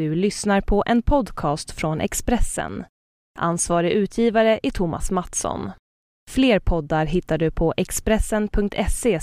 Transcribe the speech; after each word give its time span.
Du 0.00 0.14
lyssnar 0.14 0.60
på 0.60 0.82
en 0.86 1.02
podcast 1.02 1.70
från 1.70 2.00
Expressen. 2.00 2.84
Ansvarig 3.38 3.90
utgivare 3.92 4.60
är 4.62 4.70
Thomas 4.70 5.10
Mattsson. 5.10 5.70
Fler 6.30 6.58
poddar 6.58 7.06
hittar 7.06 7.38
du 7.38 7.50
på 7.50 7.74
expressen.se 7.76 9.20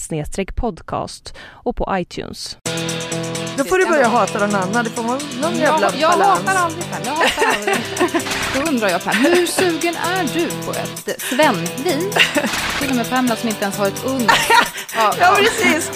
podcast 0.55 1.35
och 1.47 1.75
på 1.75 1.87
iTunes. 1.97 2.57
Då 3.57 3.63
får 3.63 3.77
du 3.77 3.85
börja 3.85 4.07
hata 4.07 4.39
någon 4.39 4.55
annan. 4.55 4.83
Det 4.83 4.89
får 4.89 5.03
vara 5.03 5.19
någon 5.41 5.57
jävla 5.57 5.87
Jag, 5.87 5.95
jag 5.99 6.11
balans. 6.19 6.39
hatar 6.39 6.61
aldrig 6.61 6.86
Per. 6.91 7.00
Jag 7.05 7.14
hatar 7.14 7.57
aldrig. 7.57 7.78
Då 8.55 8.71
undrar 8.71 8.89
jag 8.89 9.04
Per, 9.04 9.14
hur 9.14 9.46
sugen 9.46 9.96
är 9.96 10.23
du 10.34 10.66
på 10.66 10.71
ett 10.71 11.21
svennvin? 11.21 12.12
Till 12.80 12.89
och 12.89 12.96
med 12.96 13.09
Pamela 13.09 13.36
som 13.36 13.50
inte 13.50 13.64
ens 13.64 13.78
har 13.78 13.88
ett 13.88 14.05
uns 14.05 14.32
av, 14.98 15.16
Ja, 15.20 15.38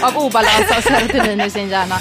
av 0.07 0.17
obalans 0.17 0.71
av 0.77 0.81
serotonin 0.81 1.41
i 1.47 1.49
sin 1.49 1.69
hjärna. 1.69 1.95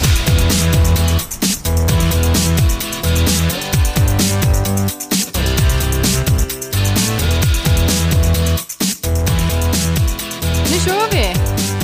Kör 10.85 11.11
vi! 11.13 11.35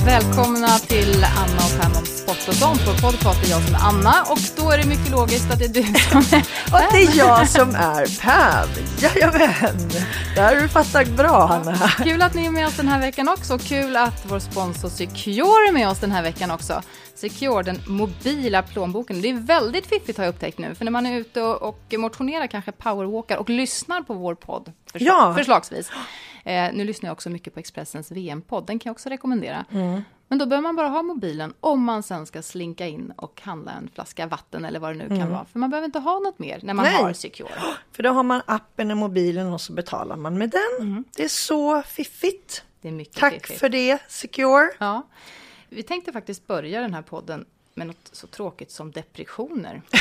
Välkomna 0.05 0.67
till 0.79 1.23
Anna 1.23 1.61
och 1.65 1.81
Pam 1.81 1.91
om 1.97 2.05
sport 2.05 2.47
och 2.47 2.53
sånt. 2.53 2.81
Vår 2.87 2.93
podcast 2.93 3.45
är 3.45 3.49
jag 3.51 3.61
som 3.63 3.75
är 3.75 3.79
Anna 3.79 4.23
och 4.29 4.39
då 4.55 4.71
är 4.71 4.77
det 4.77 4.87
mycket 4.87 5.11
logiskt 5.11 5.51
att 5.51 5.59
det 5.59 5.65
är 5.65 5.69
du 5.69 5.83
som 5.83 6.17
är 6.37 6.43
Och 6.73 6.93
det 6.93 6.97
är 7.03 7.17
jag 7.17 7.49
som 7.49 7.75
är 7.75 8.21
Pam. 8.21 8.69
Jajamän. 8.99 9.89
Det 10.35 10.41
här 10.41 10.55
har 10.55 10.61
du 10.61 10.67
fattat 10.67 11.07
bra, 11.07 11.45
Hanna. 11.45 11.77
Kul 12.03 12.21
att 12.21 12.33
ni 12.33 12.45
är 12.45 12.51
med 12.51 12.67
oss 12.67 12.77
den 12.77 12.87
här 12.87 12.99
veckan 12.99 13.29
också. 13.29 13.57
Kul 13.57 13.95
att 13.95 14.25
vår 14.25 14.39
sponsor 14.39 14.89
Secure 14.89 15.67
är 15.69 15.71
med 15.71 15.89
oss 15.89 15.99
den 15.99 16.11
här 16.11 16.23
veckan 16.23 16.51
också. 16.51 16.81
Secure, 17.15 17.63
den 17.63 17.81
mobila 17.87 18.61
plånboken. 18.61 19.21
Det 19.21 19.29
är 19.29 19.33
väldigt 19.33 19.87
fiffigt 19.87 20.17
har 20.17 20.25
jag 20.25 20.33
upptäckt 20.33 20.57
nu. 20.57 20.75
För 20.75 20.85
när 20.85 20.91
man 20.91 21.05
är 21.05 21.17
ute 21.17 21.41
och, 21.41 21.93
motionerar, 21.97 22.47
kanske 22.47 22.71
powerwalkar 22.71 23.37
och 23.37 23.49
lyssnar 23.49 24.01
på 24.01 24.13
vår 24.13 24.35
podd. 24.35 24.71
Förs 24.91 25.01
Ja. 25.01 25.33
Förslagsvis. 25.37 25.89
Eh, 26.47 26.73
nu 26.73 26.83
lyssnar 26.83 27.07
jag 27.07 27.13
också 27.13 27.29
mycket 27.29 27.53
på 27.53 27.59
Expressens 27.59 28.11
VM-podd. 28.11 28.65
Den 28.65 28.79
kan 28.79 28.89
jag 28.89 28.93
också 28.93 29.09
rekommendera. 29.09 29.65
Men 30.27 30.39
då 30.39 30.45
behöver 30.45 30.63
man 30.63 30.75
bara 30.75 30.87
ha 30.87 31.03
mobilen 31.03 31.53
om 31.59 31.83
man 31.83 32.03
sen 32.03 32.25
ska 32.25 32.41
slinka 32.41 32.87
in 32.87 33.13
och 33.15 33.41
handla 33.41 33.71
en 33.71 33.89
flaska 33.93 34.27
vatten 34.27 34.65
eller 34.65 34.79
vad 34.79 34.97
det 34.97 35.07
nu 35.07 35.19
kan 35.19 35.31
vara. 35.31 35.45
För 35.45 35.59
man 35.59 35.69
behöver 35.69 35.85
inte 35.85 35.99
ha 35.99 36.19
något 36.19 36.39
mer 36.39 36.59
när 36.63 36.73
man 36.73 36.85
Nej. 36.85 36.95
har 36.95 37.13
Secure. 37.13 37.49
För 37.91 38.03
då 38.03 38.09
har 38.09 38.23
man 38.23 38.41
appen 38.45 38.91
i 38.91 38.95
mobilen 38.95 39.53
och 39.53 39.61
så 39.61 39.73
betalar 39.73 40.15
man 40.15 40.37
med 40.37 40.49
den. 40.49 41.03
Det 41.15 41.23
är 41.23 41.27
så 41.27 41.81
fiffigt. 41.81 42.63
Det 42.81 42.87
är 42.87 42.91
mycket 42.91 43.15
Tack 43.15 43.33
fiffigt. 43.33 43.59
för 43.59 43.69
det, 43.69 43.99
Secure. 44.07 44.69
Ja, 44.79 45.07
vi 45.69 45.83
tänkte 45.83 46.11
faktiskt 46.11 46.47
börja 46.47 46.81
den 46.81 46.93
här 46.93 47.01
podden 47.01 47.45
med 47.77 47.87
något 47.87 48.09
så 48.11 48.27
tråkigt 48.27 48.71
som 48.71 48.91
depressioner. 48.91 49.81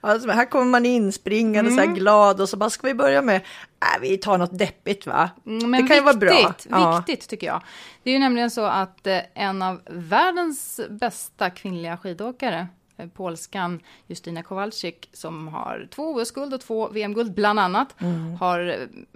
Alltså, 0.00 0.30
här 0.30 0.44
kommer 0.44 0.64
man 0.64 0.86
in 0.86 1.12
springande 1.12 1.70
så 1.70 1.76
här 1.76 1.86
glad 1.86 2.40
och 2.40 2.48
så 2.48 2.56
bara 2.56 2.70
ska 2.70 2.86
vi 2.86 2.94
börja 2.94 3.22
med, 3.22 3.36
äh, 3.36 4.00
vi 4.00 4.18
tar 4.18 4.38
något 4.38 4.58
deppigt 4.58 5.06
va? 5.06 5.30
Mm, 5.46 5.72
det 5.72 5.88
kan 5.88 5.96
ju 5.96 6.02
vara 6.02 6.16
bra. 6.16 6.34
viktigt, 6.48 6.66
Ja. 6.70 6.96
viktigt 7.06 7.28
tycker 7.28 7.46
jag. 7.46 7.62
Det 8.02 8.10
är 8.10 8.14
ju 8.14 8.18
nämligen 8.20 8.50
så 8.50 8.64
att 8.64 9.06
eh, 9.06 9.18
en 9.34 9.62
av 9.62 9.80
världens 9.90 10.80
bästa 10.90 11.50
kvinnliga 11.50 11.96
skidåkare, 11.96 12.68
polskan 13.14 13.80
Justina 14.06 14.42
Kowalczyk, 14.42 15.08
som 15.12 15.48
har 15.48 15.88
två 15.90 16.02
OS-guld 16.14 16.54
och 16.54 16.60
två 16.60 16.88
VM-guld 16.88 17.34
bland 17.34 17.60
annat, 17.60 17.94
Mm. 18.00 18.34
har 18.36 18.60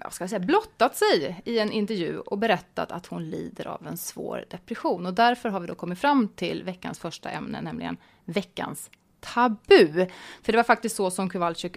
eh, 0.05 0.11
ska 0.11 0.23
jag 0.25 0.31
säga, 0.31 0.41
blottat 0.41 0.97
sig 0.97 1.43
i 1.45 1.59
en 1.59 1.73
intervju 1.73 2.19
och 2.19 2.39
berättat 2.39 2.93
att 2.93 3.07
hon 3.07 3.31
lider 3.31 3.67
av 3.67 3.87
en 3.87 3.97
svår 3.97 4.45
depression. 4.51 5.07
Och 5.07 5.15
därför 5.15 5.49
har 5.49 5.61
vi 5.61 5.67
då 5.67 5.75
kommit 5.75 5.99
fram 5.99 6.29
till 6.29 6.63
veckans 6.65 6.99
första 6.99 7.31
ämne, 7.31 7.61
nämligen 7.61 7.97
veckans 8.25 8.91
tabu. 9.21 10.07
För 10.43 10.53
det 10.53 10.57
var 10.57 10.63
faktiskt 10.63 10.97
så 10.97 11.11
som 11.11 11.31
Kowalczyk 11.31 11.77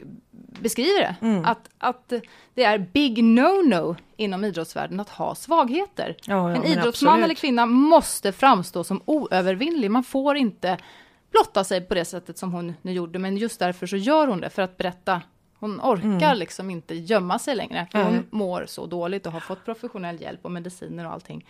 beskriver 0.62 1.00
det. 1.00 1.16
Mm. 1.22 1.46
Att, 1.46 1.70
att 1.78 2.14
det 2.54 2.64
är 2.64 2.78
big 2.94 3.18
no-no 3.24 3.96
inom 4.18 4.44
idrottsvärlden 4.46 5.00
att 5.00 5.10
ha 5.10 5.36
svagheter. 5.36 6.18
Ja, 6.26 6.50
ja, 6.50 6.56
en 6.56 6.64
idrottsman 6.64 7.24
eller 7.24 7.34
kvinna 7.34 7.66
måste 7.66 8.32
framstå 8.32 8.84
som 8.84 9.02
oövervinnlig. 9.06 9.92
Man 9.92 10.04
får 10.04 10.38
inte 10.38 10.78
blotta 11.36 11.64
sig 11.64 11.82
på 11.82 11.94
det 11.94 12.06
sättet 12.06 12.38
som 12.38 12.54
hon 12.54 12.74
nu 12.82 12.92
gjorde. 12.92 13.20
Men 13.20 13.38
just 13.38 13.60
därför 13.60 13.88
så 13.88 13.98
gör 13.98 14.28
hon 14.28 14.42
det, 14.42 14.50
för 14.50 14.62
att 14.62 14.78
berätta. 14.78 15.22
Hon 15.60 15.82
orkar 15.82 16.36
liksom 16.36 16.70
inte 16.70 16.96
gömma 16.96 17.40
sig 17.40 17.56
längre. 17.56 17.88
För 17.92 18.04
hon 18.04 18.14
Mm. 18.14 18.26
mår 18.30 18.66
så 18.68 18.86
dåligt 18.86 19.26
och 19.26 19.32
har 19.34 19.40
fått 19.40 19.66
professionell 19.66 20.22
hjälp 20.22 20.40
och 20.42 20.52
mediciner 20.52 21.06
och 21.06 21.14
allting. 21.14 21.46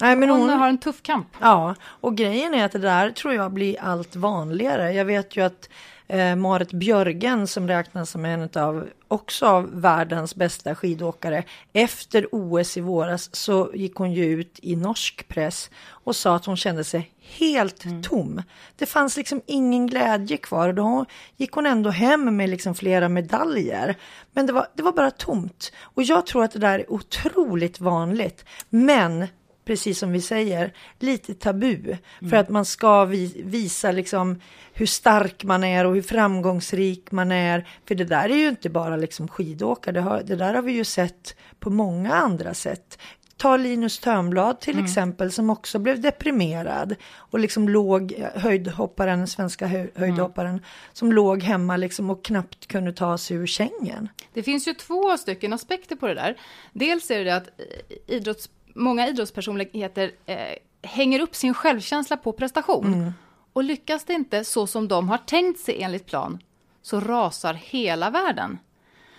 Nej, 0.00 0.16
men 0.16 0.28
hon, 0.30 0.40
hon, 0.40 0.50
har 0.50 0.68
en 0.68 0.78
tuff 0.78 1.02
kamp. 1.02 1.28
Ja, 1.40 1.74
och 1.84 2.16
grejen 2.16 2.54
är 2.54 2.64
att 2.64 2.72
det 2.72 2.78
där 2.78 3.10
tror 3.10 3.34
jag 3.34 3.52
blir 3.52 3.80
allt 3.80 4.16
vanligare. 4.16 4.92
Jag 4.92 5.04
vet 5.04 5.36
ju 5.36 5.44
att 5.44 5.68
eh, 6.12 6.36
Marit 6.36 6.72
Björgen 6.72 7.46
som 7.46 7.68
räknas 7.68 8.10
som 8.10 8.24
en 8.24 8.48
av 8.54 8.88
också 9.08 9.46
av 9.46 9.80
världens 9.80 10.34
bästa 10.34 10.74
skidåkare. 10.74 11.44
Efter 11.72 12.26
OS 12.32 12.76
i 12.76 12.80
våras 12.80 13.36
så 13.36 13.70
gick 13.74 13.94
hon 13.94 14.12
ju 14.12 14.24
ut 14.24 14.58
i 14.62 14.76
norsk 14.76 15.28
press 15.28 15.70
och 15.88 16.16
sa 16.16 16.36
att 16.36 16.46
hon 16.46 16.56
kände 16.56 16.84
sig 16.84 17.12
helt 17.20 17.84
tom. 18.02 18.42
Det 18.76 18.86
fanns 18.86 19.16
liksom 19.16 19.40
ingen 19.46 19.86
glädje 19.86 20.36
kvar 20.36 20.68
och 20.68 20.74
då 20.74 21.04
gick 21.36 21.52
hon 21.52 21.66
ändå 21.66 21.90
hem 21.90 22.36
med 22.36 22.50
liksom 22.50 22.74
flera 22.74 23.08
medaljer. 23.08 23.96
Men 24.32 24.46
det 24.46 24.52
var, 24.52 24.66
det 24.74 24.82
var 24.82 24.92
bara 24.92 25.10
tomt. 25.10 25.72
Och 25.80 26.02
jag 26.02 26.26
tror 26.26 26.44
att 26.44 26.52
det 26.52 26.58
där 26.58 26.78
är 26.78 26.92
otroligt 26.92 27.80
vanligt. 27.80 28.44
Men 28.68 29.26
precis 29.72 29.98
som 29.98 30.12
vi 30.12 30.20
säger, 30.20 30.72
lite 30.98 31.34
tabu. 31.34 31.96
För 32.30 32.36
att 32.36 32.48
man 32.48 32.64
ska 32.64 33.04
vi, 33.04 33.42
visa 33.44 33.92
liksom 33.92 34.40
hur 34.72 34.86
stark 34.86 35.44
man 35.44 35.64
är 35.64 35.84
och 35.86 35.94
hur 35.94 36.02
framgångsrik 36.02 37.12
man 37.12 37.32
är. 37.32 37.68
För 37.86 37.94
det 37.94 38.04
där 38.04 38.28
är 38.28 38.36
ju 38.36 38.48
inte 38.48 38.70
bara 38.70 38.96
liksom 38.96 39.28
skidåkare, 39.28 39.94
det, 39.94 40.00
har, 40.00 40.22
det 40.22 40.36
där 40.36 40.54
har 40.54 40.62
vi 40.62 40.72
ju 40.72 40.84
sett 40.84 41.36
på 41.60 41.70
många 41.70 42.14
andra 42.14 42.54
sätt. 42.54 42.98
Ta 43.36 43.56
Linus 43.56 43.98
Törnblad 43.98 44.60
till 44.60 44.84
exempel 44.84 45.32
som 45.32 45.50
också 45.50 45.78
blev 45.78 46.00
deprimerad 46.00 46.94
och 47.14 47.38
liksom 47.38 47.68
låg, 47.68 48.12
höjdhopparen, 48.34 49.26
svenska 49.26 49.66
hö, 49.66 49.86
höjdhopparen, 49.94 50.60
som 50.92 51.12
låg 51.12 51.42
hemma 51.42 51.76
liksom 51.76 52.10
och 52.10 52.24
knappt 52.24 52.66
kunde 52.66 52.92
ta 52.92 53.18
sig 53.18 53.36
ur 53.36 53.46
sängen. 53.46 54.08
Det 54.32 54.42
finns 54.42 54.68
ju 54.68 54.74
två 54.74 55.16
stycken 55.16 55.52
aspekter 55.52 55.96
på 55.96 56.06
det 56.06 56.14
där. 56.14 56.36
Dels 56.72 57.10
är 57.10 57.24
det 57.24 57.36
att 57.36 57.46
eh, 57.46 58.14
idrotts, 58.16 58.48
många 58.74 59.08
idrottspersonligheter 59.08 60.12
eh, 60.26 60.38
hänger 60.82 61.20
upp 61.20 61.34
sin 61.34 61.54
självkänsla 61.54 62.16
på 62.16 62.32
prestation. 62.32 63.12
Och 63.52 63.64
lyckas 63.64 64.04
det 64.04 64.12
inte 64.12 64.44
så 64.44 64.66
som 64.66 64.88
de 64.88 65.08
har 65.08 65.18
tänkt 65.18 65.60
sig 65.60 65.82
enligt 65.82 66.06
plan, 66.06 66.38
så 66.82 67.00
rasar 67.00 67.54
hela 67.54 68.10
världen. 68.10 68.58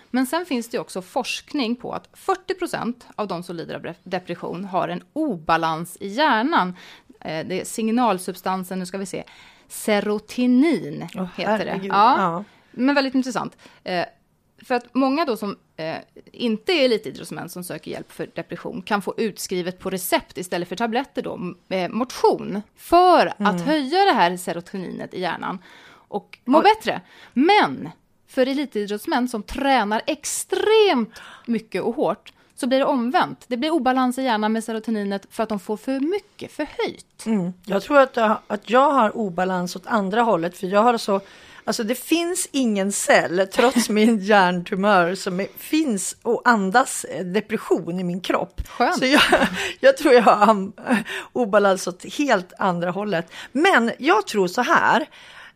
Men 0.10 0.26
sen 0.26 0.46
finns 0.46 0.70
det 0.70 0.80
också 0.80 1.02
forskning 1.02 1.76
på 1.76 1.92
att 1.94 2.10
40 2.14 2.54
procent 2.54 3.08
av 3.16 3.28
de 3.28 3.44
som 3.44 3.56
lider 3.56 3.76
av 3.76 3.94
depression 4.04 4.66
har 4.66 4.88
en 4.88 5.04
obalans 5.14 5.98
i 6.00 6.08
hjärnan. 6.08 6.76
Eh, 7.22 7.48
det 7.48 7.62
är 7.62 7.66
signalsubstansen, 7.66 8.80
nu 8.80 8.86
ska 8.86 8.98
vi 8.98 9.06
se, 9.06 9.24
serotinin 9.68 11.08
Åh, 11.16 11.28
heter 11.36 11.58
det. 11.66 11.72
herregud, 11.72 11.92
Ja, 11.92 12.22
ja. 12.22 12.44
Men 12.72 12.96
väldigt 12.96 13.16
intressant. 13.16 13.58
Eh, 13.84 14.06
för 14.66 14.76
att 14.76 14.94
många 14.94 15.26
då 15.26 15.38
som 15.38 15.58
eh, 15.78 15.96
inte 16.32 16.72
är 16.74 16.86
elitidrottsmän 16.86 17.50
som 17.50 17.64
söker 17.64 17.92
hjälp 17.92 18.12
för 18.12 18.30
depression 18.36 18.82
kan 18.82 19.02
få 19.02 19.14
utskrivet 19.18 19.80
på 19.80 19.90
recept 19.90 20.38
istället 20.38 20.70
för 20.70 20.76
tabletter 20.76 21.22
då, 21.22 21.54
eh, 21.70 21.90
motion. 21.90 22.62
För 22.76 23.28
att 23.28 23.40
Mm. 23.40 23.62
höja 23.62 24.06
det 24.06 24.12
här 24.14 24.38
serotoninet 24.38 25.14
i 25.14 25.22
hjärnan 25.22 25.60
och 26.08 26.40
må 26.46 26.62
bättre. 26.62 27.02
Men 27.34 27.90
för 28.28 28.48
elitidrottsmän 28.48 29.28
som 29.28 29.44
tränar 29.44 30.02
extremt 30.08 31.22
mycket 31.46 31.82
och 31.82 31.96
hårt 31.96 32.34
så 32.56 32.68
blir 32.68 32.80
det 32.80 32.86
omvänt. 32.86 33.46
Det 33.48 33.58
blir 33.58 33.72
obalans 33.72 34.18
i 34.18 34.24
hjärnan 34.24 34.52
med 34.54 34.64
serotoninet 34.64 35.26
för 35.30 35.44
att 35.44 35.50
de 35.50 35.60
får 35.60 35.78
för 35.78 36.00
mycket 36.00 36.52
förhöjt. 36.52 37.26
Mm. 37.26 37.54
Jag 37.66 37.84
tror 37.84 38.00
att 38.00 38.16
jag, 38.16 38.38
att 38.48 38.70
jag 38.70 38.92
har 38.92 39.18
obalans 39.18 39.76
åt 39.76 39.88
andra 39.88 40.22
hållet 40.22 40.58
för 40.58 40.68
jag 40.68 40.84
har 40.84 40.98
så 40.98 41.14
Alltså 41.14 41.28
det 41.84 41.96
finns 41.96 42.48
ingen 42.52 42.92
cell, 42.92 43.48
trots 43.54 43.90
min 43.90 44.20
hjärntumör, 44.22 45.16
som 45.16 45.46
finns 45.58 46.16
och 46.22 46.42
andas 46.46 47.04
eh, 47.04 47.26
depression 47.26 48.00
i 48.00 48.04
min 48.04 48.22
kropp. 48.22 48.62
Skönt. 48.68 49.00
Så 49.00 49.06
jag, 49.06 49.22
jag 49.80 49.98
tror 49.98 50.14
jag 50.14 50.24
har 50.24 50.48
am- 50.48 50.74
obalans 51.34 51.88
åt 51.88 52.06
helt 52.18 52.54
andra 52.60 52.92
hållet. 52.92 53.28
Men 53.52 53.92
jag 53.98 54.28
tror 54.28 54.48
så 54.48 54.62
här, 54.62 55.06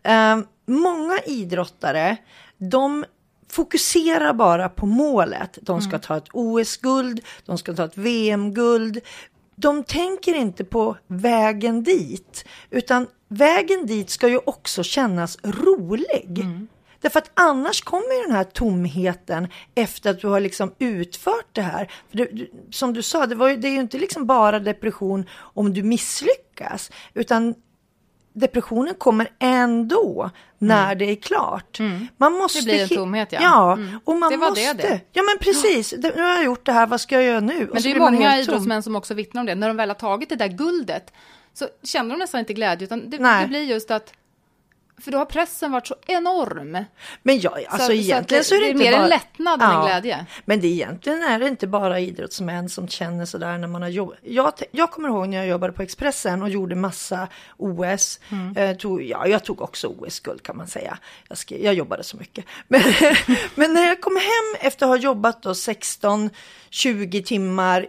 eh, 0.03 0.39
många 0.65 1.19
idrottare, 1.25 2.17
de 2.57 3.05
fokuserar 3.49 4.33
bara 4.33 4.69
på 4.69 4.85
målet. 4.85 5.57
De 5.61 5.81
ska 5.81 5.99
ta 5.99 6.17
ett 6.17 6.27
OS-guld, 6.33 7.21
de 7.45 7.57
ska 7.57 7.73
ta 7.73 7.85
ett 7.85 7.97
VM-guld. 7.97 8.99
De 9.59 9.83
tänker 9.83 10.35
inte 10.35 10.63
på 10.63 10.97
vägen 11.07 11.83
dit, 11.83 12.45
utan 12.69 13.07
vägen 13.27 13.85
dit 13.85 14.09
ska 14.09 14.27
ju 14.27 14.39
också 14.45 14.83
kännas 14.83 15.37
rolig. 15.43 16.45
Därför 17.01 17.19
att 17.19 17.31
annars 17.33 17.81
kommer 17.81 18.17
ju 18.17 18.23
den 18.23 18.35
här 18.35 18.43
tomheten 18.43 19.47
efter 19.75 20.09
att 20.09 20.21
du 20.21 20.27
har 20.27 20.39
liksom 20.39 20.73
utfört 20.79 21.47
det 21.51 21.61
här. 21.61 21.91
För 22.09 22.17
du, 22.17 22.25
du, 22.31 22.51
som 22.71 22.93
du 22.93 23.01
sa, 23.01 23.25
det, 23.25 23.35
var 23.35 23.49
ju, 23.49 23.55
det 23.57 23.67
är 23.67 23.71
ju 23.71 23.79
inte 23.79 23.97
liksom 23.97 24.25
bara 24.25 24.59
depression 24.59 25.25
om 25.35 25.73
du 25.73 25.83
misslyckas, 25.83 26.91
utan 27.13 27.55
depressionen 28.39 28.93
kommer 28.95 29.27
ändå 29.39 30.29
när 30.57 30.95
det 30.95 31.05
är 31.11 31.15
klart. 31.15 31.79
Man 32.17 32.33
måste 32.33 32.59
Mm. 32.59 32.67
Det 32.67 32.73
blir 32.87 32.97
en 32.97 33.03
tomhet, 33.03 33.31
ja. 33.31 33.39
Ja, 33.41 33.73
Mm. 33.73 33.99
och 34.03 34.15
man 34.15 34.31
Det 34.31 34.37
var 34.37 34.49
måste. 34.49 34.73
det, 34.73 34.83
det. 34.83 34.99
Ja 35.13 35.23
men 35.23 35.37
precis, 35.39 35.93
nu 35.97 36.21
har 36.21 36.29
jag 36.29 36.43
gjort 36.43 36.65
det 36.65 36.71
här, 36.71 36.87
vad 36.87 37.01
ska 37.01 37.15
jag 37.15 37.23
göra 37.23 37.39
nu? 37.39 37.69
Men 37.73 37.81
det 37.83 37.91
är 37.91 37.99
många 37.99 38.31
tom. 38.31 38.39
idrottsmän 38.39 38.83
som 38.83 38.95
också 38.95 39.13
vittnar 39.13 39.39
om 39.41 39.45
det. 39.45 39.55
När 39.55 39.67
de 39.67 39.77
väl 39.77 39.89
har 39.89 39.95
tagit 39.95 40.29
det 40.29 40.35
där 40.35 40.47
guldet 40.47 41.13
så 41.53 41.67
känner 41.83 42.09
de 42.09 42.19
nästan 42.19 42.39
inte 42.39 42.53
glädje, 42.53 42.85
utan 42.85 43.09
det, 43.09 43.17
det 43.17 43.45
blir 43.47 43.63
just 43.63 43.91
att 43.91 44.13
för 45.01 45.11
då 45.11 45.17
har 45.17 45.25
pressen 45.25 45.71
varit 45.71 45.87
så 45.87 45.95
enorm. 46.07 46.85
Men 47.23 47.39
jag, 47.39 47.65
alltså 47.69 47.87
så, 47.87 47.93
egentligen 47.93 48.43
så, 48.43 48.49
så, 48.49 48.55
att 48.55 48.61
är 48.61 48.65
det, 48.65 48.71
inte 48.71 48.83
mer 48.83 48.91
bara... 48.91 49.03
en 49.03 49.09
lättnad 49.09 49.61
än 49.61 49.71
en 49.71 49.85
glädje. 49.85 50.25
Men 50.45 50.61
det 50.61 50.67
egentligen 50.67 51.23
är 51.23 51.39
det 51.39 51.47
inte 51.47 51.67
bara 51.67 51.99
idrottsmän 51.99 52.69
som 52.69 52.87
känner 52.87 53.25
sådär 53.25 53.57
när 53.57 53.67
man 53.67 53.81
har 53.81 53.89
jobbat. 53.89 54.17
Jag, 54.23 54.53
jag 54.71 54.91
kommer 54.91 55.09
ihåg 55.09 55.29
när 55.29 55.37
jag 55.37 55.47
jobbade 55.47 55.73
på 55.73 55.81
Expressen 55.81 56.41
och 56.41 56.49
gjorde 56.49 56.75
massa 56.75 57.27
OS. 57.57 58.19
Mm. 58.29 58.57
Eh, 58.57 58.77
tog, 58.77 59.03
ja, 59.03 59.27
jag 59.27 59.43
tog 59.43 59.61
också 59.61 59.87
OS-guld 59.87 60.43
kan 60.43 60.57
man 60.57 60.67
säga. 60.67 60.97
Jag, 61.27 61.37
skrev, 61.37 61.61
jag 61.61 61.73
jobbade 61.73 62.03
så 62.03 62.17
mycket. 62.17 62.45
Men, 62.67 62.81
men 63.55 63.73
när 63.73 63.87
jag 63.87 64.01
kom 64.01 64.15
hem 64.15 64.67
efter 64.67 64.85
att 64.85 64.89
ha 64.89 64.97
jobbat 64.97 65.43
då 65.43 65.51
16-20 65.51 67.23
timmar 67.23 67.87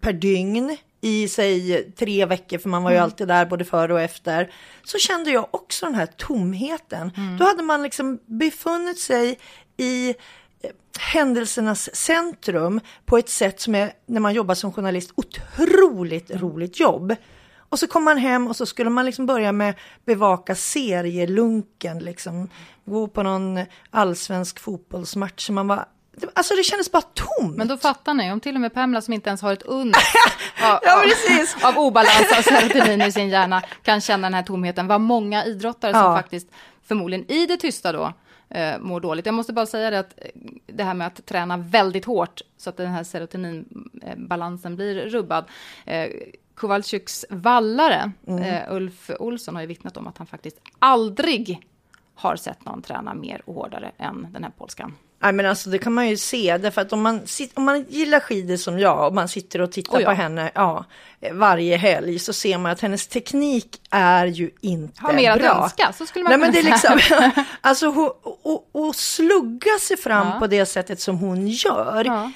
per 0.00 0.12
dygn 0.12 0.76
i 1.06 1.28
sig 1.28 1.82
tre 1.98 2.24
veckor, 2.24 2.58
för 2.58 2.68
man 2.68 2.82
var 2.82 2.90
ju 2.90 2.96
alltid 2.96 3.28
där 3.28 3.46
både 3.46 3.64
före 3.64 3.92
och 3.92 4.00
efter, 4.00 4.52
så 4.84 4.98
kände 4.98 5.30
jag 5.30 5.46
också 5.50 5.86
den 5.86 5.94
här 5.94 6.06
tomheten. 6.06 7.10
Då 7.38 7.44
hade 7.44 7.62
man 7.62 7.82
liksom 7.82 8.18
befunnit 8.26 8.98
sig 8.98 9.38
i 9.76 10.08
eh, 10.08 10.14
händelsernas 10.98 11.96
centrum 11.96 12.80
på 13.04 13.18
ett 13.18 13.28
sätt 13.28 13.60
som 13.60 13.74
är, 13.74 13.92
när 14.06 14.20
man 14.20 14.34
jobbar 14.34 14.54
som 14.54 14.72
journalist, 14.72 15.12
otroligt 15.14 16.30
roligt 16.30 16.80
jobb. 16.80 17.14
Och 17.68 17.78
så 17.78 17.86
kom 17.86 18.04
man 18.04 18.18
hem 18.18 18.46
och 18.46 18.56
så 18.56 18.66
skulle 18.66 18.90
man 18.90 19.06
liksom 19.06 19.26
börja 19.26 19.52
med 19.52 19.74
bevaka 20.04 20.54
serielunken, 20.54 21.98
liksom 21.98 22.48
gå 22.84 23.08
på 23.08 23.22
någon 23.22 23.60
allsvensk 23.90 24.60
fotbollsmatch. 24.60 25.50
Man 25.50 25.68
var, 25.68 25.84
alltså 26.34 26.54
det 26.54 26.62
kändes 26.62 26.92
bara 26.92 27.02
tomt. 27.02 27.56
Men 27.56 27.68
då 27.68 27.76
fattar 27.76 28.14
ni, 28.14 28.32
om 28.32 28.40
till 28.40 28.54
och 28.54 28.60
med 28.60 28.74
Pamela 28.74 29.00
som 29.00 29.14
inte 29.14 29.28
ens 29.30 29.42
har 29.42 29.52
ett 29.52 29.62
uns 29.62 29.96
av, 30.62 30.78
Ja, 30.82 31.02
av, 31.62 31.72
av 31.74 31.78
obalans 31.86 32.32
av 32.38 32.42
serotonin 32.42 33.02
i 33.02 33.12
sin 33.12 33.28
hjärna 33.28 33.62
kan 33.82 34.00
känna 34.00 34.26
den 34.26 34.34
här 34.34 34.42
tomheten. 34.42 34.86
Vad 34.86 35.00
många 35.00 35.44
idrottare 35.44 35.92
som 35.92 36.00
Ja. 36.02 36.16
faktiskt 36.16 36.48
förmodligen 36.82 37.30
i 37.30 37.46
det 37.46 37.56
tysta 37.56 37.92
då 37.92 38.12
eh, 38.50 38.78
mår 38.80 39.00
dåligt. 39.00 39.26
Jag 39.26 39.34
måste 39.34 39.52
bara 39.52 39.66
säga 39.66 39.90
det 39.90 39.98
att 39.98 40.14
eh, 40.16 40.26
det 40.66 40.84
här 40.84 40.94
med 40.94 41.06
att 41.06 41.26
träna 41.26 41.56
väldigt 41.56 42.04
hårt 42.04 42.40
så 42.56 42.70
att 42.70 42.76
den 42.76 42.86
här 42.90 43.04
serotoninbalansen 43.04 44.76
blir 44.76 44.94
rubbad. 44.94 45.44
Eh, 45.84 46.08
Kowalczyks 46.54 47.24
vallare, 47.30 48.12
Mm. 48.26 48.42
eh, 48.42 48.62
Ulf 48.74 49.10
Olsson, 49.18 49.54
har 49.54 49.62
ju 49.62 49.66
vittnat 49.68 49.96
om 49.96 50.06
att 50.06 50.18
han 50.18 50.26
faktiskt 50.26 50.56
aldrig 50.78 51.66
har 52.14 52.36
sett 52.36 52.64
någon 52.64 52.82
träna 52.82 53.14
mer 53.14 53.42
och 53.44 53.54
hårdare 53.54 53.92
än 53.98 54.26
den 54.32 54.44
här 54.44 54.50
polskan. 54.58 54.94
Nej 55.18 55.32
men 55.32 55.46
alltså 55.46 55.70
det 55.70 55.78
kan 55.78 55.92
man 55.94 56.08
ju 56.08 56.16
se, 56.16 56.58
därför 56.58 56.80
att 56.80 56.92
om 56.92 57.02
man, 57.02 57.26
sit, 57.26 57.50
om 57.54 57.64
man 57.64 57.84
gillar 57.88 58.20
skidor 58.20 58.56
som 58.56 58.78
jag 58.78 59.06
och 59.06 59.14
man 59.14 59.28
sitter 59.28 59.60
och 59.60 59.72
tittar 59.72 59.98
Oh 59.98 60.02
ja. 60.02 60.08
på 60.08 60.14
henne 60.14 60.50
ja, 60.54 60.84
varje 61.32 61.76
helg 61.76 62.18
så 62.18 62.32
ser 62.32 62.58
man 62.58 62.72
att 62.72 62.80
hennes 62.80 63.06
teknik 63.06 63.80
är 63.90 64.26
ju 64.26 64.50
inte 64.60 65.00
Har 65.02 65.12
mer 65.12 65.30
att 65.32 65.38
bra. 65.38 65.62
önska, 65.64 65.92
så 65.98 66.06
skulle 66.06 66.22
man 66.22 66.30
Nej 66.30 66.38
men 66.38 66.52
det 66.52 66.58
är 66.58 66.62
liksom, 66.62 66.98
alltså 67.60 67.86
hon, 67.86 68.10
och, 68.42 68.68
och 68.72 68.94
slugga 68.96 69.78
sig 69.80 69.96
fram 69.96 70.26
Ja. 70.26 70.38
på 70.38 70.46
det 70.46 70.66
sättet 70.66 71.00
som 71.00 71.18
hon 71.18 71.48
gör. 71.48 72.04
Ja. 72.04 72.32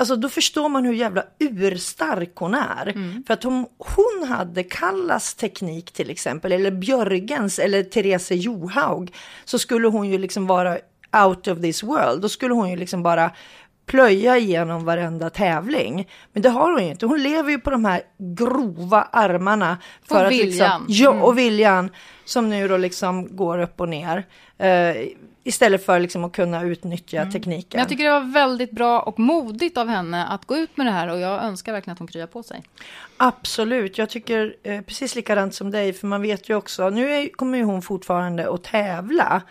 Alltså 0.00 0.16
då 0.16 0.28
förstår 0.28 0.68
man 0.68 0.84
hur 0.84 0.92
jävla 0.94 1.24
urstark 1.38 2.32
hon 2.34 2.54
är. 2.54 2.88
Mm. 2.88 3.24
För 3.26 3.34
att 3.34 3.44
om 3.44 3.66
hon 3.78 4.28
hade 4.28 4.62
Kallas 4.62 5.34
teknik 5.34 5.92
till 5.92 6.10
exempel, 6.10 6.52
eller 6.52 6.70
Björgens 6.70 7.58
eller 7.58 7.82
Therese 7.82 8.30
Johaug, 8.30 9.14
så 9.44 9.58
skulle 9.58 9.88
hon 9.88 10.08
ju 10.10 10.18
liksom 10.18 10.46
vara 10.46 10.78
out 11.24 11.48
of 11.48 11.60
this 11.60 11.82
world. 11.82 12.22
Då 12.22 12.28
skulle 12.28 12.54
hon 12.54 12.70
ju 12.70 12.76
liksom 12.76 13.02
bara 13.02 13.30
plöja 13.86 14.38
igenom 14.38 14.84
varenda 14.84 15.30
tävling. 15.30 16.08
Men 16.32 16.42
det 16.42 16.48
har 16.48 16.72
hon 16.72 16.82
ju 16.84 16.90
inte. 16.90 17.06
Hon 17.06 17.22
lever 17.22 17.50
ju 17.50 17.58
på 17.58 17.70
de 17.70 17.84
här 17.84 18.02
grova 18.18 19.02
armarna. 19.02 19.78
Och 20.00 20.08
För 20.08 20.24
att 20.24 20.32
viljan. 20.32 20.46
Liksom, 20.48 20.84
ja, 20.88 21.10
Mm. 21.10 21.22
och 21.22 21.38
viljan 21.38 21.90
som 22.24 22.50
nu 22.50 22.68
då 22.68 22.76
liksom 22.76 23.36
går 23.36 23.58
upp 23.58 23.80
och 23.80 23.88
ner. 23.88 24.26
Eh, 24.58 24.96
istället 25.44 25.86
för 25.86 26.00
liksom 26.00 26.24
att 26.24 26.32
kunna 26.32 26.62
utnyttja 26.62 27.24
tekniken. 27.24 27.48
Mm. 27.54 27.66
Men 27.70 27.78
jag 27.80 27.88
tycker 27.88 28.04
det 28.04 28.10
var 28.20 28.32
väldigt 28.32 28.70
bra 28.70 29.00
och 29.00 29.18
modigt 29.18 29.76
av 29.76 29.88
henne 29.88 30.26
att 30.26 30.44
gå 30.44 30.56
ut 30.56 30.76
med 30.76 30.86
det 30.86 30.90
här 30.90 31.08
och 31.08 31.20
jag 31.20 31.44
önskar 31.44 31.72
verkligen 31.72 31.92
att 31.92 31.98
hon 31.98 32.08
kryar 32.08 32.26
på 32.26 32.42
sig. 32.42 32.62
Absolut, 33.16 33.98
jag 33.98 34.10
tycker 34.10 34.56
eh, 34.62 34.80
precis 34.80 35.14
likadant 35.14 35.54
som 35.54 35.70
dig, 35.70 35.92
för 35.92 36.06
man 36.06 36.22
vet 36.22 36.48
ju 36.48 36.54
också, 36.54 36.90
nu 36.90 37.10
är, 37.12 37.28
kommer 37.28 37.58
ju 37.58 37.64
hon 37.64 37.82
fortfarande 37.82 38.50
att 38.54 38.64
tävla. 38.64 39.42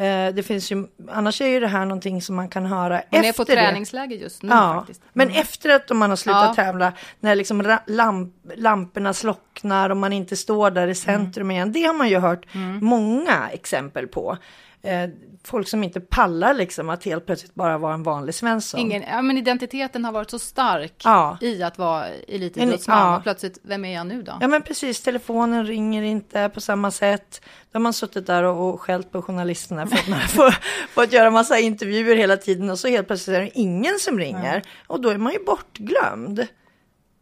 Eh, 0.00 0.34
det 0.34 0.42
finns 0.42 0.72
ju, 0.72 0.86
annars 1.10 1.40
är 1.40 1.46
ju 1.46 1.60
det 1.60 1.66
här 1.68 1.84
någonting 1.84 2.22
som 2.22 2.36
man 2.36 2.48
kan 2.48 2.66
höra 2.66 2.94
Hon 3.10 3.20
efter 3.20 3.28
är 3.28 3.32
på 3.32 3.44
träningsläger 3.44 4.16
just 4.16 4.42
nu 4.42 4.48
Ja, 4.48 4.74
faktiskt. 4.78 5.00
Mm. 5.02 5.10
men 5.12 5.30
efter 5.40 5.70
att 5.70 5.90
man 5.96 6.10
har 6.10 6.16
slutat 6.16 6.44
Ja. 6.56 6.64
tävla, 6.64 6.92
när 7.20 7.34
liksom 7.34 7.76
lamp, 7.86 8.34
lamporna 8.56 9.12
slocknar 9.12 9.90
och 9.90 9.96
man 9.96 10.12
inte 10.12 10.36
står 10.36 10.70
där 10.70 10.88
i 10.88 10.94
centrum 10.94 11.46
Mm. 11.46 11.50
igen. 11.50 11.72
Det 11.72 11.82
har 11.82 11.94
man 11.94 12.08
ju 12.08 12.18
hört 12.18 12.46
många 12.80 13.48
exempel 13.52 14.06
på. 14.06 14.36
Eh, 14.82 15.10
folk 15.44 15.68
som 15.68 15.84
inte 15.84 16.00
pallar 16.00 16.54
liksom 16.54 16.90
att 16.90 17.04
helt 17.04 17.26
plötsligt 17.26 17.54
bara 17.54 17.78
vara 17.78 17.94
en 17.94 18.02
vanlig 18.02 18.34
Svensson. 18.34 18.80
Ingen, 18.80 19.02
ja, 19.02 19.22
men 19.22 19.38
identiteten 19.38 20.04
har 20.04 20.12
varit 20.12 20.30
så 20.30 20.38
stark 20.38 21.02
Ja. 21.04 21.38
i 21.40 21.62
att 21.62 21.78
vara 21.78 22.06
elitidrottsman. 22.08 22.98
Ja. 22.98 23.16
Och 23.16 23.22
plötsligt, 23.22 23.58
vem 23.62 23.84
är 23.84 23.94
jag 23.94 24.06
nu 24.06 24.22
då? 24.22 24.38
Ja 24.40 24.48
men 24.48 24.62
precis, 24.62 25.00
telefonen 25.00 25.66
ringer 25.66 26.02
inte 26.02 26.48
på 26.54 26.60
samma 26.60 26.90
sätt. 26.90 27.40
Då 27.72 27.76
har 27.76 27.80
man 27.80 27.92
suttit 27.92 28.26
där 28.26 28.42
och, 28.42 28.68
och 28.74 28.80
skällt 28.80 29.12
på 29.12 29.22
journalisterna 29.22 29.86
för 29.86 29.96
att 29.96 30.08
man 30.08 30.20
får, 30.28 30.54
fått 30.94 31.12
göra 31.12 31.30
massa 31.30 31.58
intervjuer 31.58 32.16
hela 32.16 32.36
tiden 32.36 32.70
och 32.70 32.78
så 32.78 32.88
helt 32.88 33.06
plötsligt 33.06 33.36
är 33.36 33.40
det 33.40 33.58
ingen 33.58 33.98
som 33.98 34.18
ringer. 34.18 34.62
Och 34.86 35.00
då 35.00 35.08
är 35.08 35.18
man 35.18 35.32
ju 35.32 35.44
bortglömd. 35.44 36.46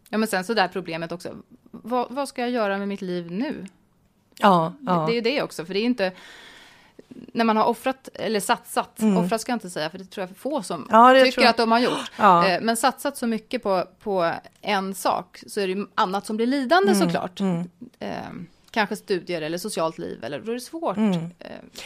Ja, 0.08 0.18
men 0.18 0.28
sen 0.28 0.44
så 0.44 0.54
där 0.54 0.68
problemet 0.68 1.12
också. 1.12 1.28
Vad, 1.70 2.06
vad 2.10 2.28
ska 2.28 2.40
jag 2.40 2.50
göra 2.50 2.78
med 2.78 2.88
mitt 2.88 3.02
liv 3.02 3.30
nu? 3.30 3.66
Ja, 4.38 4.72
Det 4.80 4.92
är 4.92 5.14
ju 5.14 5.20
det 5.20 5.42
också, 5.42 5.64
för 5.64 5.74
det 5.74 5.80
är 5.80 5.84
inte... 5.84 6.12
När 7.08 7.44
man 7.44 7.56
har 7.56 7.64
offrat, 7.64 8.08
eller 8.14 8.40
satsat, 8.40 9.00
offrat 9.18 9.40
ska 9.40 9.52
jag 9.52 9.56
inte 9.56 9.70
säga, 9.70 9.90
för 9.90 9.98
det 9.98 10.04
tror 10.04 10.22
jag 10.22 10.30
är 10.30 10.34
få 10.34 10.62
som 10.62 10.76
Mm. 10.76 10.88
Ja, 10.90 11.12
tycker 11.24 11.40
tror 11.40 11.50
att 11.50 11.56
de 11.56 11.72
har 11.72 11.78
gjort. 11.78 12.10
Ja. 12.16 12.48
Eh, 12.48 12.60
Men 12.60 12.76
satsat 12.76 13.16
så 13.16 13.26
mycket 13.26 13.62
på, 13.62 13.84
på 14.02 14.32
en 14.60 14.94
sak, 14.94 15.42
så 15.46 15.60
är 15.60 15.66
det 15.66 15.72
ju 15.72 15.86
annat 15.94 16.26
som 16.26 16.36
blir 16.36 16.46
lidande 16.46 16.92
Mm, 16.92 17.06
såklart. 17.06 17.40
Eh, 17.98 18.10
kanske 18.70 18.96
studier 18.96 19.42
eller 19.42 19.58
socialt 19.58 19.98
liv, 19.98 20.24
eller 20.24 20.40
då 20.40 20.50
är 20.50 20.54
det 20.54 20.60
svårt. 20.60 20.96
eh, 20.96 21.02
Mm. 21.02 21.20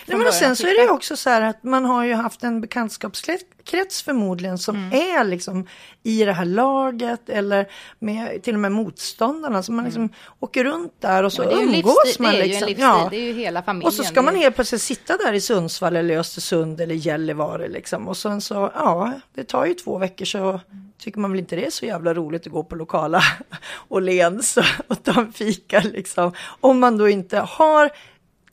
Nej, 0.07 0.19
men 0.19 0.27
och 0.27 0.35
sen 0.35 0.57
så 0.57 0.67
är 0.67 0.77
det 0.77 0.83
ju 0.83 0.91
också 0.91 1.17
så 1.17 1.31
här 1.31 1.43
att 1.43 1.63
man 1.63 1.85
har 1.85 2.05
ju 2.05 2.15
haft 2.15 2.45
en 2.45 2.61
bekantskapskrets 2.61 4.03
förmodligen 4.05 4.59
som 4.59 4.77
Mm. 4.77 4.93
är 5.19 5.25
liksom 5.25 5.67
i 6.03 6.25
det 6.25 6.33
här 6.33 6.45
laget 6.45 7.29
eller 7.29 7.67
med 7.99 8.43
till 8.43 8.55
och 8.55 8.61
med 8.61 8.73
motståndarna. 8.73 9.63
Så 9.63 9.73
man 9.73 9.85
liksom 9.85 10.09
åker 10.41 10.65
runt 10.65 10.93
där 11.01 11.23
och 11.23 11.33
så 11.33 11.43
Mm. 11.43 11.55
Ja, 11.55 11.61
det 11.61 11.65
umgås 11.77 11.95
livsstil, 12.05 12.23
man 12.23 12.33
det 12.33 12.39
är 12.41 12.45
ju 12.45 12.49
liksom. 12.49 12.63
en 12.63 12.69
livsstil, 12.69 12.85
Ja. 12.85 13.09
det 13.11 13.17
är 13.17 13.21
ju 13.27 13.33
hela 13.33 13.63
familjen. 13.63 13.87
Och 13.87 13.95
så 13.95 14.05
ska 14.05 14.23
man 14.23 14.37
helt 14.37 14.55
plötsligt 14.55 14.83
sitta 14.83 15.17
där 15.17 15.33
i 15.33 15.41
Sundsvall 15.41 15.97
eller 15.97 16.19
Östersund 16.19 16.81
eller 16.81 16.95
Gällivare 16.95 17.69
liksom. 17.69 18.09
Och 18.09 18.17
sen 18.17 18.41
så, 18.41 18.55
ja, 18.75 19.13
det 19.35 19.45
tar 19.45 19.67
ju 19.67 19.75
två 19.75 19.99
veckor 19.99 20.25
så 20.25 20.61
tycker 21.03 21.21
man 21.21 21.31
väl 21.31 21.41
inte 21.41 21.57
det 21.57 21.67
är 21.67 21.71
så 21.71 21.87
jävla 21.87 22.15
roligt 22.15 22.47
att 22.47 22.53
gå 22.53 22.65
på 22.65 22.75
lokala 22.77 23.23
Åhléns 23.89 24.57
och, 24.57 24.65
och 24.89 25.03
ta 25.03 25.21
en 25.21 25.33
fika 25.33 25.81
liksom. 25.81 26.33
Om 26.61 26.81
man 26.81 26.99
då 26.99 27.09
inte 27.09 27.39
har 27.39 27.91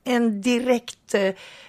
en 0.03 0.41
direkt 0.41 1.13
eh, 1.13 1.21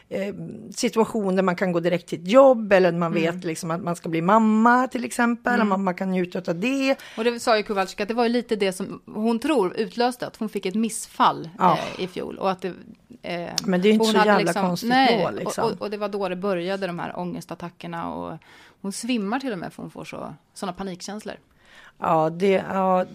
eh, 0.08 0.34
situation 0.75 1.37
där 1.37 1.42
man 1.42 1.56
kan 1.56 1.72
gå 1.72 1.80
direkt 1.80 2.08
till 2.08 2.20
ett 2.22 2.28
jobb 2.28 2.72
eller 2.72 2.92
man 2.92 3.12
Mm. 3.16 3.22
vet 3.34 3.44
liksom 3.44 3.70
att 3.70 3.82
man 3.82 3.96
ska 3.96 4.08
bli 4.08 4.22
mamma 4.22 4.88
till 4.88 5.04
exempel. 5.04 5.64
Man, 5.64 5.84
man 5.84 5.94
kan 5.94 6.10
njuta 6.10 6.50
av 6.50 6.60
det. 6.60 6.96
Och 7.16 7.25
det 7.25 7.40
sa 7.40 7.56
ju 7.56 7.62
Kowalczyk 7.62 8.00
att 8.00 8.08
det 8.08 8.14
var 8.14 8.22
ju 8.25 8.28
lite 8.30 8.56
det 8.56 8.72
som 8.72 9.02
hon 9.06 9.38
tror 9.38 9.76
utlöste 9.76 10.26
att 10.26 10.37
hon 10.37 10.49
fick 10.49 10.66
ett 10.66 10.75
missfall 10.75 11.49
Ja. 11.58 11.78
eh, 11.99 12.04
i 12.04 12.08
fjol. 12.08 12.38
Och 12.38 12.50
att 12.50 12.62
det, 12.62 12.68
eh, 13.22 13.49
Men 13.64 13.82
det 13.82 13.88
är 13.88 13.92
inte 13.92 14.04
så 14.06 14.16
jävla 14.26 14.52
konstigt 14.52 14.88
nej, 14.88 15.25
då, 15.25 15.30
liksom. 15.38 15.64
och, 15.64 15.70
och, 15.72 15.82
och 15.82 15.90
det 15.90 15.96
var 15.96 16.08
då 16.08 16.28
det 16.28 16.37
började 16.37 16.87
de 16.87 16.99
här 16.99 17.18
ångestattackerna 17.18 18.12
och 18.14 18.38
hon 18.80 18.92
svimmar 18.92 19.40
till 19.40 19.52
och 19.52 19.58
med 19.58 19.72
för 19.72 19.82
hon 19.82 19.90
får 19.90 20.04
så, 20.04 20.34
sådana 20.54 20.72
panikkänslor. 20.72 21.34
Ja, 21.99 22.30
det, 22.30 22.64
ja 22.72 23.06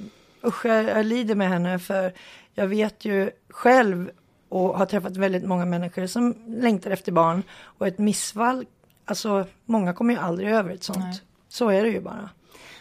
usch, 0.43 0.65
jag, 0.65 0.83
jag 0.83 1.05
lider 1.05 1.35
med 1.35 1.49
henne 1.49 1.79
för 1.79 2.13
jag 2.53 2.67
vet 2.67 3.05
ju 3.05 3.31
själv 3.49 4.11
och 4.49 4.77
har 4.77 4.85
träffat 4.85 5.17
väldigt 5.17 5.45
många 5.45 5.65
människor 5.65 6.07
som 6.07 6.35
längtar 6.47 6.91
efter 6.91 7.11
barn 7.11 7.43
och 7.61 7.87
ett 7.87 7.97
missfall, 7.97 8.65
alltså 9.05 9.45
många 9.65 9.93
kommer 9.93 10.13
ju 10.13 10.19
aldrig 10.19 10.49
över 10.49 10.69
ett 10.69 10.83
sånt. 10.83 10.99
Nej. 10.99 11.21
Så 11.47 11.69
är 11.69 11.83
det 11.83 11.89
ju 11.89 12.01
bara. 12.01 12.29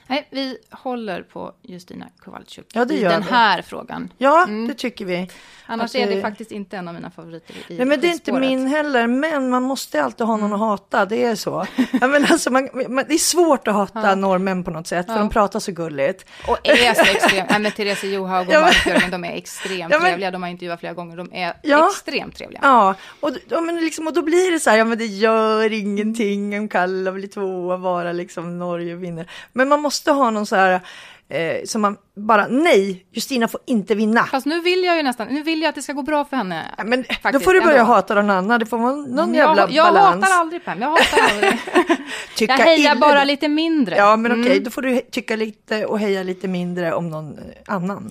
Nej, 0.06 0.28
vi 0.30 0.58
håller 0.70 1.22
på 1.22 1.52
Justina 1.62 2.06
Kowalczyk 2.24 2.66
Ja, 2.72 2.82
i 2.82 3.00
den 3.00 3.22
vi. 3.22 3.30
här 3.30 3.62
frågan. 3.62 4.12
Ja, 4.18 4.42
Mm. 4.44 4.68
det 4.68 4.74
tycker 4.74 5.04
vi. 5.04 5.30
Annars 5.66 5.90
Att 5.90 5.94
är 5.94 6.06
det 6.08 6.14
det- 6.14 6.20
faktiskt 6.22 6.52
inte 6.52 6.76
en 6.76 6.88
av 6.88 6.94
mina 6.94 7.10
favoriter 7.10 7.54
i 7.68 7.76
Nej 7.76 7.86
men 7.86 8.00
det 8.00 8.06
är 8.08 8.12
inte 8.12 8.32
min 8.32 8.66
heller, 8.66 9.06
men 9.06 9.50
man 9.50 9.62
måste 9.62 10.02
alltid 10.04 10.26
ha 10.26 10.36
någon 10.36 10.52
att 10.52 10.58
hata, 10.58 11.06
det 11.06 11.24
är 11.24 11.34
så. 11.34 11.66
ja, 12.00 12.06
men 12.06 12.24
alltså, 12.24 12.50
man, 12.50 12.68
man, 12.88 13.04
det 13.08 13.14
är 13.14 13.18
svårt 13.18 13.68
att 13.68 13.74
hata 13.74 14.14
norrmän 14.14 14.64
på 14.64 14.70
något 14.70 14.86
sätt, 14.86 15.06
för 15.06 15.12
Ja. 15.12 15.18
de 15.18 15.28
pratar 15.30 15.60
så 15.60 15.72
gulligt. 15.72 16.24
Och 16.48 16.58
är 16.68 16.94
så 16.94 17.02
extremt. 17.16 17.50
Nej, 17.50 17.60
men 17.60 17.72
Therese 17.72 18.04
Johaug 18.04 18.48
och 18.48 18.54
Ja, 18.54 18.60
Mark 18.60 18.84
Björgen, 18.84 19.10
de 19.10 19.24
är 19.24 19.36
extremt 19.36 19.78
Ja, 19.92 19.98
men- 19.98 20.00
trevliga. 20.00 20.30
De 20.30 20.42
har 20.42 20.50
intervjuat 20.50 20.80
flera 20.80 20.92
gånger. 20.94 21.16
De 21.16 21.32
är 21.32 21.54
Ja. 21.62 21.88
extremt 21.90 22.36
trevliga. 22.36 22.60
Ja, 22.62 22.94
och, 23.20 23.30
ja, 23.48 23.60
men 23.60 23.76
liksom, 23.76 24.06
och 24.06 24.12
då 24.14 24.22
blir 24.22 24.50
det 24.52 24.60
så 24.60 24.70
här, 24.70 24.76
ja 24.76 24.84
men 24.84 24.98
det 24.98 25.06
gör 25.06 25.72
ingenting 25.72 26.58
om 26.58 26.68
Kalla 26.68 27.12
blir 27.12 27.28
tvåa, 27.28 27.78
bara 27.78 28.12
liksom 28.12 28.58
Norge 28.58 28.94
vinner. 28.94 29.30
Men 29.52 29.68
man 29.68 29.80
måste 29.82 29.93
ha 30.10 30.30
någon 30.30 30.46
så 30.46 30.56
här, 30.56 30.80
eh, 31.28 31.64
som 31.64 31.80
man 31.82 31.96
bara, 32.16 32.46
nej, 32.48 33.06
Justina 33.12 33.48
får 33.48 33.60
inte 33.66 33.94
vinna. 33.94 34.24
Fast 34.24 34.46
nu 34.46 34.60
vill 34.60 34.84
jag 34.84 34.96
ju 34.96 35.02
nästan, 35.02 35.28
nu 35.28 35.42
vill 35.42 35.62
jag 35.62 35.68
att 35.68 35.74
det 35.74 35.82
ska 35.82 35.92
gå 35.92 36.02
bra 36.02 36.24
för 36.24 36.36
henne. 36.36 36.74
Ja, 36.78 36.84
Men 36.84 37.02
då 37.08 37.14
Faktiskt, 37.22 37.44
får 37.44 37.52
du 37.54 37.60
börja 37.60 37.80
ändå. 37.80 37.92
hata 37.92 38.14
någon 38.14 38.30
annan, 38.30 38.60
det 38.60 38.66
får 38.66 38.78
vara 38.78 38.92
någon 38.92 39.18
Mm, 39.18 39.34
jävla 39.34 39.62
jag, 39.62 39.70
jag 39.70 39.94
balans. 39.94 40.24
hatar 40.24 40.40
aldrig 40.40 40.64
Pam, 40.64 40.82
jag 40.82 40.88
hatar 40.90 41.18
aldrig. 41.32 41.58
Tycka 42.36 42.52
jag 42.58 42.64
hejar 42.64 42.94
illa- 42.94 43.00
bara 43.00 43.24
lite 43.24 43.48
mindre. 43.48 43.96
Ja 43.96 44.16
men 44.16 44.32
okej, 44.32 44.52
Mm. 44.52 44.64
då 44.64 44.70
får 44.70 44.82
du 44.82 45.00
tycka 45.10 45.36
lite 45.36 45.86
och 45.86 45.98
heja 45.98 46.22
lite 46.22 46.48
mindre 46.48 46.94
om 46.94 47.10
någon 47.10 47.38
eh, 47.38 47.44
annan. 47.74 48.10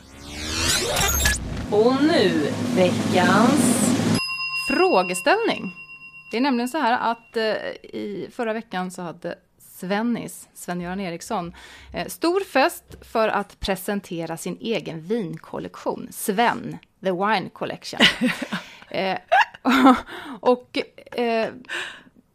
Och 1.72 1.94
nu 2.04 2.32
veckans... 2.76 3.90
Frågeställning. 4.70 5.72
Det 6.32 6.38
är 6.38 6.42
nämligen 6.42 6.70
så 6.70 6.78
här 6.78 7.12
att 7.12 7.38
eh, 7.38 7.44
i 7.84 8.30
förra 8.36 8.54
veckan 8.54 8.92
så 8.92 9.02
hade 9.02 9.36
Svennis, 9.84 10.48
Sven-Göran 10.54 11.00
Eriksson, 11.00 11.54
eh, 11.94 12.08
stor 12.08 12.40
fest 12.40 12.84
för 13.02 13.30
att 13.30 13.60
presentera 13.60 14.38
sin 14.38 14.58
egen 14.62 15.02
vinkollektion, 15.02 16.08
Sven, 16.12 16.78
The 17.04 17.12
Wine 17.12 17.50
Collection. 17.50 18.00
eh, 18.90 19.18
och 20.40 20.78
eh, 21.12 21.50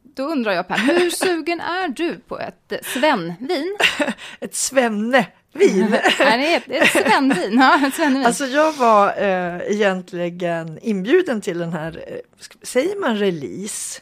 då 0.02 0.22
undrar 0.22 0.52
jag 0.52 0.68
Per, 0.68 0.76
hur 0.76 1.10
sugen 1.10 1.60
är 1.60 1.88
du 1.88 2.18
på 2.18 2.38
ett 2.38 2.72
Sven-vin? 2.82 3.76
Ett 4.40 4.54
svennevin. 4.54 5.96
Nej, 6.18 6.62
det 6.66 6.78
är 6.78 6.82
ett, 6.82 6.90
Sven-vin. 6.90 7.58
Ja, 7.60 7.90
Sven-vin. 7.94 8.26
Alltså 8.26 8.46
jag 8.46 8.72
var 8.72 9.08
eh, 9.08 9.72
egentligen 9.72 10.78
inbjuden 10.82 11.40
till 11.40 11.58
den 11.58 11.72
här, 11.72 12.20
säger 12.62 13.00
man 13.00 13.16
release? 13.16 14.00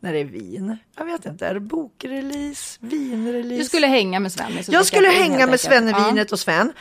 När 0.00 0.12
det 0.12 0.18
är 0.18 0.24
vin? 0.24 0.76
Jag 0.96 1.04
vet 1.04 1.26
inte, 1.26 1.46
är 1.46 1.54
det 1.54 1.60
bokrelease, 1.60 2.78
vinrelease? 2.80 3.58
du 3.58 3.64
skulle 3.64 3.86
hänga 3.86 4.20
med 4.20 4.32
Svennis? 4.32 4.56
Jag 4.56 4.66
dricka 4.66 4.84
skulle 4.84 5.08
hänga 5.08 5.36
med 5.36 5.42
enkelt. 5.42 5.60
Svennevinet 5.60 6.32
och 6.32 6.40
Sven, 6.40 6.72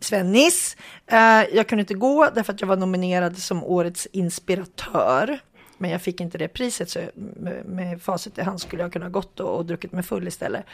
Svennis. 0.00 0.76
Eh, 1.06 1.18
jag 1.52 1.68
kunde 1.68 1.80
inte 1.80 1.94
gå 1.94 2.30
därför 2.34 2.52
att 2.52 2.60
jag 2.60 2.68
var 2.68 2.76
nominerad 2.76 3.38
som 3.38 3.64
årets 3.64 4.08
inspiratör. 4.12 5.40
Men 5.78 5.90
jag 5.90 6.02
fick 6.02 6.20
inte 6.20 6.38
det 6.38 6.48
priset 6.48 6.90
så 6.90 7.00
med, 7.14 7.64
med 7.66 8.02
facit 8.02 8.38
i 8.38 8.42
hand 8.42 8.60
skulle 8.60 8.82
jag 8.82 8.92
kunna 8.92 9.08
gått 9.08 9.40
och, 9.40 9.56
och 9.56 9.66
druckit 9.66 9.92
mig 9.92 10.02
full 10.02 10.28
istället. 10.28 10.64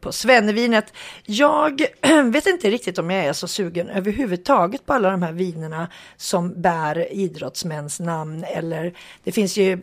På 0.00 0.12
Svennevinet. 0.12 0.92
Jag 1.24 1.86
vet 2.24 2.46
inte 2.46 2.70
riktigt 2.70 2.98
om 2.98 3.10
jag 3.10 3.24
är 3.24 3.32
så 3.32 3.48
sugen 3.48 3.88
överhuvudtaget 3.88 4.86
på 4.86 4.92
alla 4.92 5.10
de 5.10 5.22
här 5.22 5.32
vinerna 5.32 5.88
som 6.16 6.62
bär 6.62 7.12
idrottsmäns 7.12 8.00
namn 8.00 8.44
eller 8.44 8.94
det 9.24 9.32
finns 9.32 9.56
ju 9.56 9.78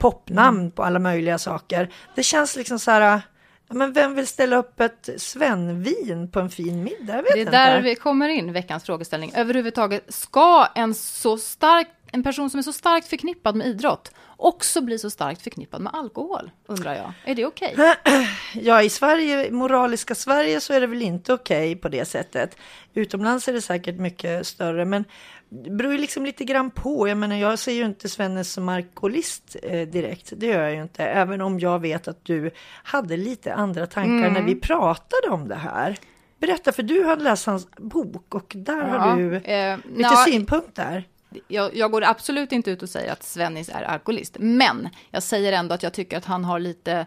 popnamn 0.00 0.70
på 0.70 0.82
alla 0.84 0.98
möjliga 0.98 1.38
saker. 1.38 1.88
Det 2.14 2.22
känns 2.22 2.56
liksom 2.56 2.78
så 2.78 2.90
här 2.90 3.22
Men 3.68 3.92
vem 3.92 4.14
vill 4.14 4.26
ställa 4.26 4.56
upp 4.56 4.80
ett 4.80 5.08
Svenvin 5.16 6.30
på 6.30 6.40
en 6.40 6.50
fin 6.50 6.82
middag? 6.84 7.16
Jag 7.16 7.22
vet 7.22 7.32
Det 7.32 7.38
är 7.38 7.40
inte. 7.40 7.50
där 7.50 7.80
vi 7.80 7.94
kommer 7.94 8.28
in, 8.28 8.52
veckans 8.52 8.84
frågeställning. 8.84 9.32
Överhuvudtaget, 9.34 10.14
ska 10.14 10.66
en 10.74 10.94
så 10.94 11.38
stark, 11.38 11.88
en 12.12 12.22
person 12.22 12.50
som 12.50 12.58
är 12.58 12.62
så 12.62 12.72
starkt 12.72 13.08
förknippad 13.08 13.56
med 13.56 13.66
idrott 13.66 14.12
också 14.40 14.80
bli 14.80 14.98
så 14.98 15.10
starkt 15.10 15.42
förknippad 15.42 15.80
med 15.80 15.94
alkohol, 15.94 16.50
undrar 16.66 16.94
jag. 16.94 17.12
Är 17.24 17.34
det 17.34 17.46
okej? 17.46 17.76
Ja, 18.54 18.82
i 18.82 18.88
Sverige, 18.88 19.50
moraliska 19.50 20.14
Sverige 20.14 20.60
så 20.60 20.72
är 20.72 20.80
det 20.80 20.86
väl 20.86 21.02
inte 21.02 21.32
okej 21.32 21.76
på 21.76 21.88
det 21.88 22.04
sättet. 22.04 22.56
Utomlands 22.94 23.48
är 23.48 23.52
det 23.52 23.62
säkert 23.62 23.96
mycket 23.96 24.46
större, 24.46 24.84
men 24.84 25.04
det 25.52 25.70
beror 25.70 25.92
ju 25.92 25.98
liksom 25.98 26.24
lite 26.24 26.44
grann 26.44 26.70
på. 26.70 27.08
Jag 27.08 27.18
menar, 27.18 27.36
jag 27.36 27.58
ser 27.58 27.72
ju 27.72 27.84
inte 27.84 28.08
Svennes 28.08 28.52
som 28.52 28.68
alkoholist 28.68 29.56
eh, 29.62 29.88
direkt. 29.88 30.32
Det 30.36 30.46
gör 30.46 30.62
jag 30.62 30.72
ju 30.74 30.82
inte, 30.82 31.04
även 31.04 31.40
om 31.40 31.60
jag 31.60 31.78
vet 31.78 32.08
att 32.08 32.24
du 32.24 32.50
hade 32.82 33.16
lite 33.16 33.54
andra 33.54 33.86
tankar 33.86 34.10
Mm. 34.28 34.32
när 34.32 34.42
vi 34.42 34.54
pratade 34.54 35.28
om 35.30 35.48
det 35.48 35.54
här. 35.54 35.96
Berätta, 36.40 36.72
för 36.72 36.82
du 36.82 37.02
har 37.04 37.16
läst 37.16 37.46
hans 37.46 37.68
bok 37.76 38.34
och 38.34 38.52
där 38.56 38.82
har 38.82 39.16
du 39.16 39.36
eh, 39.36 39.76
lite 39.76 40.10
nja, 40.10 40.16
synpunkter. 40.16 41.04
jag, 41.48 41.76
jag 41.76 41.90
går 41.90 42.04
absolut 42.04 42.52
inte 42.52 42.70
ut 42.70 42.82
och 42.82 42.88
säger 42.88 43.12
att 43.12 43.22
Svennis 43.22 43.68
är 43.68 43.82
alkoholist, 43.82 44.36
men 44.38 44.88
jag 45.10 45.22
säger 45.22 45.52
ändå 45.52 45.74
att 45.74 45.82
jag 45.82 45.92
tycker 45.92 46.16
att 46.16 46.24
han 46.24 46.44
har 46.44 46.58
lite... 46.58 47.06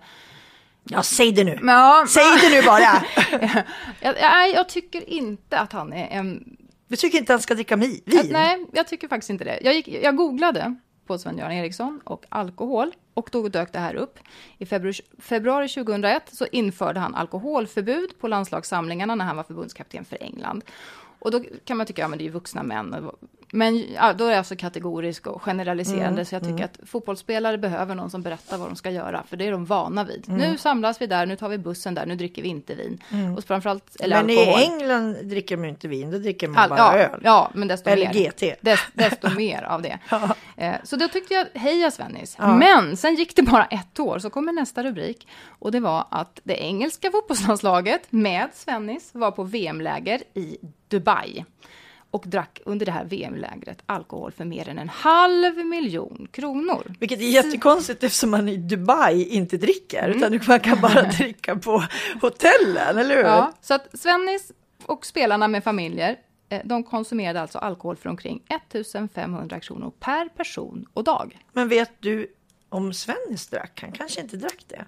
Ja, 0.84 1.04
säg 1.04 1.32
det 1.32 1.44
nu. 1.44 1.60
Ja, 1.64 2.06
Säg 2.10 2.24
det 2.50 2.56
nu 2.56 2.62
bara! 2.66 3.04
jag, 4.02 4.16
jag, 4.22 4.52
jag 4.54 4.70
tycker 4.70 5.10
inte 5.10 5.60
att 5.60 5.74
han 5.74 5.94
är 5.94 6.08
en 6.20 6.58
du 6.94 6.98
tycker 6.98 7.18
inte 7.18 7.34
han 7.34 7.42
ska 7.42 7.54
dricka 7.56 7.76
mi- 7.76 8.02
vin? 8.06 8.20
Äh, 8.20 8.26
nej, 8.32 8.66
jag 8.74 8.88
tycker 8.88 9.08
faktiskt 9.08 9.30
inte 9.30 9.44
det. 9.44 9.60
Jag, 9.62 9.74
gick, 9.74 9.88
jag 9.88 10.16
googlade 10.16 10.76
på 11.06 11.18
Sven-Göran 11.18 11.52
Eriksson 11.52 12.02
och 12.04 12.26
alkohol 12.30 12.92
och 13.14 13.30
då 13.32 13.48
dök 13.48 13.74
det 13.74 13.80
här 13.80 13.96
upp. 13.96 14.20
I 14.58 14.66
februari, 14.66 14.96
februari 15.20 15.68
2001 15.68 16.24
så 16.32 16.46
införde 16.52 17.00
han 17.00 17.16
alkoholförbud 17.16 18.20
på 18.20 18.28
landslagssamlingarna 18.28 19.16
när 19.16 19.26
han 19.26 19.36
var 19.36 19.44
förbundskapten 19.44 20.06
för 20.06 20.24
England. 20.24 20.64
Och 21.20 21.32
då 21.32 21.44
kan 21.66 21.78
man 21.78 21.86
tycka, 21.86 22.02
ja 22.02 22.08
men 22.08 22.18
det 22.18 22.24
är 22.24 22.26
ju 22.26 22.32
vuxna 22.32 22.64
män. 22.64 23.10
Men 23.56 23.94
ja, 23.94 24.14
då 24.14 24.26
är 24.26 24.36
jag 24.36 24.46
så 24.46 24.56
kategorisk 24.56 25.28
och 25.28 25.42
generaliserande 25.42 26.08
Mm, 26.08 26.26
så 26.26 26.36
jag 26.36 26.44
tycker 26.44 26.64
att 26.66 26.80
fotbollsspelare 26.86 27.58
behöver 27.58 27.96
någon 27.96 28.10
som 28.10 28.22
berättar 28.22 28.58
vad 28.58 28.68
de 28.70 28.76
ska 28.76 28.92
göra, 28.92 29.24
för 29.30 29.38
det 29.38 29.48
är 29.48 29.52
de 29.52 29.66
vana 29.66 30.04
vid. 30.04 30.26
Mm. 30.28 30.40
Nu 30.40 30.58
samlas 30.58 31.02
vi 31.02 31.08
där, 31.08 31.26
nu 31.26 31.36
tar 31.36 31.50
vi 31.50 31.58
bussen 31.58 31.96
där, 31.96 32.06
nu 32.06 32.16
dricker 32.16 32.42
vi 32.42 32.50
inte 32.50 32.76
vin. 32.76 33.02
Och 33.38 33.44
framförallt, 33.44 33.96
eller 34.02 34.24
Men 34.24 34.38
alkohol. 34.38 34.60
i 34.60 34.64
England 34.64 35.16
dricker 35.24 35.58
man 35.58 35.64
ju 35.64 35.70
inte 35.70 35.88
vin, 35.88 36.12
då 36.12 36.18
dricker 36.18 36.48
man 36.48 36.58
All, 36.58 36.70
bara 36.70 36.80
ja, 36.80 36.94
öl. 36.98 37.22
ja, 37.24 37.52
men 37.54 37.68
desto 37.68 37.90
Eller 37.90 38.14
mer. 38.14 38.32
GT. 38.32 38.56
Des, 38.62 38.80
desto 38.94 39.30
mer 39.36 39.64
av 39.64 39.82
det. 39.82 40.00
Eh, 40.58 40.74
så 40.84 40.96
då 40.96 41.08
tyckte 41.08 41.34
jag, 41.34 41.48
heja 41.54 41.92
Svennis. 41.92 42.36
Ja. 42.40 42.56
Men 42.56 42.98
sen 42.98 43.16
gick 43.16 43.36
det 43.36 43.42
bara 43.44 43.66
ett 43.66 44.00
år, 44.00 44.20
så 44.20 44.30
kommer 44.30 44.52
nästa 44.54 44.84
rubrik. 44.84 45.28
Och 45.60 45.72
det 45.72 45.80
var 45.80 46.06
att 46.12 46.40
det 46.44 46.54
engelska 46.64 47.12
fotbollslandslaget 47.12 48.02
med 48.10 48.50
Svennis 48.54 49.10
var 49.14 49.32
på 49.32 49.44
VM-läger 49.44 50.22
i 50.34 50.58
Dubai. 50.88 51.46
Och 52.14 52.24
drack 52.28 52.62
under 52.66 52.86
det 52.86 52.92
här 52.92 53.06
VM-lägret 53.06 53.84
alkohol 53.86 54.32
för 54.32 54.46
mer 54.46 54.70
än 54.70 54.80
en 54.80 54.90
halv 54.90 55.58
miljon 55.66 56.28
kronor. 56.32 56.96
Vilket 57.00 57.20
är 57.20 57.24
jättekonstigt 57.30 58.04
eftersom 58.04 58.30
man 58.32 58.50
i 58.50 58.58
Dubai 58.58 59.24
inte 59.30 59.58
dricker, 59.58 60.04
Mm. 60.06 60.18
utan 60.18 60.40
man 60.48 60.60
kan 60.60 60.82
bara 60.82 61.02
dricka 61.18 61.56
på 61.56 61.84
hotellen, 62.22 62.98
eller 62.98 63.16
hur? 63.16 63.24
Ja, 63.24 63.54
så 63.62 63.74
att 63.74 64.00
Svennis 64.00 64.52
och 64.86 65.06
spelarna 65.06 65.48
med 65.48 65.64
familjer, 65.64 66.16
eh, 66.50 66.62
de 66.66 66.84
konsumerade 66.84 67.42
alltså 67.42 67.58
alkohol 67.58 67.96
för 67.96 68.10
omkring 68.10 68.44
1500 68.50 69.60
kronor 69.60 69.92
per 70.00 70.30
person 70.30 70.86
och 70.94 71.04
dag. 71.04 71.38
Men 71.54 71.68
vet 71.70 71.92
du 72.00 72.28
om 72.70 72.94
Svennis 72.94 73.48
drack? 73.48 73.80
Han 73.82 73.92
kanske 73.92 74.22
inte 74.22 74.38
drack 74.38 74.66
det. 74.68 74.86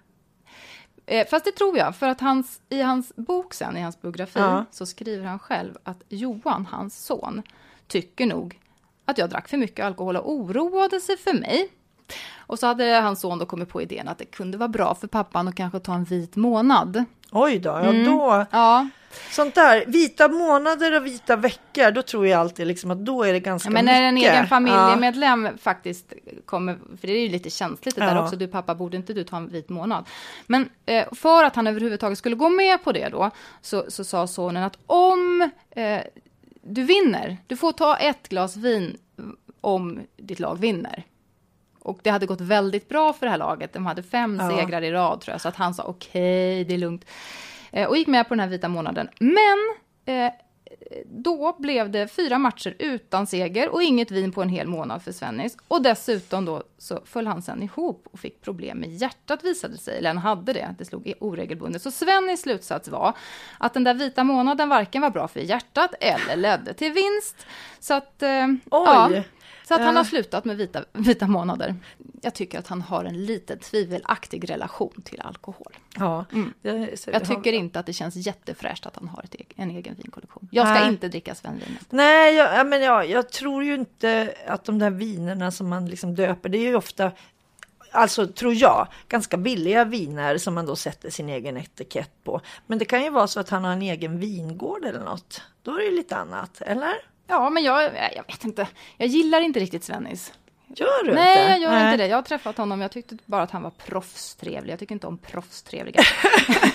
Eh, 1.05 1.27
fast 1.27 1.45
det 1.45 1.51
tror 1.51 1.77
jag, 1.77 1.95
för 1.95 2.07
att 2.07 2.21
hans, 2.21 2.62
i 2.69 2.81
hans 2.81 3.15
bok 3.15 3.53
sen, 3.53 3.77
i 3.77 3.81
hans 3.81 4.01
biografi, 4.01 4.39
Ja. 4.39 4.65
så 4.71 4.85
skriver 4.85 5.25
han 5.25 5.39
själv 5.39 5.77
att 5.83 6.03
Johan, 6.09 6.65
hans 6.65 7.05
son, 7.05 7.41
tycker 7.88 8.25
nog 8.25 8.59
att 9.05 9.17
jag 9.17 9.29
drack 9.29 9.47
för 9.47 9.57
mycket 9.57 9.85
alkohol 9.85 10.15
och 10.17 10.31
oroade 10.31 11.00
sig 11.01 11.17
för 11.17 11.33
mig. 11.33 11.69
Och 12.38 12.59
så 12.59 12.67
hade 12.67 12.85
hans 12.85 13.19
son 13.21 13.39
då 13.39 13.45
kommit 13.45 13.69
på 13.69 13.81
idén 13.81 14.07
att 14.07 14.17
det 14.17 14.25
kunde 14.25 14.57
vara 14.57 14.67
bra 14.69 14.95
för 14.95 15.07
pappan 15.07 15.47
att 15.47 15.55
kanske 15.55 15.79
ta 15.79 15.93
en 15.93 16.03
vit 16.03 16.35
månad. 16.35 17.05
Oj 17.38 17.60
då, 17.60 17.70
ja 17.70 17.80
Mm. 17.80 18.06
då. 18.06 18.46
Ja, 18.51 18.88
Sånt 19.32 19.56
där, 19.56 19.84
vita 19.88 20.27
månader 20.27 20.96
och 20.98 21.06
vita 21.06 21.36
veckor, 21.36 21.92
då 21.92 22.01
tror 22.01 22.27
jag 22.27 22.39
alltid 22.39 22.68
liksom 22.68 22.92
att 22.92 23.06
då 23.06 23.24
är 23.24 23.34
det 23.34 23.39
ganska 23.39 23.70
men 23.70 23.86
mycket. 23.86 24.00
när 24.00 24.08
en 24.08 24.18
egen 24.18 24.36
Ja. 24.36 24.46
familjemedlem 24.46 25.50
faktiskt 25.62 26.13
kommer, 26.46 26.77
för 27.01 27.08
det 27.08 27.13
är 27.13 27.20
ju 27.22 27.30
lite 27.30 27.50
känsligt 27.50 27.96
det 27.96 28.01
där 28.01 28.15
Ja. 28.15 28.24
också, 28.24 28.36
du 28.36 28.48
pappa, 28.48 28.75
borde 28.75 28.98
inte 28.98 29.13
du 29.13 29.24
ta 29.24 29.38
en 29.38 29.48
vit 29.48 29.70
månad? 29.70 30.06
Men 30.48 30.70
eh, 30.86 31.06
för 31.13 31.44
att 31.44 31.56
han 31.56 31.68
överhuvudtaget 31.68 32.18
skulle 32.18 32.36
gå 32.36 32.50
med 32.50 32.84
på 32.84 32.92
det 32.92 33.10
då, 33.10 33.32
så, 33.62 33.86
så 33.88 34.04
sa 34.04 34.27
sonen 34.27 34.63
att 34.63 34.77
om 34.86 35.50
eh, 35.72 36.00
du 36.63 36.84
vinner, 36.84 37.38
du 37.48 37.58
får 37.58 37.72
ta 37.72 37.98
ett 37.98 38.30
glas 38.30 38.56
vin 38.58 38.98
om 39.62 40.00
ditt 40.18 40.39
lag 40.39 40.60
vinner. 40.60 41.04
Och 41.86 42.00
det 42.04 42.10
hade 42.10 42.25
gått 42.25 42.42
väldigt 42.42 42.89
bra 42.89 43.13
för 43.13 43.25
det 43.25 43.30
här 43.30 43.38
laget. 43.38 43.74
De 43.74 43.86
hade 43.86 44.04
fem 44.04 44.38
Ja. 44.42 44.50
segrar 44.58 44.82
i 44.82 44.92
rad 44.92 45.22
tror 45.22 45.34
jag. 45.34 45.42
Så 45.42 45.48
att 45.48 45.56
han 45.56 45.74
sa 45.74 45.84
okej, 45.84 46.63
det 46.63 46.74
är 46.74 46.77
lugnt. 46.77 47.06
Eh, 47.72 47.88
och 47.88 47.98
gick 47.98 48.08
med 48.08 48.27
på 48.27 48.34
den 48.34 48.39
här 48.39 48.48
vita 48.48 48.68
månaden. 48.68 49.10
Men 49.20 49.75
eh, 50.06 50.32
då 51.06 51.56
blev 51.60 51.89
det 51.92 52.08
fyra 52.08 52.38
matcher 52.38 52.75
utan 52.80 53.27
seger 53.27 53.70
och 53.70 53.84
inget 53.84 54.12
vin 54.12 54.32
på 54.32 54.42
en 54.42 54.50
hel 54.50 54.68
månad 54.68 55.04
för 55.04 55.12
Svennis. 55.12 55.58
Och 55.68 55.82
dessutom 55.82 56.46
då 56.46 56.63
så 56.77 57.00
föll 57.06 57.27
han 57.27 57.42
sen 57.42 57.63
ihop 57.63 58.08
och 58.12 58.20
fick 58.20 58.42
problem 58.42 58.77
med 58.77 58.89
hjärtat 58.89 59.44
visade 59.44 59.77
sig, 59.77 59.98
eller 59.98 60.10
han 60.10 60.18
hade 60.18 60.54
det, 60.54 60.75
det 60.77 60.86
slog 60.86 61.13
oregelbundet. 61.20 61.82
Så 61.82 61.92
Svennis 61.92 62.42
slutsats 62.42 62.88
var 62.89 63.13
att 63.58 63.74
den 63.74 63.84
där 63.84 63.94
vita 63.94 64.24
månaden 64.24 64.70
varken 64.70 65.01
var 65.01 65.10
bra 65.10 65.27
för 65.27 65.39
hjärtat 65.39 65.94
eller 66.00 66.36
ledde 66.36 66.74
till 66.74 66.92
vinst. 66.92 67.46
Så 67.80 67.94
att, 67.94 68.24
eh, 68.24 68.48
ja, 68.72 69.10
så 69.67 69.74
att 69.74 69.81
han 69.81 69.95
har 69.95 70.03
slutat 70.03 70.45
med 70.45 70.57
vita, 70.57 70.86
vita 70.93 71.27
månader. 71.27 71.75
Jag 72.22 72.34
tycker 72.34 72.60
att 72.60 72.67
han 72.67 72.81
har 72.81 73.05
en 73.05 73.25
lite 73.25 73.57
tvivelaktig 73.57 74.50
relation 74.50 75.01
till 75.03 75.22
alkohol. 75.22 75.77
Ja, 75.95 76.25
mm. 76.31 76.53
jag 77.05 77.25
tycker 77.25 77.53
inte 77.53 77.79
att 77.79 77.86
det 77.86 77.93
känns 77.93 78.15
jättefräscht 78.15 78.86
att 78.86 78.95
han 78.95 79.07
har 79.07 79.24
ett, 79.24 79.36
en 79.55 79.72
egen 79.72 79.95
vinkollektion. 79.95 80.48
Jag 80.51 80.67
ska 80.67 80.79
Nej. 80.79 80.89
inte 80.89 81.07
dricka 81.07 81.36
Svenvinet. 81.36 81.86
Nej, 81.89 82.36
jag, 82.36 82.67
men 82.67 82.81
jag, 82.81 83.10
jag 83.10 83.29
tror 83.29 83.63
ju 83.63 83.75
inte 83.75 84.34
att 84.48 84.63
de 84.63 84.79
där 84.79 84.89
vinerna 84.89 85.51
som 85.51 85.69
man 85.69 85.86
liksom 85.86 86.15
döper, 86.15 86.50
det 86.50 86.57
är 86.57 86.67
ju 86.67 86.75
ofta 86.75 87.12
alltså 87.91 88.27
tror 88.27 88.53
jag, 88.53 88.88
ganska 89.07 89.38
billiga 89.38 89.86
viner 89.86 90.38
som 90.38 90.53
man 90.53 90.65
då 90.65 90.75
sätter 90.75 91.10
sin 91.10 91.29
egen 91.29 91.57
etikett 91.57 92.24
på. 92.24 92.41
Men 92.67 92.79
det 92.79 92.86
kan 92.86 93.03
ju 93.03 93.10
vara 93.10 93.27
så 93.27 93.39
att 93.39 93.50
han 93.50 93.63
har 93.63 93.72
en 93.72 93.81
egen 93.81 94.19
vingård 94.19 94.86
eller 94.86 95.00
något. 95.00 95.41
Då 95.63 95.72
är 95.72 95.91
det 95.91 95.95
lite 95.95 96.15
annat, 96.15 96.62
eller? 96.62 96.93
Ja, 97.27 97.50
men 97.50 97.63
jag, 97.63 97.84
jag 98.15 98.24
vet 98.27 98.44
inte. 98.44 98.67
Jag 98.98 99.08
gillar 99.08 99.41
inte 99.41 99.60
riktigt 99.60 99.84
Svennis. 99.84 100.34
Gör 100.67 101.03
du 101.03 101.13
Nej, 101.13 101.41
inte? 101.41 101.51
jag 101.51 101.60
gör 101.60 101.72
Nej. 101.72 101.86
inte 101.86 102.03
det. 102.03 102.08
Jag 102.08 102.17
har 102.17 102.22
träffat 102.22 102.58
honom. 102.58 102.82
Jag 102.82 102.91
tyckte 102.91 103.17
bara 103.25 103.44
att 103.44 103.51
han 103.51 103.63
var 103.63 103.70
proffstrevlig. 103.70 104.74
Jag 104.74 104.79
tycker 104.79 104.96
inte 104.96 105.08
om 105.08 105.17
proffstrevliga. 105.17 106.01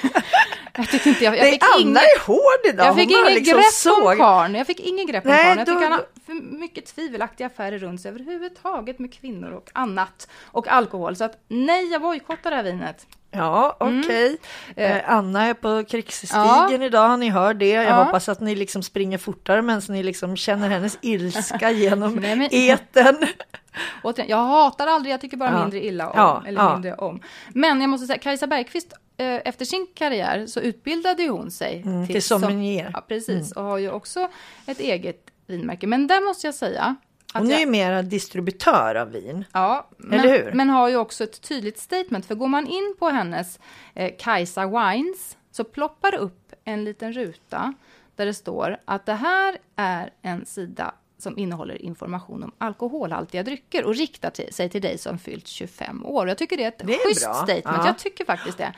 jag 0.76 0.88
tycker 0.88 1.10
inte 1.10 1.24
jag, 1.24 1.36
jag 1.36 1.42
Nej, 1.42 1.52
fick 1.52 1.62
Anna 1.62 1.80
ingen, 1.80 1.96
är 1.96 2.26
hård 2.26 2.74
idag. 2.74 2.86
Jag 2.86 2.94
fick 2.94 3.10
ingen 3.10 3.34
liksom 3.34 3.56
grepp 3.56 3.72
såg... 3.72 4.06
om 4.06 4.16
karln. 4.16 4.54
Jag 4.54 4.66
fick 4.66 4.80
ingen 4.80 5.06
grepp 5.06 5.26
om 5.26 5.32
karln. 5.32 5.58
Jag 5.58 5.66
tycker 5.66 5.80
han 5.80 5.92
har 5.92 6.06
för 6.26 6.34
mycket 6.58 6.86
tvivelaktiga 6.86 7.46
affärer 7.46 7.78
runt 7.78 8.00
sig 8.00 8.08
överhuvudtaget 8.08 8.98
med 8.98 9.14
kvinnor 9.14 9.50
och 9.50 9.70
annat. 9.72 10.28
Och 10.42 10.68
alkohol. 10.68 11.16
Så 11.16 11.24
att 11.24 11.44
nej, 11.48 11.92
jag 11.92 12.02
bojkottar 12.02 12.50
det 12.50 12.56
här 12.56 12.64
vinet. 12.64 13.06
Ja, 13.30 13.76
okej. 13.80 13.98
Okay. 14.00 14.36
Mm. 14.76 14.96
Eh, 14.96 15.10
Anna 15.10 15.46
är 15.46 15.54
på 15.54 15.84
krigsstigen 15.84 16.80
ja. 16.80 16.84
idag, 16.84 17.18
ni 17.18 17.30
hör 17.30 17.54
det. 17.54 17.68
Jag 17.68 17.84
ja. 17.84 18.04
hoppas 18.04 18.28
att 18.28 18.40
ni 18.40 18.54
liksom 18.54 18.82
springer 18.82 19.18
fortare 19.18 19.62
medan 19.62 19.82
ni 19.88 20.02
liksom 20.02 20.36
känner 20.36 20.68
hennes 20.68 20.98
ilska 21.02 21.70
genom 21.80 22.14
Nej, 22.14 22.36
men... 22.36 22.48
eten. 22.54 23.16
Återigen, 24.02 24.30
jag 24.30 24.36
hatar 24.36 24.86
aldrig, 24.86 25.12
jag 25.12 25.20
tycker 25.20 25.36
bara 25.36 25.50
ja. 25.50 25.60
mindre 25.60 25.84
illa 25.84 26.10
om. 26.10 26.18
Ja. 26.18 26.42
Eller 26.46 26.72
mindre 26.72 26.94
om. 26.94 27.20
Men 27.48 27.80
jag 27.80 27.90
måste 27.90 28.06
säga, 28.06 28.18
Kajsa 28.18 28.46
Bergqvist, 28.46 28.92
eh, 29.16 29.26
efter 29.44 29.64
sin 29.64 29.86
karriär 29.94 30.46
så 30.46 30.60
utbildade 30.60 31.28
hon 31.28 31.50
sig 31.50 31.82
mm, 31.82 32.06
till, 32.06 32.14
till 32.14 32.22
sommelier. 32.22 32.84
Som, 32.84 32.92
ja, 32.94 33.04
precis, 33.08 33.56
mm. 33.56 33.64
och 33.64 33.70
har 33.70 33.78
ju 33.78 33.90
också 33.90 34.28
ett 34.66 34.80
eget 34.80 35.30
vinmärke. 35.46 35.86
Men 35.86 36.06
där 36.06 36.26
måste 36.26 36.46
jag 36.46 36.54
säga, 36.54 36.96
hon 37.34 37.50
är 37.50 37.58
ju 37.58 37.66
mera 37.66 38.02
distributör 38.02 38.94
av 38.94 39.10
vin. 39.10 39.44
Ja, 39.52 39.88
men, 39.96 40.56
men 40.56 40.70
har 40.70 40.88
ju 40.88 40.96
också 40.96 41.24
ett 41.24 41.40
tydligt 41.40 41.78
statement. 41.78 42.26
För 42.26 42.34
går 42.34 42.48
man 42.48 42.66
in 42.66 42.94
på 42.98 43.08
hennes 43.08 43.58
eh, 43.94 44.12
Kajsa 44.18 44.66
Wines 44.66 45.36
så 45.50 45.64
ploppar 45.64 46.10
det 46.10 46.18
upp 46.18 46.52
en 46.64 46.84
liten 46.84 47.12
ruta 47.12 47.74
där 48.16 48.26
det 48.26 48.34
står 48.34 48.76
att 48.84 49.06
det 49.06 49.14
här 49.14 49.58
är 49.76 50.10
en 50.22 50.46
sida 50.46 50.94
som 51.18 51.38
innehåller 51.38 51.82
information 51.82 52.42
om 52.42 52.52
alkoholhaltiga 52.58 53.42
drycker 53.42 53.84
och 53.84 53.94
riktar 53.94 54.30
till, 54.30 54.54
sig 54.54 54.68
till 54.68 54.82
dig 54.82 54.98
som 54.98 55.18
fyllt 55.18 55.46
25 55.46 56.06
år. 56.06 56.28
Jag 56.28 56.38
tycker 56.38 56.56
det 56.56 56.64
är 56.64 56.68
ett 56.68 56.82
det 56.84 56.94
är 56.94 57.08
schysst 57.08 57.24
bra. 57.24 57.34
statement. 57.34 57.64
Ja. 57.64 57.86
Jag 57.86 57.98
tycker 57.98 58.24
faktiskt 58.24 58.58
det. 58.58 58.74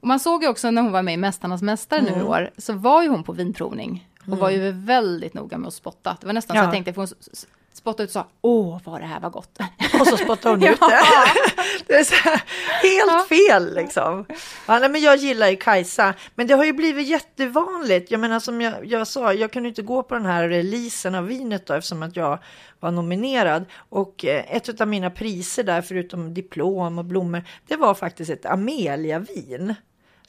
Och 0.00 0.08
man 0.08 0.20
såg 0.20 0.42
ju 0.42 0.48
också 0.48 0.70
när 0.70 0.82
hon 0.82 0.92
var 0.92 1.02
med 1.02 1.14
i 1.14 1.16
Mästarnas 1.16 1.62
mästare 1.62 2.00
mm. 2.00 2.12
nu 2.12 2.18
i 2.18 2.20
mm. 2.20 2.32
år, 2.32 2.50
så 2.58 2.72
var 2.72 3.02
ju 3.02 3.08
hon 3.08 3.24
på 3.24 3.32
vinprovning 3.32 4.08
och 4.20 4.26
mm. 4.26 4.38
var 4.38 4.50
ju 4.50 4.70
väldigt 4.70 5.34
noga 5.34 5.58
med 5.58 5.68
att 5.68 5.74
spotta. 5.74 6.16
Det 6.20 6.26
var 6.26 6.34
nästan 6.34 6.56
ja. 6.56 6.62
så 6.62 6.66
jag 6.66 6.72
tänkte, 6.72 6.92
för 6.92 7.00
hon 7.00 7.08
spottade 7.78 8.02
ut 8.02 8.08
och 8.08 8.12
sa 8.12 8.26
åh 8.42 8.80
vad 8.84 9.00
det 9.00 9.06
här 9.06 9.20
var 9.20 9.30
gott. 9.30 9.58
Och 10.00 10.06
så 10.06 10.16
spottade 10.16 10.54
hon 10.54 10.64
ut 10.72 10.80
det. 10.80 11.00
det 11.86 11.94
är 11.94 12.24
här, 12.24 12.42
helt 12.82 13.28
fel 13.28 13.74
liksom. 13.74 14.26
Ja, 14.66 14.78
nej, 14.78 14.88
men 14.88 15.00
jag 15.00 15.16
gillar 15.16 15.48
ju 15.48 15.56
Kajsa, 15.56 16.14
men 16.34 16.46
det 16.46 16.54
har 16.54 16.64
ju 16.64 16.72
blivit 16.72 17.08
jättevanligt. 17.08 18.10
Jag 18.10 18.20
menar 18.20 18.40
som 18.40 18.60
jag, 18.60 18.86
jag 18.86 19.06
sa, 19.06 19.32
jag 19.32 19.52
kunde 19.52 19.68
inte 19.68 19.82
gå 19.82 20.02
på 20.02 20.14
den 20.14 20.26
här 20.26 20.48
releasen 20.48 21.14
av 21.14 21.26
vinet 21.26 21.66
då 21.66 21.74
eftersom 21.74 22.02
att 22.02 22.16
jag 22.16 22.38
var 22.80 22.90
nominerad. 22.90 23.64
Och 23.88 24.24
eh, 24.24 24.56
ett 24.56 24.80
av 24.80 24.88
mina 24.88 25.10
priser 25.10 25.64
där, 25.64 25.82
förutom 25.82 26.34
diplom 26.34 26.98
och 26.98 27.04
blommor, 27.04 27.42
det 27.66 27.76
var 27.76 27.94
faktiskt 27.94 28.30
ett 28.30 28.46
Amelia-vin. 28.46 29.74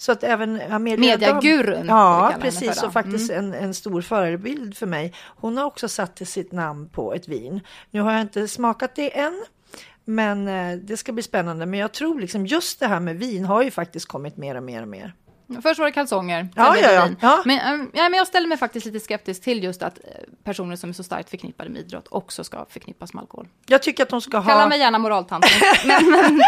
Så 0.01 0.11
att 0.11 0.23
även 0.23 0.61
Amelia 0.71 0.99
Mediagurun. 0.99 1.87
Ja, 1.87 2.33
precis. 2.41 2.83
Och 2.83 2.93
faktiskt 2.93 3.31
mm. 3.31 3.45
en, 3.45 3.63
en 3.63 3.73
stor 3.73 4.01
förebild 4.01 4.77
för 4.77 4.85
mig. 4.85 5.13
Hon 5.25 5.57
har 5.57 5.65
också 5.65 5.89
satt 5.89 6.27
sitt 6.27 6.51
namn 6.51 6.89
på 6.89 7.13
ett 7.13 7.27
vin. 7.27 7.61
Nu 7.91 8.01
har 8.01 8.11
jag 8.11 8.21
inte 8.21 8.47
smakat 8.47 8.95
det 8.95 9.19
än. 9.19 9.45
Men 10.05 10.47
eh, 10.47 10.77
det 10.77 10.97
ska 10.97 11.11
bli 11.11 11.23
spännande. 11.23 11.65
Men 11.65 11.79
jag 11.79 11.91
tror 11.91 12.19
liksom 12.19 12.45
just 12.45 12.79
det 12.79 12.87
här 12.87 12.99
med 12.99 13.15
vin 13.15 13.45
har 13.45 13.63
ju 13.63 13.71
faktiskt 13.71 14.07
kommit 14.07 14.37
mer 14.37 14.55
och 14.55 14.63
mer 14.63 14.81
och 14.81 14.87
mer. 14.87 15.13
Först 15.63 15.79
var 15.79 15.85
det 15.85 15.91
kalsonger. 15.91 16.49
Ja, 16.55 16.77
ja, 16.77 16.91
ja, 16.91 17.09
ja. 17.21 17.43
Men, 17.45 17.59
ähm, 17.59 17.91
ja, 17.93 18.03
men 18.03 18.13
jag 18.13 18.27
ställer 18.27 18.47
mig 18.47 18.57
faktiskt 18.57 18.85
lite 18.85 18.99
skeptisk 18.99 19.43
till 19.43 19.63
just 19.63 19.83
att 19.83 19.97
eh, 19.97 20.03
personer 20.43 20.75
som 20.75 20.89
är 20.89 20.93
så 20.93 21.03
starkt 21.03 21.29
förknippade 21.29 21.69
med 21.69 21.81
idrott 21.81 22.07
också 22.11 22.43
ska 22.43 22.65
förknippas 22.69 23.13
med 23.13 23.21
alkohol. 23.21 23.47
Jag 23.65 23.83
tycker 23.83 24.03
att 24.03 24.09
de 24.09 24.21
ska 24.21 24.37
ha... 24.37 24.51
Kalla 24.51 24.67
mig 24.67 24.79
gärna 24.79 24.99
moraltant. 24.99 25.45
men, 25.85 26.09
men, 26.09 26.41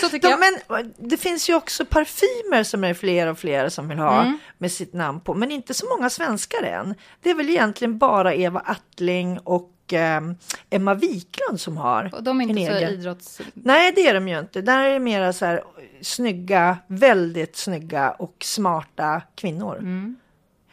så 0.00 0.08
tycker 0.08 0.28
de, 0.28 0.30
jag. 0.30 0.40
Men 0.68 0.94
det 0.98 1.16
finns 1.16 1.50
ju 1.50 1.54
också 1.54 1.84
parfymer 1.84 2.62
som 2.62 2.84
är 2.84 2.94
fler 2.94 3.26
och 3.26 3.38
fler 3.38 3.68
som 3.68 3.88
vill 3.88 3.98
ha 3.98 4.22
mm. 4.22 4.38
med 4.58 4.72
sitt 4.72 4.92
namn 4.92 5.20
på. 5.20 5.34
Men 5.34 5.50
inte 5.50 5.74
så 5.74 5.86
många 5.96 6.10
svenskar 6.10 6.62
än. 6.62 6.94
Det 7.22 7.30
är 7.30 7.34
väl 7.34 7.50
egentligen 7.50 7.98
bara 7.98 8.34
Eva 8.34 8.60
Attling 8.60 9.38
och 9.38 9.92
eh, 9.92 10.20
Emma 10.70 10.94
Wiklund 10.94 11.60
som 11.60 11.76
har 11.76 12.10
och 12.14 12.22
De 12.22 12.40
är 12.40 12.48
inte 12.48 12.66
så 12.66 12.72
egen. 12.72 12.90
idrotts... 12.90 13.40
Nej, 13.54 13.92
det 13.92 14.08
är 14.08 14.14
de 14.14 14.28
ju 14.28 14.38
inte. 14.38 14.60
Där 14.60 14.84
är 14.84 14.92
det 14.92 14.98
mera 14.98 15.32
så 15.32 15.44
här 15.44 15.64
snygga, 16.00 16.78
väldigt 16.86 17.56
snygga 17.56 18.10
och 18.10 18.36
smarta 18.40 19.22
kvinnor. 19.34 19.78
Mm. 19.78 20.16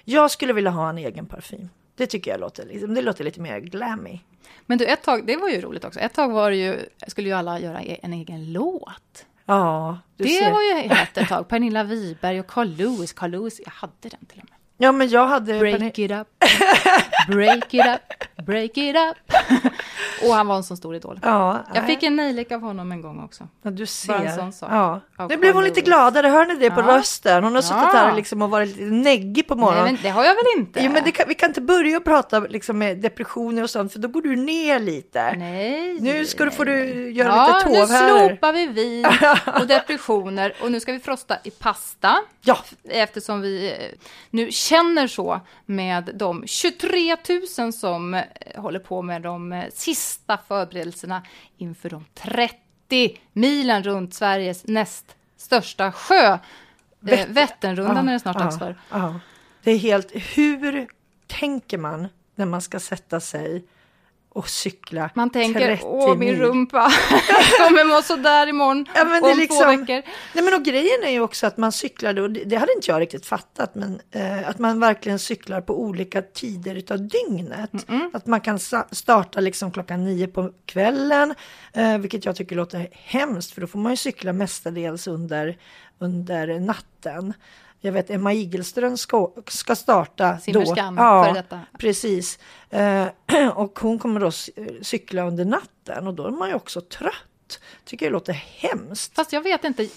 Jag 0.04 0.32
skulle 0.32 0.54
vilja 0.54 0.72
ha 0.72 0.90
en 0.90 0.98
egen 0.98 1.26
parfym. 1.26 1.70
Det 1.96 2.08
tycker 2.08 2.32
jag 2.32 2.40
låter, 2.40 2.66
liksom, 2.66 2.94
det 2.94 3.02
låter 3.02 3.24
lite 3.24 3.42
mer 3.42 3.60
glammy. 3.60 4.20
Men 4.66 4.78
du, 4.78 4.86
ett 4.86 5.04
tag, 5.04 5.28
det 5.28 5.36
var 5.36 5.50
ju 5.50 5.62
roligt 5.62 5.86
också. 5.86 6.00
Ett 6.00 6.14
tag 6.14 6.32
var 6.32 6.50
det 6.52 6.58
ju, 6.58 6.80
skulle 7.08 7.30
ju 7.30 7.36
alla 7.36 7.60
göra 7.60 7.82
e- 7.84 8.00
en 8.04 8.14
egen 8.14 8.54
låt. 8.54 9.26
Ja, 9.46 10.00
Det 10.18 10.28
ser. 10.28 10.52
var 10.52 10.62
ju 10.62 10.74
hett 10.90 11.18
ett 11.18 11.30
tag. 11.30 11.48
Pernilla 11.48 11.84
Wiberg 11.84 12.40
och 12.40 12.48
Carl 12.48 12.68
Lewis. 12.70 13.14
Carl 13.14 13.32
Lewis, 13.32 13.62
jag 13.66 13.72
hade 13.72 13.94
den 14.02 14.26
till 14.26 14.40
och 14.40 14.50
med. 14.50 14.58
Ja, 14.78 14.92
men 14.92 15.10
jag 15.10 15.28
hade... 15.28 15.60
Break 15.60 16.00
it 16.00 16.12
up, 16.12 16.28
break 17.28 17.74
it 17.74 17.86
up, 17.86 18.46
break 18.46 18.78
it 18.78 18.96
up. 18.96 19.36
och 20.28 20.34
han 20.34 20.48
var 20.48 20.56
en 20.56 20.64
sån 20.64 20.78
stor 20.78 20.96
idol. 20.96 21.20
Ja, 21.24 21.64
jag 21.74 21.86
fick 21.86 22.04
en 22.04 22.16
nejlik 22.16 22.52
av 22.52 22.62
honom 22.62 22.92
en 22.92 23.02
gång 23.02 23.24
också. 23.24 23.48
Ja, 23.62 23.72
du 23.72 23.86
ser. 23.86 24.08
Bara 24.08 24.22
en 24.22 24.36
sån 24.36 24.54
sak. 24.54 24.70
Ja. 24.72 25.02
Nu 25.30 25.38
blev 25.38 25.54
hon 25.54 25.64
lite 25.64 25.82
gladare, 25.82 26.28
hör 26.28 26.46
ni 26.46 26.56
det 26.56 26.70
på 26.70 26.82
ja. 26.82 26.98
rösten? 26.98 27.44
Hon 27.44 27.56
har 27.56 27.62
suttit 27.62 27.94
här 27.94 28.16
liksom 28.16 28.42
och 28.42 28.50
varit 28.50 28.68
lite 28.68 28.84
neggig 28.84 29.48
på 29.48 29.56
morgonen. 29.56 29.84
Nej, 29.84 29.94
men 29.94 30.02
det 30.04 30.10
har 30.10 30.24
jag 30.24 30.36
väl 30.36 30.46
inte? 30.58 30.84
Jo, 30.84 30.92
men 30.92 31.12
kan, 31.12 31.28
vi 31.28 31.36
kan 31.36 31.50
inte 31.50 31.62
börja 31.62 32.00
prata 32.00 32.40
liksom 32.40 32.78
med 32.78 32.98
depressioner 32.98 33.64
och 33.64 33.70
sånt, 33.70 33.94
för 33.94 34.00
då 34.00 34.08
går 34.08 34.22
du 34.22 34.36
ner 34.36 34.80
lite. 34.80 35.36
Nej. 35.36 35.98
Nu 36.02 36.26
ska 36.26 36.46
du, 36.46 36.52
får 36.52 36.66
du 36.66 37.10
göra 37.12 37.28
ja, 37.28 37.48
lite 37.48 37.80
tov 37.80 37.90
här. 37.90 38.08
Ja, 38.08 38.24
nu 38.24 38.28
slopar 38.30 38.54
vi 38.54 38.68
vin 38.68 39.06
och 39.60 39.68
depressioner 39.68 40.54
och 40.62 40.72
nu 40.72 40.80
ska 40.80 40.92
vi 40.92 41.00
frosta 41.00 41.38
i 41.44 41.52
pasta. 41.52 42.16
Ja. 42.42 42.58
Eftersom 42.90 43.42
vi 43.42 43.72
eh, 43.72 43.98
nu 44.30 44.52
känner 44.52 45.08
så 45.08 45.40
med 45.66 46.12
de 46.14 46.44
23 46.48 47.13
000 47.58 47.74
som 47.74 48.14
eh, 48.14 48.24
håller 48.56 48.80
på 48.80 49.02
med 49.02 49.22
de 49.22 49.52
eh, 49.54 49.66
sista 49.74 50.40
förberedelserna 50.48 51.24
inför 51.58 51.90
de 51.90 52.06
30 52.14 53.20
milen 53.34 53.84
runt 53.84 54.14
Sveriges 54.14 54.68
näst 54.68 55.16
största 55.38 55.92
sjö. 55.92 56.38
Vätter. 57.00 57.34
Vätternrundan 57.34 58.06
ja, 58.06 58.12
är 58.12 58.14
det 58.14 58.20
snart 58.20 58.40
dags 58.40 58.60
för. 58.60 58.76
Ja. 58.90 59.20
Det 59.64 59.72
är 59.72 59.78
helt, 59.78 60.12
hur 60.36 60.88
tänker 61.28 61.78
man 61.78 62.08
när 62.36 62.46
man 62.46 62.62
ska 62.62 62.80
sätta 62.80 63.20
sig 63.20 63.66
och 64.34 64.50
cykla 64.50 65.10
Man 65.14 65.30
tänker, 65.30 65.80
åh 65.84 66.18
min 66.18 66.36
rumpa 66.36 66.82
kommer 67.58 67.84
må 67.84 68.02
sådär 68.02 68.48
imorgon 68.48 68.86
ja, 68.96 69.04
men 69.04 69.24
det 69.24 69.32
om 69.32 69.38
liksom, 69.38 69.58
två 69.58 69.68
veckor. 69.68 70.10
Nej 70.34 70.44
men 70.44 70.54
och 70.54 70.66
grejen 70.66 71.04
är 71.04 71.10
ju 71.10 71.20
också 71.20 71.48
att 71.48 71.58
man 71.58 71.72
cyklade, 71.72 72.22
och 72.22 72.32
det, 72.32 72.44
det 72.44 72.56
hade 72.56 72.74
inte 72.74 72.92
jag 72.92 73.02
riktigt 73.02 73.26
fattat, 73.26 73.76
men 73.76 74.02
eh, 74.12 74.50
att 74.50 74.60
man 74.60 74.80
verkligen 74.80 75.20
cyklar 75.20 75.62
på 75.62 75.82
olika 75.82 76.22
tider 76.22 76.76
utav 76.76 77.08
dygnet. 77.08 77.74
Mm 77.74 78.02
-mm. 78.02 78.10
Att 78.14 78.26
man 78.26 78.42
kan 78.42 78.60
starta 78.92 79.40
liksom 79.40 79.72
klockan 79.72 80.06
nio 80.06 80.28
på 80.28 80.52
kvällen, 80.66 81.36
eh, 81.74 81.98
vilket 81.98 82.26
jag 82.26 82.36
tycker 82.36 82.56
låter 82.56 82.88
hemskt, 82.92 83.52
för 83.52 83.62
då 83.62 83.68
får 83.68 83.80
man 83.80 83.92
ju 83.92 83.98
cykla 83.98 84.34
mestadels 84.34 85.08
under, 85.08 85.58
under 86.00 86.60
natten. 86.60 87.34
Jag 87.86 87.92
vet 87.92 88.10
Emma 88.10 88.34
Igelström 88.34 88.98
ska, 88.98 89.32
ska 89.48 89.76
starta 89.76 90.40
Simmerskan, 90.40 90.96
då. 90.96 91.02
Ja, 91.02 91.26
för 91.26 91.34
detta. 91.34 91.60
precis. 91.78 92.40
Eh, 92.70 93.08
och 93.56 93.80
hon 93.80 94.00
kommer 94.00 94.20
då 94.20 94.32
cykla 94.84 95.28
under 95.28 95.46
natten 95.46 96.08
och 96.08 96.14
då 96.14 96.28
är 96.28 96.32
man 96.32 96.50
ju 96.50 96.56
också 96.56 96.82
trött. 96.82 97.60
Tycker 97.86 98.06
det 98.06 98.12
låter 98.12 98.34
hemskt. 98.34 99.16
Fast 99.16 99.34
jag 99.34 99.42
vet 99.42 99.64
inte. 99.64 99.90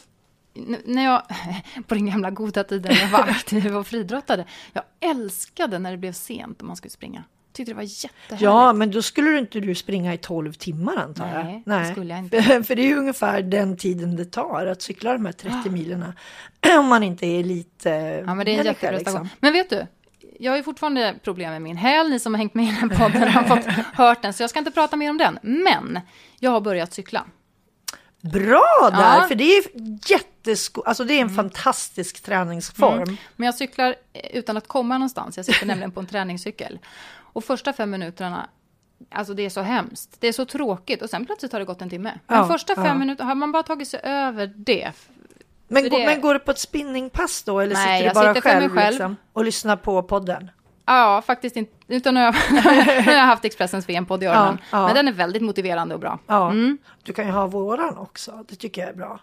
när 0.84 1.04
jag, 1.04 1.22
på 1.86 1.94
den 1.94 2.06
gamla 2.06 2.30
goda 2.30 2.64
tiden 2.64 2.92
när 2.94 3.00
jag 3.00 3.10
var 3.10 3.20
aktiv 3.28 3.76
och 3.76 3.86
friidrottade, 3.86 4.46
jag 4.72 4.84
älskade 5.00 5.78
när 5.78 5.90
det 5.90 5.98
blev 5.98 6.12
sent 6.12 6.60
och 6.60 6.66
man 6.66 6.76
skulle 6.76 6.90
springa. 6.90 7.24
Tyckte 7.56 7.72
det 7.72 7.76
var 7.76 7.82
jättehärligt. 7.82 8.42
Ja, 8.42 8.72
men 8.72 8.90
då 8.90 9.02
skulle 9.02 9.30
du 9.30 9.38
inte 9.38 9.60
du 9.60 9.74
springa 9.74 10.14
i 10.14 10.18
12 10.18 10.52
timmar 10.52 10.96
antar 10.96 11.26
jag? 11.34 11.62
Nej, 11.66 11.86
det 11.86 11.92
skulle 11.92 12.14
jag 12.14 12.18
inte. 12.24 12.42
För, 12.42 12.62
för 12.66 12.74
det 12.76 12.82
är 12.82 12.86
ju 12.86 12.96
ungefär 12.96 13.42
den 13.42 13.76
tiden 13.76 14.16
det 14.16 14.24
tar 14.24 14.66
att 14.66 14.82
cykla 14.82 15.12
de 15.12 15.26
här 15.26 15.32
30 15.32 15.70
milerna. 15.70 16.14
Om 16.78 16.86
man 16.86 17.02
inte 17.02 17.26
är 17.26 17.44
lite 17.44 17.88
Ja, 18.26 18.34
men 18.34 18.46
det 18.46 18.54
är 18.54 18.58
en 18.58 18.64
jätteprestation. 18.66 19.22
liksom. 19.22 19.28
Men 19.40 19.52
vet 19.52 19.70
du, 19.70 19.86
jag 20.40 20.52
har 20.52 20.56
ju 20.56 20.62
fortfarande 20.62 21.14
problem 21.24 21.50
med 21.52 21.62
min 21.62 21.76
häl. 21.76 22.10
Ni 22.10 22.18
som 22.18 22.34
har 22.34 22.38
hängt 22.38 22.54
med 22.54 22.64
i 22.64 22.76
den 22.80 22.90
här 22.90 22.98
podden 22.98 23.28
har 23.28 23.44
fått 23.44 23.64
hört 23.94 24.22
den, 24.22 24.32
så 24.32 24.42
jag 24.42 24.50
ska 24.50 24.58
inte 24.58 24.70
prata 24.70 24.96
mer 24.96 25.10
om 25.10 25.18
den. 25.18 25.38
Men 25.42 26.00
jag 26.40 26.50
har 26.50 26.60
börjat 26.60 26.92
cykla. 26.92 27.24
Bra 28.20 28.90
där, 28.92 29.18
Ja. 29.20 29.24
för 29.28 29.34
det 29.34 29.44
är 29.44 29.64
jättesko... 30.10 30.82
Alltså 30.82 31.04
det 31.04 31.14
är 31.14 31.20
en 31.20 31.30
fantastisk 31.30 32.22
träningsform. 32.22 33.02
Mm. 33.02 33.16
Men 33.36 33.46
jag 33.46 33.54
cyklar 33.54 33.94
eh, 34.12 34.36
utan 34.38 34.56
att 34.56 34.68
komma 34.68 34.98
någonstans. 34.98 35.36
Jag 35.36 35.46
sitter 35.46 35.66
nämligen 35.66 35.90
på 35.92 36.00
en 36.00 36.06
träningscykel. 36.06 36.78
Och 37.36 37.44
första 37.44 37.72
fem 37.72 37.90
minuterna, 37.90 38.48
alltså 39.10 39.34
det 39.34 39.44
är 39.46 39.50
så 39.50 39.60
hemskt. 39.60 40.16
Det 40.20 40.28
är 40.28 40.32
så 40.32 40.44
tråkigt 40.44 41.02
och 41.02 41.10
sen 41.10 41.26
plötsligt 41.26 41.52
har 41.52 41.58
det 41.58 41.64
gått 41.66 41.82
en 41.82 41.90
timme. 41.90 42.18
Men 42.26 42.38
Ja, 42.38 42.46
första 42.46 42.74
fem 42.74 42.84
ja. 42.86 42.94
minuterna, 42.94 43.28
har 43.28 43.34
man 43.34 43.52
bara 43.52 43.62
tagit 43.62 43.88
sig 43.88 44.00
över 44.02 44.52
det. 44.56 44.92
Men, 45.68 45.82
det- 45.88 46.06
men 46.06 46.20
går 46.20 46.34
du 46.34 46.40
på 46.40 46.50
ett 46.50 46.58
spinningpass 46.58 47.42
då 47.42 47.60
eller 47.60 47.74
Nej, 47.74 47.98
sitter 48.02 48.14
du 48.14 48.20
bara 48.20 48.34
sitter 48.34 48.50
själv, 48.50 48.70
själv. 48.74 48.90
Liksom, 48.90 49.16
och 49.32 49.44
lyssnar 49.44 49.76
på 49.76 50.02
podden? 50.02 50.50
Ja, 50.86 51.22
faktiskt 51.26 51.56
inte. 51.56 51.72
Utan 51.88 52.14
nu 52.14 52.20
har 52.20 52.26
jag, 52.26 52.34
nu 52.50 53.02
har 53.02 53.12
jag 53.12 53.24
haft 53.26 53.44
Expressens 53.44 53.88
VM-podd 53.88 54.22
i 54.22 54.26
öronen. 54.26 54.58
Ja, 54.60 54.78
ja. 54.78 54.86
Men 54.86 54.94
den 54.94 55.08
är 55.08 55.12
väldigt 55.12 55.42
motiverande 55.42 55.94
och 55.94 56.00
bra. 56.00 56.18
Ja, 56.26 56.50
Mm. 56.50 56.78
du 57.02 57.12
kan 57.12 57.26
ju 57.26 57.32
ha 57.32 57.46
våran 57.46 57.98
också. 57.98 58.44
Det 58.48 58.56
tycker 58.56 58.80
jag 58.80 58.90
är 58.90 58.94
bra. 58.94 59.20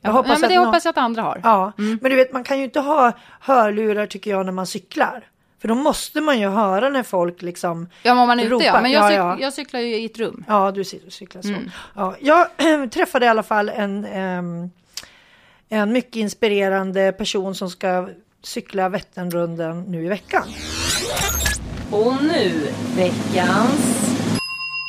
Jag 0.00 0.10
Ja, 0.10 0.12
hoppas 0.16 0.28
men 0.28 0.44
att 0.44 0.48
det 0.50 0.56
någon- 0.56 0.66
hoppas 0.66 0.84
jag 0.84 0.90
att 0.92 0.98
andra 0.98 1.22
har. 1.22 1.40
Ja, 1.44 1.72
men 1.76 1.98
du 2.10 2.16
vet 2.16 2.32
man 2.32 2.44
kan 2.44 2.58
ju 2.58 2.64
inte 2.64 2.80
ha 2.80 3.12
hörlurar 3.40 4.06
tycker 4.06 4.30
jag 4.30 4.46
när 4.46 4.52
man 4.52 4.66
cyklar. 4.66 5.26
För 5.60 5.68
då 5.68 5.74
måste 5.74 6.20
man 6.20 6.40
ju 6.40 6.48
höra 6.48 6.88
när 6.88 7.02
folk 7.02 7.42
liksom 7.42 7.88
Ja, 8.02 8.14
men 8.14 8.22
om 8.22 8.28
man 8.28 8.40
är 8.40 8.44
ute 8.44 8.64
ja. 8.64 8.80
Men 8.82 8.90
jag, 8.90 9.04
Ja, 9.04 9.08
cyk- 9.10 9.16
ja. 9.16 9.36
jag 9.40 9.52
cyklar 9.52 9.80
ju 9.80 9.96
i 9.96 10.04
ett 10.04 10.18
rum. 10.18 10.44
Ja, 10.48 10.70
du 10.70 10.84
cyklar 10.84 11.42
så. 11.42 11.48
Mm. 11.48 11.70
Ja, 11.96 12.16
jag 12.20 12.46
träffade 12.90 13.26
i 13.26 13.28
alla 13.28 13.42
fall 13.42 13.68
en, 13.68 14.04
en 15.68 15.92
mycket 15.92 16.16
inspirerande 16.16 17.12
person 17.12 17.54
som 17.54 17.70
ska 17.70 18.08
cykla 18.42 18.88
Vätternrundan 18.88 19.82
nu 19.82 20.04
i 20.04 20.08
veckan. 20.08 20.42
Och 21.90 22.22
nu, 22.22 22.68
veckans... 22.96 24.06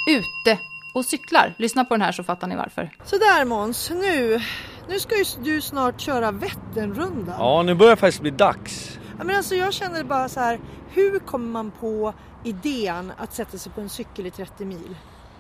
Ute 0.10 0.60
och 0.94 1.06
cyklar. 1.06 1.54
Lyssna 1.58 1.86
på 1.86 1.94
den 1.94 2.02
här 2.02 2.12
så 2.12 2.24
fattar 2.24 2.48
ni 2.48 2.56
varför. 2.56 2.90
Så 3.06 3.18
där 3.18 3.46
Måns, 3.46 3.90
nu, 3.90 4.42
nu 4.90 5.00
ska 5.00 5.16
ju 5.18 5.24
du 5.44 5.62
snart 5.62 6.02
köra 6.02 6.32
Vätternrundan. 6.32 7.36
Ja, 7.40 7.64
nu 7.64 7.76
börjar 7.76 7.96
det 7.96 8.00
faktiskt 8.00 8.22
bli 8.22 8.32
dags. 8.32 8.98
Ja, 9.22 9.26
Men 9.26 9.36
alltså 9.36 9.56
jag 9.56 9.74
känner 9.74 10.04
bara 10.04 10.30
så 10.30 10.40
här, 10.40 10.60
hur 10.94 11.20
kommer 11.20 11.48
man 11.48 11.72
på 11.80 12.14
idén 12.44 13.12
att 13.18 13.34
sätta 13.34 13.58
sig 13.58 13.72
på 13.72 13.82
en 13.82 13.90
cykel 13.90 14.26
i 14.26 14.32
30 14.32 14.66
mil? 14.66 14.96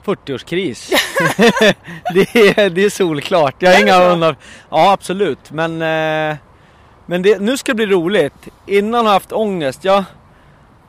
40-årskris. 0.05 0.91
det, 2.13 2.35
är, 2.35 2.69
det 2.69 2.83
är 2.83 2.89
solklart. 2.89 3.55
Jag 3.59 3.73
har 3.73 3.81
inga 3.81 4.03
undrar. 4.03 4.35
Ja, 4.69 4.91
absolut. 4.91 5.51
Men, 5.51 5.71
eh, 5.71 6.37
men 7.05 7.21
det, 7.21 7.39
nu 7.39 7.57
ska 7.57 7.71
det 7.71 7.75
bli 7.75 7.85
roligt. 7.85 8.47
Innan 8.65 9.05
har 9.05 9.13
jag 9.13 9.13
haft 9.13 9.31
ångest. 9.31 9.83
Jag, 9.83 10.03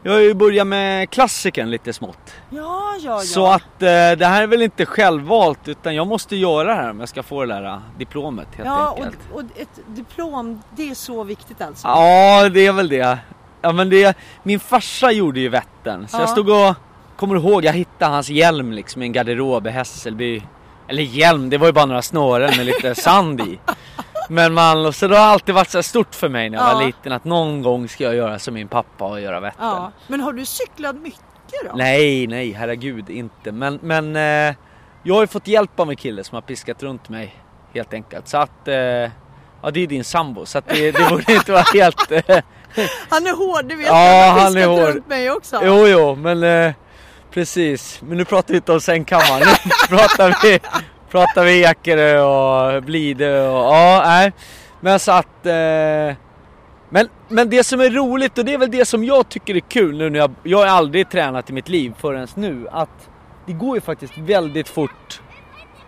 jag 0.03 0.13
har 0.13 0.21
ju 0.21 0.35
börjat 0.35 0.67
med 0.67 1.11
klassiken 1.11 1.71
lite 1.71 1.93
smått. 1.93 2.35
Ja, 2.51 2.95
ja, 3.01 3.11
ja. 3.11 3.19
Så 3.21 3.47
att 3.47 3.83
eh, 3.83 4.13
det 4.19 4.27
här 4.27 4.43
är 4.43 4.47
väl 4.47 4.63
inte 4.63 4.87
självvalt 4.87 5.69
utan 5.69 5.95
jag 5.95 6.07
måste 6.07 6.37
göra 6.37 6.69
det 6.69 6.75
här 6.75 6.91
om 6.91 7.01
jag 7.01 7.09
ska 7.09 7.23
få 7.23 7.45
det 7.45 7.55
där 7.55 7.65
eh, 7.65 7.79
diplomet 7.99 8.49
helt 8.57 8.69
ja, 8.69 8.95
enkelt. 8.97 9.19
och, 9.33 9.37
och 9.37 9.45
ett 9.57 9.81
diplom, 9.87 10.63
det 10.77 10.91
är 10.91 10.95
så 10.95 11.25
viktigt 11.25 11.61
alltså. 11.63 11.89
Ja, 11.89 12.49
det 12.49 12.67
är 12.67 12.73
väl 12.73 12.89
det. 12.89 13.19
Ja, 13.63 13.73
men 13.73 13.91
det, 13.91 14.17
min 14.43 14.61
farsa 14.61 15.13
gjorde 15.13 15.41
ju 15.41 15.49
Vättern, 15.49 16.09
så 16.09 16.17
Ja. 16.17 16.21
jag 16.21 16.29
stod 16.29 16.49
och, 16.49 16.75
kommer 17.17 17.37
ihåg, 17.37 17.65
jag 17.65 17.73
hittade 17.73 18.13
hans 18.13 18.29
hjälm 18.31 18.73
liksom 18.73 19.03
i 19.03 19.07
en 19.07 19.13
garderob 19.13 19.67
i 19.67 19.71
Hässelby. 19.71 20.43
Eller 20.89 21.03
hjälm, 21.03 21.51
det 21.51 21.59
var 21.59 21.67
ju 21.67 21.73
bara 21.73 21.87
några 21.87 22.03
snören 22.03 22.53
med 22.57 22.67
lite 22.67 22.95
sand 22.95 23.41
i. 23.41 23.59
Men 24.29 24.53
man, 24.55 24.93
så 24.93 25.09
det 25.09 25.17
har 25.19 25.27
alltid 25.27 25.55
varit 25.55 25.71
så 25.71 25.83
stort 25.83 26.15
för 26.15 26.29
mig 26.29 26.51
när 26.51 26.59
jag 26.59 26.65
var 26.75 26.81
Ja. 26.83 26.87
liten 26.87 27.13
att 27.13 27.25
någon 27.25 27.63
gång 27.63 27.89
ska 27.89 28.05
jag 28.05 28.15
göra 28.15 28.39
som 28.39 28.55
min 28.55 28.69
pappa 28.69 29.05
och 29.05 29.21
göra 29.21 29.41
Vättern. 29.41 29.67
Ja. 29.67 29.93
Men 30.07 30.21
har 30.21 30.33
du 30.33 30.45
cyklat 30.47 30.97
mycket 30.97 31.21
då? 31.65 31.73
Nej, 31.75 32.27
nej, 32.27 32.53
herregud 32.53 33.11
inte. 33.11 33.53
Men, 33.53 33.79
men 33.83 34.17
eh, 34.17 34.55
jag 35.03 35.15
har 35.15 35.21
ju 35.21 35.27
fått 35.27 35.47
hjälp 35.49 35.81
av 35.81 35.91
en 35.91 35.97
kille 35.97 36.25
som 36.25 36.35
har 36.35 36.43
piskat 36.43 36.83
runt 36.83 37.09
mig 37.09 37.35
helt 37.75 37.95
enkelt. 37.95 38.29
Så 38.29 38.37
att, 38.39 38.69
eh, 38.69 38.75
ja 38.75 39.71
det 39.73 39.81
är 39.81 39.87
din 39.87 40.05
sambo 40.05 40.47
så 40.47 40.59
att 40.59 40.69
det, 40.69 40.91
det 40.93 41.09
borde 41.11 41.33
inte 41.33 41.53
vara 41.53 41.65
helt... 41.75 42.11
Eh, 42.13 42.23
Han 43.11 43.27
är 43.27 43.37
hård, 43.37 43.65
det 43.69 43.75
vet 43.75 43.87
Ja, 43.87 44.31
han 44.31 44.41
Han 44.41 44.57
är 44.57 44.67
har 44.67 44.75
piskat 44.75 44.87
hård. 44.87 44.95
runt 44.95 45.09
mig 45.09 45.31
också. 45.31 45.61
Jo, 45.65 45.87
jo, 45.87 46.15
men 46.15 46.43
eh, 46.43 46.73
precis. 47.31 48.01
Men 48.03 48.19
nu 48.19 48.25
pratar 48.25 48.49
vi 48.49 48.57
inte 48.57 48.73
om 48.73 48.81
sängkammaren. 48.81 49.49
Nu 49.65 49.97
pratar 49.97 50.39
vi, 50.43 50.61
pratar 51.13 51.45
vi 51.45 51.65
Ekerö 51.65 52.21
och 52.21 52.83
Blidö 52.83 53.49
och 53.49 53.75
ja, 53.75 54.03
nej. 54.05 54.33
Men 54.81 54.99
så 54.99 55.13
att... 55.13 55.47
Eh, 55.47 56.17
men, 56.91 57.09
men 57.29 57.51
det 57.51 57.65
som 57.65 57.81
är 57.81 57.91
roligt 57.91 58.39
och 58.39 58.45
det 58.45 58.55
är 58.55 58.59
väl 58.59 58.71
det 58.71 58.85
som 58.85 59.05
jag 59.05 59.29
tycker 59.29 59.57
är 59.57 59.61
kul 59.61 59.99
nu 59.99 60.11
när 60.11 60.19
jag... 60.19 60.31
Jag 60.43 60.59
har 60.59 60.67
aldrig 60.67 61.11
tränat 61.11 61.51
i 61.51 61.53
mitt 61.53 61.69
liv 61.69 61.95
förrän 61.99 62.29
nu. 62.35 62.69
Att 62.71 63.09
det 63.47 63.53
går 63.53 63.77
ju 63.77 63.81
faktiskt 63.81 64.19
väldigt 64.19 64.69
fort 64.69 65.21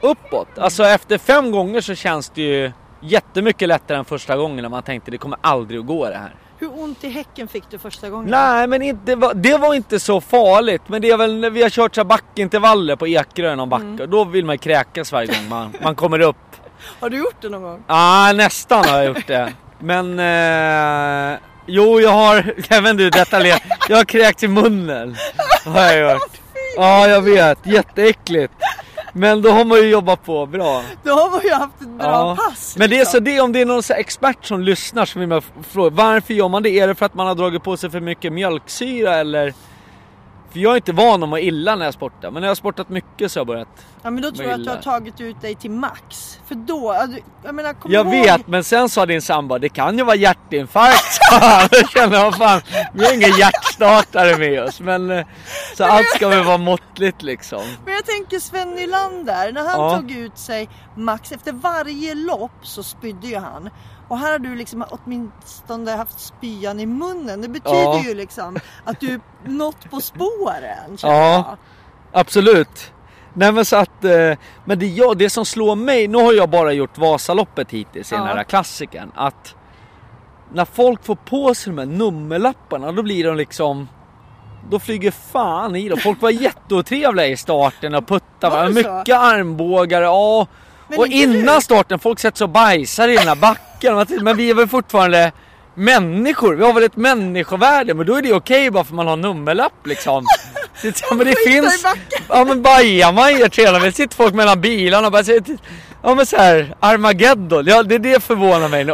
uppåt. 0.01 0.59
Alltså 0.59 0.85
efter 0.85 1.19
fem 1.19 1.51
gånger 1.51 1.81
så 1.81 1.95
känns 1.95 2.31
det 2.31 2.43
ju 2.43 2.73
jättemycket 3.01 3.69
lättare 3.69 3.99
än 3.99 4.05
första 4.05 4.37
gången 4.37 4.63
när 4.63 4.69
man 4.69 4.83
tänkte 4.83 5.11
det 5.11 5.19
kommer 5.19 5.39
aldrig 5.43 5.81
att 5.81 5.87
gå 5.87 6.09
det 6.09 6.17
här. 6.17 6.35
Hur 6.65 6.83
ont 6.83 7.05
i 7.05 7.09
häcken 7.09 7.49
fick 7.49 7.65
du 7.71 7.79
första 7.79 8.11
gången? 8.11 8.31
Nej 8.31 8.67
men 8.67 8.83
inte, 8.83 9.15
det, 9.35 9.59
var, 9.59 9.75
inte 9.75 10.01
så 10.01 10.21
farligt. 10.21 10.83
Men 10.87 11.03
det 11.03 11.11
är 11.11 11.17
väl 11.17 11.41
när 11.41 11.51
vi 11.51 11.63
har 11.63 11.71
kört 11.71 11.95
så 11.95 12.01
här 12.01 12.05
backintervaller 12.05 12.97
på 12.97 13.07
Ekerö 13.09 13.57
någon 13.57 13.69
backe. 13.69 14.03
och 14.03 14.09
Då 14.09 14.25
vill 14.25 14.45
man 14.45 14.59
krääkas 14.59 15.13
varje 15.13 15.27
gång 15.27 15.49
man, 15.49 15.73
man 15.83 15.95
kommer 15.95 16.21
upp. 16.21 16.37
Har 17.01 17.11
du 17.11 17.17
gjort 17.19 17.37
det 17.41 17.49
någon 17.49 17.63
gång? 17.63 17.83
Ja 17.87 18.33
nästan 18.35 18.85
har 18.85 18.97
jag 18.97 19.07
gjort 19.07 19.27
det. 19.27 19.53
Men 19.79 20.19
eh, 20.19 21.39
jo 21.67 22.01
jag 22.01 22.11
har, 22.11 22.55
jag 22.69 22.83
vet 22.83 22.91
inte 22.91 23.19
detaljerat. 23.19 23.63
Jag 23.89 23.97
har 23.97 24.05
kräkts 24.05 24.43
i 24.43 24.49
munnen. 24.49 25.17
Har 25.65 25.83
jag 25.83 26.13
gjort. 26.13 26.23
Ja 26.77 27.09
jag 27.09 27.23
vet, 27.23 27.59
jätteäckligt. 27.67 28.53
Men 29.17 29.43
då 29.43 29.51
har 29.51 29.65
man 29.65 29.79
ju 29.79 29.89
jobbat 29.91 30.25
på 30.25 30.47
bra. 30.47 30.83
Då 31.03 31.11
har 31.11 31.31
man 31.31 31.41
ju 31.45 31.53
haft 31.53 31.81
ett 31.81 31.89
bra 31.89 32.07
Ja. 32.07 32.37
pass. 32.39 32.77
Men 32.79 32.91
det 32.91 32.97
är 32.97 32.99
liksom. 32.99 33.13
så 33.13 33.21
det, 33.25 33.41
om 33.41 33.53
det 33.53 33.61
är 33.61 33.67
någon 33.67 33.83
så 33.83 33.93
expert 33.95 34.45
som 34.47 34.61
lyssnar 34.61 35.05
så 35.05 35.19
vill 35.19 35.41
fråga 35.71 35.91
varför 35.91 36.35
gör 36.35 36.49
man 36.49 36.63
det? 36.63 36.71
Är 36.71 36.89
det 36.89 36.95
för 36.95 37.07
att 37.07 37.15
man 37.15 37.27
har 37.27 37.35
dragit 37.35 37.63
på 37.63 37.77
sig 37.77 37.91
för 37.91 38.01
mycket 38.01 38.33
mjölksyra 38.33 39.15
eller? 39.15 39.55
För 40.55 40.61
jag 40.61 40.73
är 40.73 40.77
inte 40.77 40.93
van 40.93 41.23
att 41.23 41.29
må 41.29 41.39
illa 41.39 41.77
när 41.77 41.85
jag 41.85 41.95
sportar, 41.95 42.31
men 42.31 42.41
när 42.41 42.47
jag 42.47 42.51
har 42.51 42.55
sportat 42.55 42.89
mycket 42.89 43.33
så 43.33 43.39
har 43.39 43.41
jag 43.41 43.47
börjat. 43.47 43.87
Ja 44.03 44.11
men 44.11 44.23
då 44.23 44.31
tror 44.31 44.49
jag 44.49 44.55
att 44.61 44.65
du 44.65 44.71
har 44.71 44.77
tagit 44.83 45.21
ut 45.21 45.41
dig 45.41 45.55
till 45.55 45.71
max. 45.71 46.39
För 46.47 46.55
då, 46.55 46.97
jag 47.45 47.55
menar 47.55 47.73
kom 47.73 47.93
Jag 47.93 48.07
ihåg... 48.07 48.13
vet, 48.25 48.47
men 48.47 48.65
sen 48.65 48.89
sa 48.89 49.07
din 49.07 49.23
sambo, 49.23 49.59
det 49.59 49.69
kan 49.69 49.99
ju 49.99 50.05
vara 50.05 50.17
hjärtinfarkt. 50.17 51.19
Då 51.71 51.87
kände 51.89 52.17
jag, 52.17 52.35
fan, 52.35 52.61
vi 52.95 53.05
har 53.07 53.15
ingen 53.15 53.39
hjärtstartare 53.39 54.39
med 54.39 54.63
oss. 54.63 54.81
Men 54.81 55.11
eh, 55.11 55.27
så 55.77 55.85
allt 55.85 56.07
ska 56.17 56.29
väl 56.29 56.45
vara 56.45 56.59
måttligt 56.59 57.23
liksom. 57.23 57.63
Men 57.85 57.95
jag 57.95 58.05
tänker 58.07 58.39
Sven 58.39 58.71
Nylander, 58.71 59.53
när 59.53 59.61
han 59.69 59.81
Ja. 59.81 59.97
tog 59.97 60.11
ut 60.11 60.39
sig 60.39 60.69
max 60.97 61.33
efter 61.33 61.53
varje 61.53 62.15
lopp 62.15 62.51
så 62.63 62.83
spydde 62.83 63.27
ju 63.27 63.37
han. 63.39 63.71
Och 64.09 64.19
här 64.19 64.33
har 64.33 64.39
du 64.39 64.55
liksom 64.55 64.85
åtminstone 64.91 65.91
haft 65.91 66.21
spyan 66.21 66.81
i 66.81 66.87
munnen. 66.87 67.41
Det 67.41 67.49
betyder 67.49 67.77
Ja. 67.83 68.03
ju 68.05 68.15
liksom 68.15 68.59
att 68.85 69.01
du 69.01 69.21
nått 69.45 69.91
på 69.91 70.01
spåren. 70.01 70.97
Ja. 71.03 71.33
jag. 71.33 71.45
Absolut. 72.13 72.93
Nej 73.35 73.53
men 73.53 73.65
så 73.65 73.77
att, 73.77 74.05
eh, 74.05 74.39
men 74.65 74.79
det, 74.79 74.87
ja, 74.87 75.15
det 75.15 75.31
som 75.31 75.45
slår 75.45 75.77
mig, 75.77 76.09
nu 76.09 76.19
har 76.19 76.33
jag 76.33 76.51
bara 76.51 76.73
gjort 76.73 76.99
Vasaloppet 76.99 77.71
hittills 77.71 78.13
i 78.13 78.15
den 78.15 78.27
Ja. 78.27 78.35
här 78.35 78.45
klassiken, 78.45 79.13
att 79.15 79.55
när 80.53 80.65
folk 80.65 81.05
får 81.05 81.15
på 81.15 81.55
sig 81.55 81.73
de 81.73 81.79
här 81.79 81.87
nummerlapparna 81.87 82.93
då 82.93 83.03
blir 83.03 83.25
de 83.25 83.37
liksom 83.37 83.89
då 84.71 84.79
flyger 84.79 85.11
fan 85.11 85.77
i 85.77 85.89
dem. 85.89 85.99
Folk 85.99 86.23
var 86.23 86.31
jätteotrevliga 86.43 87.27
i 87.27 87.37
starten 87.37 87.95
och 87.95 88.07
puttade? 88.09 88.69
Mycket 88.73 89.17
armbågar, 89.17 90.03
ja. 90.03 90.47
Men 90.89 90.99
och 90.99 91.07
innan 91.07 91.57
du. 91.57 91.63
starten, 91.63 91.99
folk 91.99 92.21
sätter 92.21 92.39
sig 92.39 92.45
och 92.45 92.51
bajsar 92.51 93.09
i 93.09 93.17
den 93.17 93.29
här 93.29 93.35
backen. 93.35 94.07
Men 94.25 94.37
vi 94.37 94.51
är 94.51 94.55
väl 94.55 94.69
fortfarande 94.69 95.33
människor? 95.75 96.55
Vi 96.55 96.65
har 96.65 96.73
väl 96.73 96.83
ett 96.83 96.97
människovärde? 96.97 97.95
Men 97.95 98.07
då 98.07 98.15
är 98.15 98.23
det 98.23 98.33
okej 98.33 98.71
bara 98.71 98.85
för 98.85 98.95
man 98.95 99.07
har 99.07 99.17
nummerlapp 99.17 99.87
liksom. 99.87 100.27
Det, 100.83 101.03
ja, 101.11 101.15
men 101.15 101.27
det 101.27 101.37
finns... 101.47 101.85
Ja 102.29 102.45
men 102.45 102.63
bajar 102.63 103.13
man 103.13 103.31
i 103.31 103.51
trailer, 103.51 103.81
det 103.81 103.93
sitter 103.93 104.17
folk 104.17 104.35
mellan 104.35 104.61
bilarna 104.61 105.07
och 105.07 105.13
bara 105.13 105.25
säger 105.25 105.43
Ja 106.03 106.15
men 106.15 106.27
så 106.27 106.37
här, 106.37 106.75
Armageddon, 106.81 107.67
ja 107.67 107.83
det, 107.83 107.99
det 107.99 108.23
förvånar 108.23 108.69
mig 108.69 108.85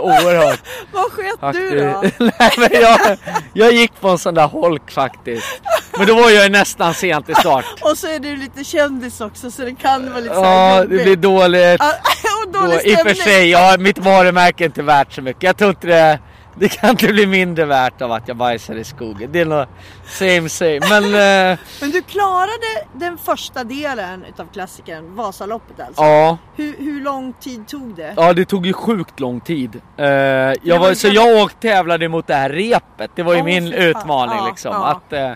Vad 0.93 1.13
sket 1.13 1.53
du 1.53 1.79
då? 1.79 2.03
Nej 2.39 2.53
men 2.57 2.69
jag, 2.73 3.19
jag 3.53 3.73
gick 3.73 4.01
på 4.01 4.09
en 4.09 4.19
sån 4.19 4.35
där 4.35 4.47
holk 4.47 4.91
faktiskt. 4.91 5.63
Men 5.99 6.07
då 6.07 6.15
var 6.15 6.31
jag 6.31 6.45
ju 6.45 6.51
nästan 6.51 6.95
sent 6.95 7.29
i 7.29 7.35
start. 7.35 7.65
Och 7.83 7.99
så 7.99 8.07
är 8.07 8.19
du 8.19 8.37
lite 8.37 8.65
kändis 8.65 9.21
också 9.21 9.51
så 9.51 9.63
det 9.63 9.75
kan 9.75 10.11
vara 10.11 10.21
lite 10.21 10.35
Ja, 10.35 10.81
det 10.81 10.87
blir 11.05 11.17
dåligt. 11.17 11.81
Och 12.47 12.53
Då, 12.53 12.61
dålig 12.61 12.75
I 12.75 12.79
och 12.95 12.99
för 12.99 13.15
stämning. 13.15 13.15
sig, 13.15 13.51
ja, 13.51 13.77
mitt 13.79 13.99
varumärke 13.99 14.65
är 14.65 14.67
inte 14.67 14.83
värt 14.83 15.13
så 15.13 15.23
mycket. 15.23 15.43
Jag 15.43 15.57
tror 15.57 15.71
inte 15.71 15.87
det, 15.87 16.19
det 16.55 16.69
kan 16.69 16.91
inte 16.91 17.07
bli 17.09 17.27
mindre 17.27 17.65
värt 17.65 18.03
av 18.03 18.13
att 18.13 18.29
jag 18.29 18.37
bajsar 18.37 18.75
i 18.75 18.85
skogen. 18.85 19.33
Det 19.33 19.41
är 19.41 19.45
nog 19.45 19.67
same 20.07 20.49
same. 20.49 20.81
Men 20.81 21.05
eh, 21.53 21.59
Men 21.81 21.91
du 21.91 22.03
klarade 22.03 22.87
den 22.95 23.19
första 23.19 23.65
delen 23.65 24.25
utav 24.25 24.47
klassikern, 24.53 25.17
Vasaloppet 25.17 25.81
alltså. 25.81 26.03
ja, 26.03 26.39
Hur, 26.57 26.75
hur 26.79 27.01
lång 27.01 27.33
tid 27.33 27.69
tog 27.69 27.95
det? 27.97 28.15
ja, 28.17 28.33
det 28.33 28.45
tog 28.45 28.67
ju 28.67 28.73
sjukt 28.73 29.21
lång 29.21 29.41
tid. 29.41 29.81
Eh, 29.97 30.07
jag 30.07 30.55
var 30.67 30.79
var, 30.79 30.95
så 30.95 31.09
jag 31.09 31.43
åkte 31.43 31.69
tävlade 31.69 32.09
mot 32.09 32.27
det 32.27 32.35
här 32.35 32.51
repet. 32.51 33.11
Det 33.15 33.23
var 33.23 33.35
ju 33.35 33.41
Åh, 33.41 33.45
min 33.47 33.73
utmaning 33.73 34.39
Ja, 34.39 34.49
liksom. 34.49 34.73
ja. 34.73 34.87
Att, 34.87 35.13
eh, 35.13 35.33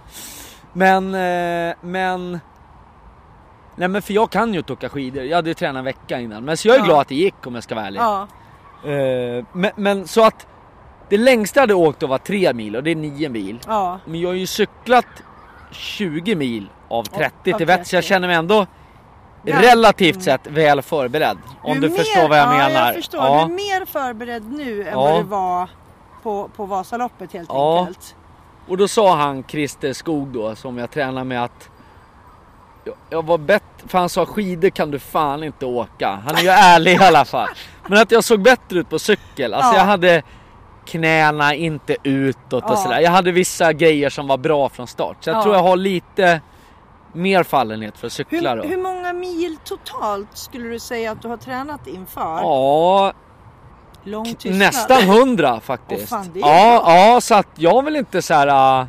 men, 0.75 1.15
eh, 1.15 1.75
men 1.81 2.41
Nej 3.77 3.89
men 3.89 4.03
för 4.03 4.13
jag 4.15 4.31
kan 4.31 4.53
ju 4.53 4.59
inte 4.59 4.73
åka 4.73 4.89
skidor, 4.89 5.25
jag 5.25 5.37
hade 5.37 5.51
ju 5.51 5.55
tränat 5.55 5.79
en 5.79 5.85
vecka 5.85 6.21
innan. 6.21 6.45
Men 6.45 6.57
så 6.57 6.69
jag 6.69 6.75
är 6.75 6.79
Ja. 6.81 6.85
glad 6.85 6.99
att 7.01 7.09
det 7.09 7.15
gick 7.15 7.47
om 7.47 7.55
jag 7.55 7.65
ska 7.65 7.75
vara 7.75 7.87
ärlig. 7.87 8.01
Ja, 8.01 8.27
Eh, 8.85 9.45
men, 9.53 9.71
men 9.77 10.07
så 10.09 10.25
att 10.27 10.47
det 11.09 11.17
längsta 11.19 11.59
jag 11.61 11.63
hade 11.63 11.75
åkt 11.75 12.01
då 12.01 12.07
var 12.07 12.19
3 12.19 12.53
mil 12.53 12.77
och 12.77 12.83
det 12.83 12.91
är 12.91 12.95
9 12.97 13.29
mil. 13.29 13.59
ja. 13.67 13.99
Men 14.05 14.21
jag 14.21 14.29
har 14.29 14.35
ju 14.35 14.47
cyklat 14.47 15.07
20 15.71 16.35
mil 16.35 16.69
av 16.89 17.03
30 17.05 17.53
av 17.53 17.57
till 17.59 17.67
vett 17.67 17.87
så 17.87 17.97
jag 17.97 18.03
30. 18.03 18.09
känner 18.09 18.29
mig 18.29 18.37
ändå 18.37 18.67
Ja. 19.45 19.63
relativt 19.63 20.23
sett 20.23 20.47
väl 20.47 20.83
förberedd. 20.83 21.39
Om 21.63 21.81
du, 21.81 21.87
är 21.87 21.91
förstår 21.91 22.29
vad 22.29 22.39
jag 22.39 22.45
ja, 22.47 22.51
menar. 22.69 22.87
jag 22.87 22.95
förstår. 22.95 23.21
Ja. 23.25 23.35
Du 23.47 23.53
är 23.53 23.57
mer 23.81 23.85
förberedd 23.87 24.53
nu 24.53 24.83
än 24.83 24.89
Ja. 24.93 25.01
vad 25.01 25.19
du 25.21 25.23
var 25.23 25.71
på, 26.23 26.49
på 26.57 26.67
Vasaloppet 26.67 27.33
helt 27.33 27.49
Ja. 27.53 27.79
enkelt. 27.81 28.17
Och 28.69 28.77
då 28.77 28.89
sa 28.89 29.17
han 29.17 29.45
Christer 29.45 29.93
Skog 29.93 30.29
då 30.29 30.55
som 30.55 30.79
jag 30.79 30.91
tränar 30.91 31.25
med 31.25 31.45
att 31.45 31.71
jag, 33.11 33.25
var 33.25 33.39
bättre, 33.39 33.89
för 33.89 33.99
han 33.99 34.09
sa 34.09 34.27
skidor 34.27 34.71
kan 34.71 34.91
du 34.91 34.99
fan 34.99 35.45
inte 35.45 35.67
åka. 35.67 36.21
Han 36.27 36.37
är 36.37 36.41
ju 36.43 36.49
ärlig 36.49 36.93
i 36.93 36.99
alla 37.05 37.25
fall. 37.25 37.49
Men 37.87 37.99
att 37.99 38.11
jag 38.11 38.25
såg 38.25 38.41
bättre 38.43 38.79
ut 38.79 38.91
på 38.91 38.99
cykel. 38.99 39.55
Alltså 39.55 39.73
Ja. 39.73 39.79
jag 39.79 39.85
hade 39.85 40.23
knäna 40.87 41.55
inte 41.55 41.97
utåt 42.03 42.65
och 42.65 42.71
Ja. 42.71 42.77
sådär. 42.77 43.01
Jag 43.01 43.11
hade 43.11 43.33
vissa 43.33 43.73
grejer 43.73 44.11
som 44.11 44.27
var 44.27 44.37
bra 44.39 44.69
från 44.69 44.87
start. 44.87 45.17
Så 45.21 45.31
jag 45.31 45.37
Ja. 45.37 45.43
tror 45.43 45.55
jag 45.55 45.63
har 45.63 45.77
lite 45.77 46.41
mer 47.13 47.43
fallenhet 47.43 47.99
för 47.99 48.07
att 48.07 48.13
cykla 48.13 48.55
då. 48.55 48.63
Hur, 48.63 48.69
hur 48.71 48.83
många 48.83 49.13
mil 49.13 49.57
totalt 49.65 50.29
skulle 50.39 50.69
du 50.69 50.79
säga 50.79 51.13
att 51.13 51.23
du 51.23 51.29
har 51.29 51.37
tränat 51.37 51.87
inför? 51.87 52.21
Ja, 52.39 53.13
Lång 54.05 54.25
tystnad. 54.25 54.59
nästan 54.59 55.03
hundra 55.03 55.61
faktiskt. 55.61 56.13
Åh, 56.13 56.19
fan, 56.19 56.31
ja, 56.35 56.83
ja, 56.87 57.21
så 57.21 57.35
att 57.35 57.49
jag 57.57 57.83
vill 57.85 57.97
inte 57.97 58.23
så 58.23 58.35
här. 58.35 58.81
äh, 58.81 58.87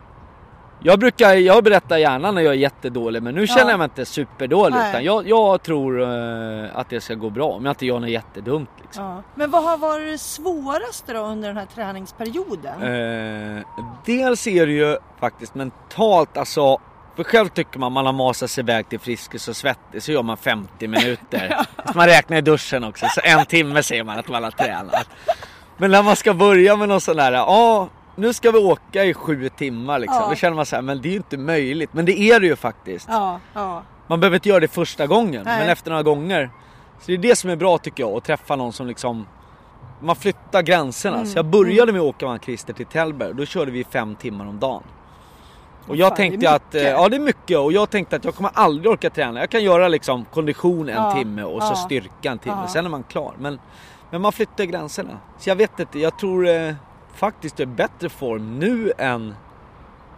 jag 0.83 0.99
brukar, 0.99 1.33
jag 1.33 1.63
berättar 1.63 1.97
gärna 1.97 2.31
när 2.31 2.41
jag 2.41 2.53
är 2.53 2.57
jättedålig 2.57 3.23
men 3.23 3.35
nu 3.35 3.47
känner 3.47 3.61
Ja. 3.61 3.69
jag 3.69 3.77
mig 3.77 3.85
inte 3.85 4.05
superdålig 4.05 4.75
Nej. 4.75 4.89
utan 4.89 5.03
jag, 5.03 5.27
jag 5.27 5.63
tror 5.63 6.01
äh, 6.01 6.65
att 6.77 6.89
det 6.89 7.01
ska 7.01 7.13
gå 7.13 7.29
bra 7.29 7.47
om 7.47 7.65
jag 7.65 7.71
inte 7.71 7.85
gör 7.85 7.99
något 7.99 8.09
jättedumt 8.09 8.69
liksom. 8.81 9.03
Ja. 9.03 9.23
Men 9.35 9.51
vad 9.51 9.63
har 9.63 9.77
varit 9.77 10.11
det 10.11 10.17
svåraste 10.17 11.13
då 11.13 11.19
under 11.19 11.47
den 11.47 11.57
här 11.57 11.65
träningsperioden? 11.75 12.81
Eh, 12.81 13.63
dels 14.05 14.47
är 14.47 14.65
det 14.65 14.73
ju 14.73 14.97
faktiskt 15.19 15.55
mentalt 15.55 16.37
alltså 16.37 16.77
för 17.15 17.23
själv 17.23 17.47
tycker 17.47 17.79
man 17.79 17.91
man 17.91 18.05
har 18.05 18.13
masat 18.13 18.51
sig 18.51 18.61
iväg 18.63 18.89
till 18.89 18.99
Friskis 18.99 19.47
och 19.47 19.55
Svettis 19.55 20.05
så 20.05 20.11
gör 20.11 20.23
man 20.23 20.37
50 20.37 20.87
minuter. 20.87 21.57
Man 21.95 22.07
räknar 22.07 22.37
i 22.37 22.41
duschen 22.41 22.83
också 22.83 23.05
så 23.09 23.21
en 23.23 23.45
timme 23.45 23.83
säger 23.83 24.03
man 24.03 24.19
att 24.19 24.27
man 24.27 24.43
har 24.43 24.51
tränat. 24.51 25.07
Men 25.77 25.91
när 25.91 26.03
man 26.03 26.15
ska 26.15 26.33
börja 26.33 26.75
med 26.75 26.89
någon 26.89 27.01
sån 27.01 27.17
där, 27.17 27.31
ja 27.31 27.89
nu 28.15 28.33
ska 28.33 28.51
vi 28.51 28.57
åka 28.57 29.03
i 29.03 29.13
sju 29.13 29.49
timmar 29.49 29.99
liksom. 29.99 30.21
Ja. 30.21 30.29
Då 30.29 30.35
känner 30.35 30.55
man 30.55 30.65
så 30.65 30.75
här, 30.75 30.83
men 30.83 31.01
det 31.01 31.07
är 31.07 31.11
ju 31.11 31.17
inte 31.17 31.37
möjligt. 31.37 31.93
Men 31.93 32.05
det 32.05 32.19
är 32.19 32.39
det 32.39 32.47
ju 32.47 32.55
faktiskt. 32.55 33.07
Ja, 33.09 33.39
ja. 33.53 33.83
Man 34.07 34.19
behöver 34.19 34.35
inte 34.35 34.49
göra 34.49 34.59
det 34.59 34.67
första 34.67 35.07
gången, 35.07 35.43
Nej. 35.45 35.59
men 35.59 35.69
efter 35.69 35.89
några 35.91 36.03
gånger. 36.03 36.49
Så 36.99 37.03
det 37.05 37.13
är 37.13 37.17
det 37.17 37.35
som 37.35 37.49
är 37.49 37.55
bra 37.55 37.77
tycker 37.77 38.03
jag, 38.03 38.17
att 38.17 38.23
träffa 38.23 38.55
någon 38.55 38.73
som 38.73 38.87
liksom 38.87 39.27
man 40.01 40.15
flyttar 40.15 40.61
gränserna. 40.61 41.15
Mm, 41.15 41.27
Så 41.27 41.37
jag 41.37 41.45
började 41.45 41.91
med 41.91 42.01
att 42.01 42.07
åka 42.07 42.27
med 42.27 42.43
Christer 42.43 42.73
till 42.73 42.85
Tällberg 42.85 43.33
då 43.33 43.45
körde 43.45 43.71
vi 43.71 43.83
fem 43.83 44.15
timmar 44.15 44.45
om 44.47 44.59
dagen. 44.59 44.83
Och 45.87 45.95
jag 45.95 46.07
fan, 46.09 46.15
tänkte 46.15 46.51
att, 46.51 46.75
eh, 46.75 46.83
ja 46.83 47.09
det 47.09 47.15
är 47.15 47.19
mycket 47.19 47.57
och 47.57 47.71
jag 47.73 47.89
tänkte 47.89 48.15
att 48.15 48.25
jag 48.25 48.35
kommer 48.35 48.51
aldrig 48.53 48.91
orka 48.91 49.09
träna. 49.09 49.39
Jag 49.39 49.49
kan 49.49 49.63
göra 49.63 49.87
liksom 49.87 50.25
kondition 50.25 50.89
en 50.89 50.95
Ja, 50.95 51.11
timme 51.11 51.43
och 51.43 51.63
så 51.63 51.71
ja, 51.71 51.75
styrka 51.75 52.31
en 52.31 52.37
timme, 52.39 52.57
ja. 52.61 52.67
sen 52.67 52.85
är 52.85 52.89
man 52.89 53.03
klar. 53.03 53.33
Men, 53.39 53.59
men 54.09 54.21
man 54.21 54.31
flyttar 54.31 54.63
gränserna. 54.63 55.19
Så 55.37 55.49
jag 55.49 55.55
vet 55.55 55.79
inte, 55.79 55.99
jag 55.99 56.19
tror 56.19 56.47
eh, 56.47 56.73
faktiskt 57.13 57.59
jag 57.59 57.69
är 57.69 57.73
bättre 57.73 58.09
form 58.09 58.59
nu 58.59 58.93
än 58.97 59.35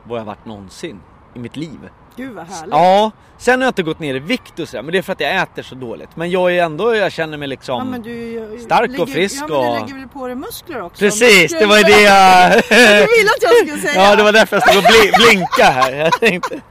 vad 0.03 0.19
jag 0.19 0.25
varit 0.25 0.45
någonsin 0.45 0.99
i 1.33 1.39
mitt 1.39 1.55
liv. 1.55 1.89
Gud 2.17 2.33
vad 2.35 2.45
härligt. 2.47 2.71
Ja, 2.73 3.11
sen 3.37 3.59
har 3.59 3.65
jag 3.65 3.69
inte 3.69 3.83
gått 3.83 3.99
ner 3.99 4.15
i 4.15 4.19
vikt 4.19 4.59
och 4.59 4.69
sådär, 4.69 4.83
men 4.83 4.91
det 4.91 4.97
är 4.97 5.01
för 5.01 5.13
att 5.13 5.19
jag 5.19 5.35
äter 5.35 5.63
så 5.63 5.75
dåligt. 5.75 6.09
Men 6.15 6.29
jag 6.31 6.55
är 6.55 6.63
ändå, 6.63 6.95
jag 6.95 7.11
känner 7.11 7.37
mig 7.37 7.47
liksom... 7.47 7.77
Ja, 7.77 7.83
men 7.85 8.01
du, 8.01 8.37
är 8.53 8.57
stark 8.57 8.81
och 8.81 8.89
lägger- 8.89 9.05
frisk 9.05 9.35
Ja, 9.41 9.47
men 9.47 9.61
du 9.61 9.67
och- 9.67 9.79
lägger 9.87 9.99
väl 9.99 10.07
på 10.07 10.27
dig 10.27 10.35
muskler 10.35 10.81
också? 10.81 10.99
Precis, 10.99 11.53
Muskler- 11.53 11.59
det 11.59 11.65
var 11.65 11.77
ju 11.77 11.83
det 11.83 12.01
jag... 12.01 12.51
Du 12.69 13.17
ville 13.17 13.29
att 13.37 13.41
jag 13.43 13.55
skulle 13.67 13.81
säga! 13.81 14.09
ja, 14.09 14.15
det 14.15 14.23
var 14.23 14.31
därför 14.31 14.55
jag 14.55 14.63
stod 14.69 14.77
och 14.77 14.83
bli, 14.83 15.11
blinka 15.25 15.63
här. 15.63 15.91
Jag 15.93 16.13
tänkte... 16.19 16.61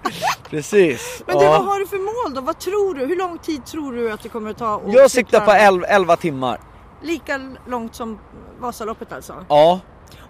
Precis. 0.51 1.23
Men 1.27 1.39
du, 1.39 1.45
ja. 1.45 1.51
vad 1.51 1.65
har 1.65 1.79
du 1.79 1.87
för 1.87 1.97
mål 2.27 2.35
då? 2.35 2.41
Vad 2.41 2.59
tror 2.59 2.95
du? 2.95 3.07
Hur 3.07 3.17
lång 3.17 3.39
tid 3.39 3.65
tror 3.67 3.93
du 3.93 4.13
att 4.13 4.23
det 4.23 4.29
kommer 4.29 4.51
att 4.51 4.59
ta? 4.59 4.75
att 4.77 4.93
Jag 4.93 5.11
siktar 5.11 5.41
på 5.41 5.45
cykla? 5.51 5.59
11, 5.59 5.87
11 5.87 6.17
timmar. 6.17 6.61
Lika 7.03 7.41
långt 7.67 7.95
som 7.95 8.19
Vasaloppet 8.61 9.13
alltså? 9.13 9.35
Ja. 9.49 9.81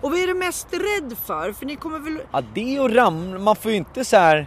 Och 0.01 0.11
vad 0.11 0.21
är 0.21 0.27
du 0.27 0.35
mest 0.35 0.67
rädd 0.73 1.17
för? 1.27 1.53
För 1.53 1.67
ni 1.67 1.77
kommer 1.77 1.99
väl... 1.99 2.19
Ja, 2.33 2.43
det 2.55 2.81
och 2.81 2.95
ramla, 2.95 3.39
man 3.39 3.57
får 3.57 3.71
ju 3.71 3.77
inte 3.77 4.05
så 4.05 4.17
här 4.17 4.47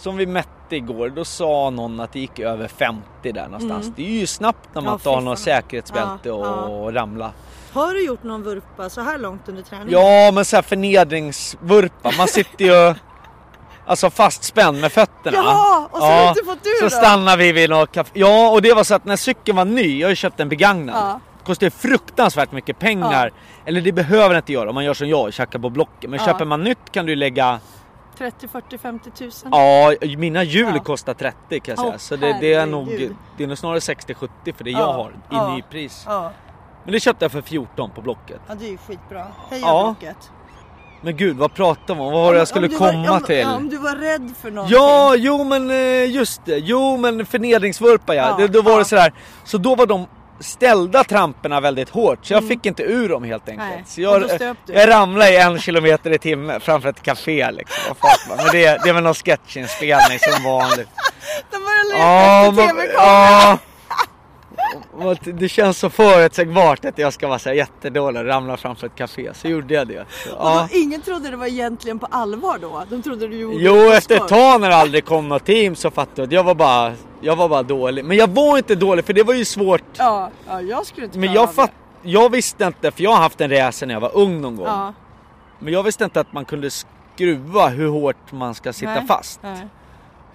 som 0.00 0.16
vi 0.16 0.26
mätte 0.26 0.76
igår, 0.76 1.08
då 1.08 1.24
sa 1.24 1.70
någon 1.70 2.00
att 2.00 2.12
det 2.12 2.20
gick 2.20 2.38
över 2.38 2.68
50 2.68 3.32
där 3.32 3.44
någonstans. 3.48 3.92
Det 3.96 4.06
är 4.06 4.10
ju 4.20 4.26
snabbt 4.26 4.68
när 4.74 4.82
man 4.82 4.88
Mm. 4.88 5.00
Ja, 5.04 5.18
fy 5.20 5.24
något 5.24 5.38
säkerhetsbälte 5.38 6.28
Ja, 6.28 6.34
och 6.34 6.94
ramla. 6.94 7.32
Har 7.72 7.92
du 7.94 8.06
gjort 8.06 8.22
någon 8.22 8.42
vurpa 8.42 8.90
så 8.90 9.00
här 9.00 9.18
långt 9.18 9.48
under 9.48 9.62
träningen? 9.62 9.92
Ja, 9.92 10.30
men 10.32 10.44
så 10.44 10.56
här 10.56 10.62
förnedringsvurpa, 10.62 12.10
man 12.18 12.28
sitter 12.28 12.64
ju 12.64 12.94
alltså 13.86 14.10
fastspänd 14.10 14.80
med 14.80 14.92
fötterna. 14.92 15.36
Jaha, 15.36 15.88
och 15.90 15.98
så 15.98 16.04
har 16.04 16.22
du 16.22 16.28
inte 16.28 16.44
fått 16.44 16.66
ur 16.66 16.78
Så 16.78 16.84
då? 16.84 16.90
stannar 16.90 17.36
vi 17.36 17.52
vid 17.52 17.70
något 17.70 17.92
café. 17.92 18.10
Ja, 18.14 18.50
och 18.50 18.62
det 18.62 18.74
var 18.74 18.84
så 18.84 18.94
att 18.94 19.04
när 19.04 19.16
cykeln 19.16 19.56
var 19.56 19.64
ny, 19.64 19.98
jag 20.00 20.06
har 20.06 20.10
ju 20.10 20.16
köpt 20.16 20.40
en 20.40 20.48
begagnad. 20.48 20.96
Ja. 20.96 21.20
Kostar 21.44 21.70
fruktansvärt 21.70 22.52
mycket 22.52 22.78
pengar. 22.78 23.32
Eller 23.66 23.80
det 23.80 23.92
behöver 23.92 24.28
det 24.34 24.36
inte 24.38 24.52
göra 24.52 24.68
om 24.68 24.74
man 24.74 24.84
gör 24.84 24.94
som 24.94 25.08
jag, 25.08 25.32
tjackar 25.32 25.58
på 25.58 25.70
Blocket. 25.70 26.10
Men 26.10 26.18
Ja. 26.20 26.26
köper 26.26 26.44
man 26.44 26.64
nytt 26.64 26.92
kan 26.92 27.06
du 27.06 27.16
lägga 27.16 27.60
30, 28.18 28.48
40, 28.48 28.78
50 28.78 29.10
tusen? 29.10 29.48
Ja, 29.52 29.92
mina 30.18 30.42
hjul 30.42 30.72
Ja. 30.74 30.82
kostar 30.82 31.14
30 31.14 31.60
kan 31.60 31.72
jag 31.72 31.78
säga. 31.78 31.90
Åh, 31.92 31.96
så 31.98 32.16
det, 32.16 32.36
det 32.40 32.54
är 32.54 32.66
nog 32.66 32.88
det 33.36 33.44
är 33.44 33.48
nog 33.48 33.58
snarare 33.58 33.78
60-70 33.78 34.28
för 34.56 34.64
det 34.64 34.70
Ja, 34.70 34.78
jag 34.78 34.92
har 34.92 35.10
i 35.10 35.12
ja. 35.30 35.54
nypris. 35.54 36.04
Ja, 36.06 36.32
Men 36.84 36.92
det 36.92 37.00
köpte 37.00 37.24
jag 37.24 37.32
för 37.32 37.42
14 37.42 37.90
på 37.90 38.00
Blocket. 38.02 38.40
ja 38.48 38.54
det 38.54 38.66
är 38.66 38.70
ju 38.70 38.78
skitbra. 38.78 39.26
Heja 39.50 39.60
Ja. 39.66 39.94
Blocket. 40.00 40.30
Men 41.00 41.16
gud, 41.16 41.36
vad 41.36 41.54
pratar 41.54 41.94
man 41.94 42.06
om? 42.06 42.12
Vad 42.12 42.22
var 42.22 42.32
det 42.32 42.38
jag 42.38 42.48
skulle 42.48 42.68
var- 42.68 42.78
komma 42.78 43.10
om, 43.16 43.20
till? 43.22 43.36
Ja, 43.38 43.56
om 43.56 43.68
du 43.68 43.78
var 43.78 43.96
rädd 43.96 44.32
för 44.42 44.50
någonting. 44.50 44.76
Ja, 44.78 45.14
jo 45.16 45.44
men 45.44 45.70
eh, 45.70 46.10
just 46.10 46.44
det. 46.44 46.58
Jo 46.58 46.96
men 46.96 47.26
förnedringsvurpa 47.26 48.14
ja. 48.14 48.28
Ja, 48.28 48.36
det, 48.36 48.48
då 48.48 48.62
var 48.62 48.78
det 48.78 48.84
sådär. 48.84 49.12
Så 49.44 49.58
då 49.58 49.74
var 49.74 49.86
de 49.86 50.06
ställda 50.40 51.04
tramporna 51.04 51.60
väldigt 51.60 51.88
hårt 51.88 52.18
så 52.22 52.32
jag 52.32 52.48
fick 52.48 52.66
inte 52.66 52.82
ur 52.82 53.08
dem 53.08 53.24
helt 53.24 53.48
enkelt. 53.48 53.66
Mm. 53.66 53.76
Nej, 53.76 53.84
Så 53.86 54.00
jag, 54.00 54.54
jag 54.66 54.88
ramlade 54.88 55.30
i 55.30 55.36
en 55.36 55.58
kilometer 55.58 56.10
i 56.10 56.18
timmen 56.18 56.60
framför 56.60 56.88
ett 56.88 57.02
café 57.02 57.50
liksom. 57.50 57.94
Men 58.28 58.46
det, 58.52 58.60
det 58.84 58.88
är 58.88 58.92
väl 58.92 59.02
någon 59.02 59.14
sketchinspelning 59.14 60.18
som 60.18 60.44
vanligt. 60.44 60.88
De 61.50 61.56
började 61.64 61.88
leta 61.88 62.02
Ja, 62.02 62.52
TV-kameran. 62.56 63.58
Det 65.24 65.48
känns 65.48 65.78
så 65.78 65.90
förutsägbart 65.90 66.84
att 66.84 66.98
jag 66.98 67.12
ska 67.12 67.28
vara 67.28 67.38
så 67.38 67.48
här 67.48 67.56
jättedålig 67.56 68.20
och 68.22 68.26
ramla 68.26 68.56
framför 68.56 68.86
ett 68.86 68.94
café. 68.94 69.30
Så 69.34 69.48
gjorde 69.48 69.74
jag 69.74 69.88
det. 69.88 70.04
Så, 70.24 70.30
Och 70.30 70.46
ja. 70.46 70.68
då, 70.72 70.78
ingen 70.78 71.02
trodde 71.02 71.30
det 71.30 71.36
var 71.36 71.46
egentligen 71.46 71.98
på 71.98 72.06
allvar 72.06 72.58
då? 72.60 72.82
De 72.90 73.02
trodde 73.02 73.28
du 73.28 73.36
gjorde 73.36 73.56
Jo, 73.58 73.92
efter 73.92 74.16
ett 74.16 74.28
tag 74.28 74.60
när 74.60 74.68
det 74.68 74.76
aldrig 74.76 75.04
kom 75.04 75.28
något 75.28 75.44
team 75.44 75.76
så 75.76 75.90
fattade 75.90 76.22
jag 76.22 76.26
att 76.26 76.32
jag 76.32 76.44
var 76.44 76.54
bara, 76.54 76.92
jag 77.20 77.36
var 77.36 77.48
bara 77.48 77.62
dålig. 77.62 78.04
Men 78.04 78.16
jag 78.16 78.28
var 78.30 78.58
inte 78.58 78.74
dålig 78.74 79.04
för 79.04 79.12
det 79.12 79.22
var 79.22 79.34
ju 79.34 79.44
svårt. 79.44 79.82
Ja, 79.96 80.30
ja, 80.48 80.60
jag 80.60 80.86
skulle 80.86 81.06
inte 81.06 81.18
Men 81.18 81.32
jag, 81.32 81.54
fatt, 81.54 81.72
jag 82.02 82.30
visste 82.30 82.64
inte, 82.64 82.90
för 82.90 83.02
jag 83.02 83.10
har 83.10 83.22
haft 83.22 83.40
en 83.40 83.50
resa 83.50 83.86
när 83.86 83.94
jag 83.94 84.00
var 84.00 84.16
ung 84.16 84.40
någon 84.40 84.56
gång. 84.56 84.66
Ja, 84.66 84.92
Men 85.58 85.72
jag 85.72 85.82
visste 85.82 86.04
inte 86.04 86.20
att 86.20 86.32
man 86.32 86.44
kunde 86.44 86.70
skruva 86.70 87.68
hur 87.68 87.88
hårt 87.88 88.32
man 88.32 88.54
ska 88.54 88.72
sitta 88.72 88.94
Nej. 88.94 89.06
fast. 89.06 89.40
nej. 89.42 89.68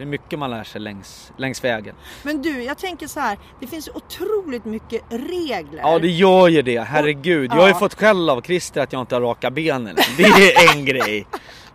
Det 0.02 0.06
är 0.06 0.08
mycket 0.08 0.40
man 0.40 0.50
lär 0.50 0.64
sig 0.64 0.82
längs, 0.82 1.32
längs 1.38 1.64
vägen. 1.64 1.96
Men 2.24 2.42
du, 2.42 2.64
jag 2.64 2.78
tänker 2.78 3.08
så 3.08 3.20
här. 3.20 3.38
Det 3.60 3.68
finns 3.68 3.90
otroligt 3.94 4.66
mycket 4.66 5.02
regler. 5.10 5.80
Ja 5.82 6.00
det 6.00 6.08
gör 6.08 6.48
ju 6.48 6.62
det, 6.62 6.80
herregud. 6.80 7.52
Jag 7.52 7.58
har 7.58 7.68
ju 7.68 7.74
Ja. 7.74 7.80
fått 7.80 7.94
skäll 8.00 8.30
av 8.30 8.42
Christer 8.42 8.82
att 8.82 8.94
jag 8.94 9.02
inte 9.02 9.16
har 9.16 9.22
raka 9.22 9.52
benen. 9.52 9.96
Det 10.18 10.24
är 10.24 10.72
en 10.78 10.86
grej. 10.86 11.28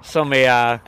Som 0.03 0.33
är... 0.33 0.81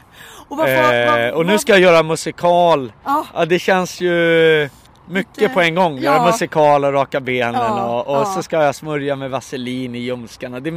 och 0.48 0.57
vad, 0.57 0.66
får- 0.66 0.94
Eh, 0.94 1.11
vad, 1.12 1.31
och 1.31 1.46
nu 1.46 1.59
ska 1.59 1.72
jag 1.72 1.81
göra 1.81 2.03
musikal. 2.03 2.92
Ja, 3.05 3.27
Ja 3.35 3.44
det 3.44 3.59
känns 3.59 4.01
ju 4.01 4.68
mycket 5.09 5.55
på 5.55 5.61
en 5.61 5.74
gång. 5.74 5.98
Göra 5.98 6.16
ja. 6.16 6.27
musikal 6.27 6.85
och 6.85 6.92
raka 6.92 7.20
benen 7.20 7.55
Ja, 7.55 8.01
och, 8.01 8.07
och 8.16 8.20
ja. 8.20 8.24
så 8.24 8.42
ska 8.42 8.62
jag 8.62 8.74
smörja 8.74 9.16
med 9.16 9.31
vaselin 9.31 9.94
i 9.94 9.98
ljumskarna. 9.98 10.61
Det 10.61 10.70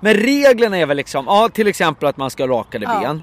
Men 0.00 0.14
reglerna 0.14 0.78
är 0.78 0.86
väl 0.86 0.96
liksom, 0.96 1.24
ja 1.28 1.48
till 1.52 1.66
exempel 1.66 2.08
att 2.08 2.16
man 2.16 2.30
ska 2.30 2.42
ha 2.46 2.58
rakade 2.58 2.84
ja, 2.84 3.00
ben. 3.00 3.22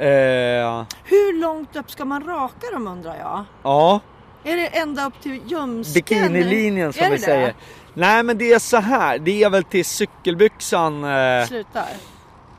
Eh, 0.00 0.84
Hur 1.04 1.40
långt 1.40 1.76
upp 1.76 1.90
ska 1.90 2.04
man 2.04 2.24
raka 2.24 2.66
dem 2.72 2.88
undrar 2.88 3.16
jag? 3.16 3.44
ja, 3.62 4.00
Är 4.44 4.56
det 4.56 4.66
ända 4.66 5.06
upp 5.06 5.20
till 5.22 5.40
ljumsken? 5.46 5.94
bikinilinjen 5.94 6.92
som 6.92 7.04
Är 7.04 7.10
vi 7.10 7.16
det 7.16 7.22
säger. 7.22 7.54
Nej 7.94 8.22
men 8.22 8.38
det 8.38 8.52
är 8.52 8.58
så 8.58 8.76
här, 8.76 9.18
det 9.18 9.42
är 9.42 9.50
väl 9.50 9.64
till 9.64 9.84
cykelbyxan. 9.84 11.04
Eh, 11.04 11.46
Slutar. 11.46 11.84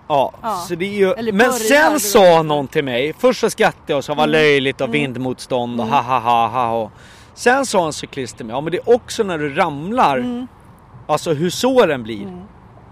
ja, 0.08 0.34
Ja. 0.42 0.56
så 0.68 0.76
det 0.76 0.86
är 0.86 0.94
ju... 0.98 1.12
Eller 1.12 1.32
Men 1.32 1.38
börjar, 1.38 1.52
sen 1.90 2.00
sa 2.00 2.38
vet 2.38 2.46
någon 2.46 2.68
till 2.68 2.84
mig, 2.84 3.14
först 3.20 3.40
så 3.40 3.50
skrattade 3.50 3.84
jag 3.88 3.98
och 3.98 4.06
sa 4.06 4.14
vad 4.14 4.30
Mm. 4.30 4.32
löjligt 4.42 4.82
och 4.82 4.94
vindmotstånd 4.94 5.82
och 5.82 5.88
ha 5.88 6.02
ha 6.02 6.20
ha 6.20 6.48
ha. 6.48 6.68
ha. 6.68 6.92
Sen 7.34 7.66
sa 7.66 7.86
en 7.86 7.94
cyklist 7.94 8.38
till 8.38 8.46
mig, 8.46 8.56
ja 8.56 8.62
men 8.62 8.72
det 8.72 8.78
är 8.78 8.96
också 8.96 9.24
när 9.24 9.38
du 9.38 9.54
ramlar, 9.56 10.18
Mm. 10.18 10.48
alltså 11.08 11.34
hur 11.34 11.50
såren 11.50 12.04
blir. 12.04 12.28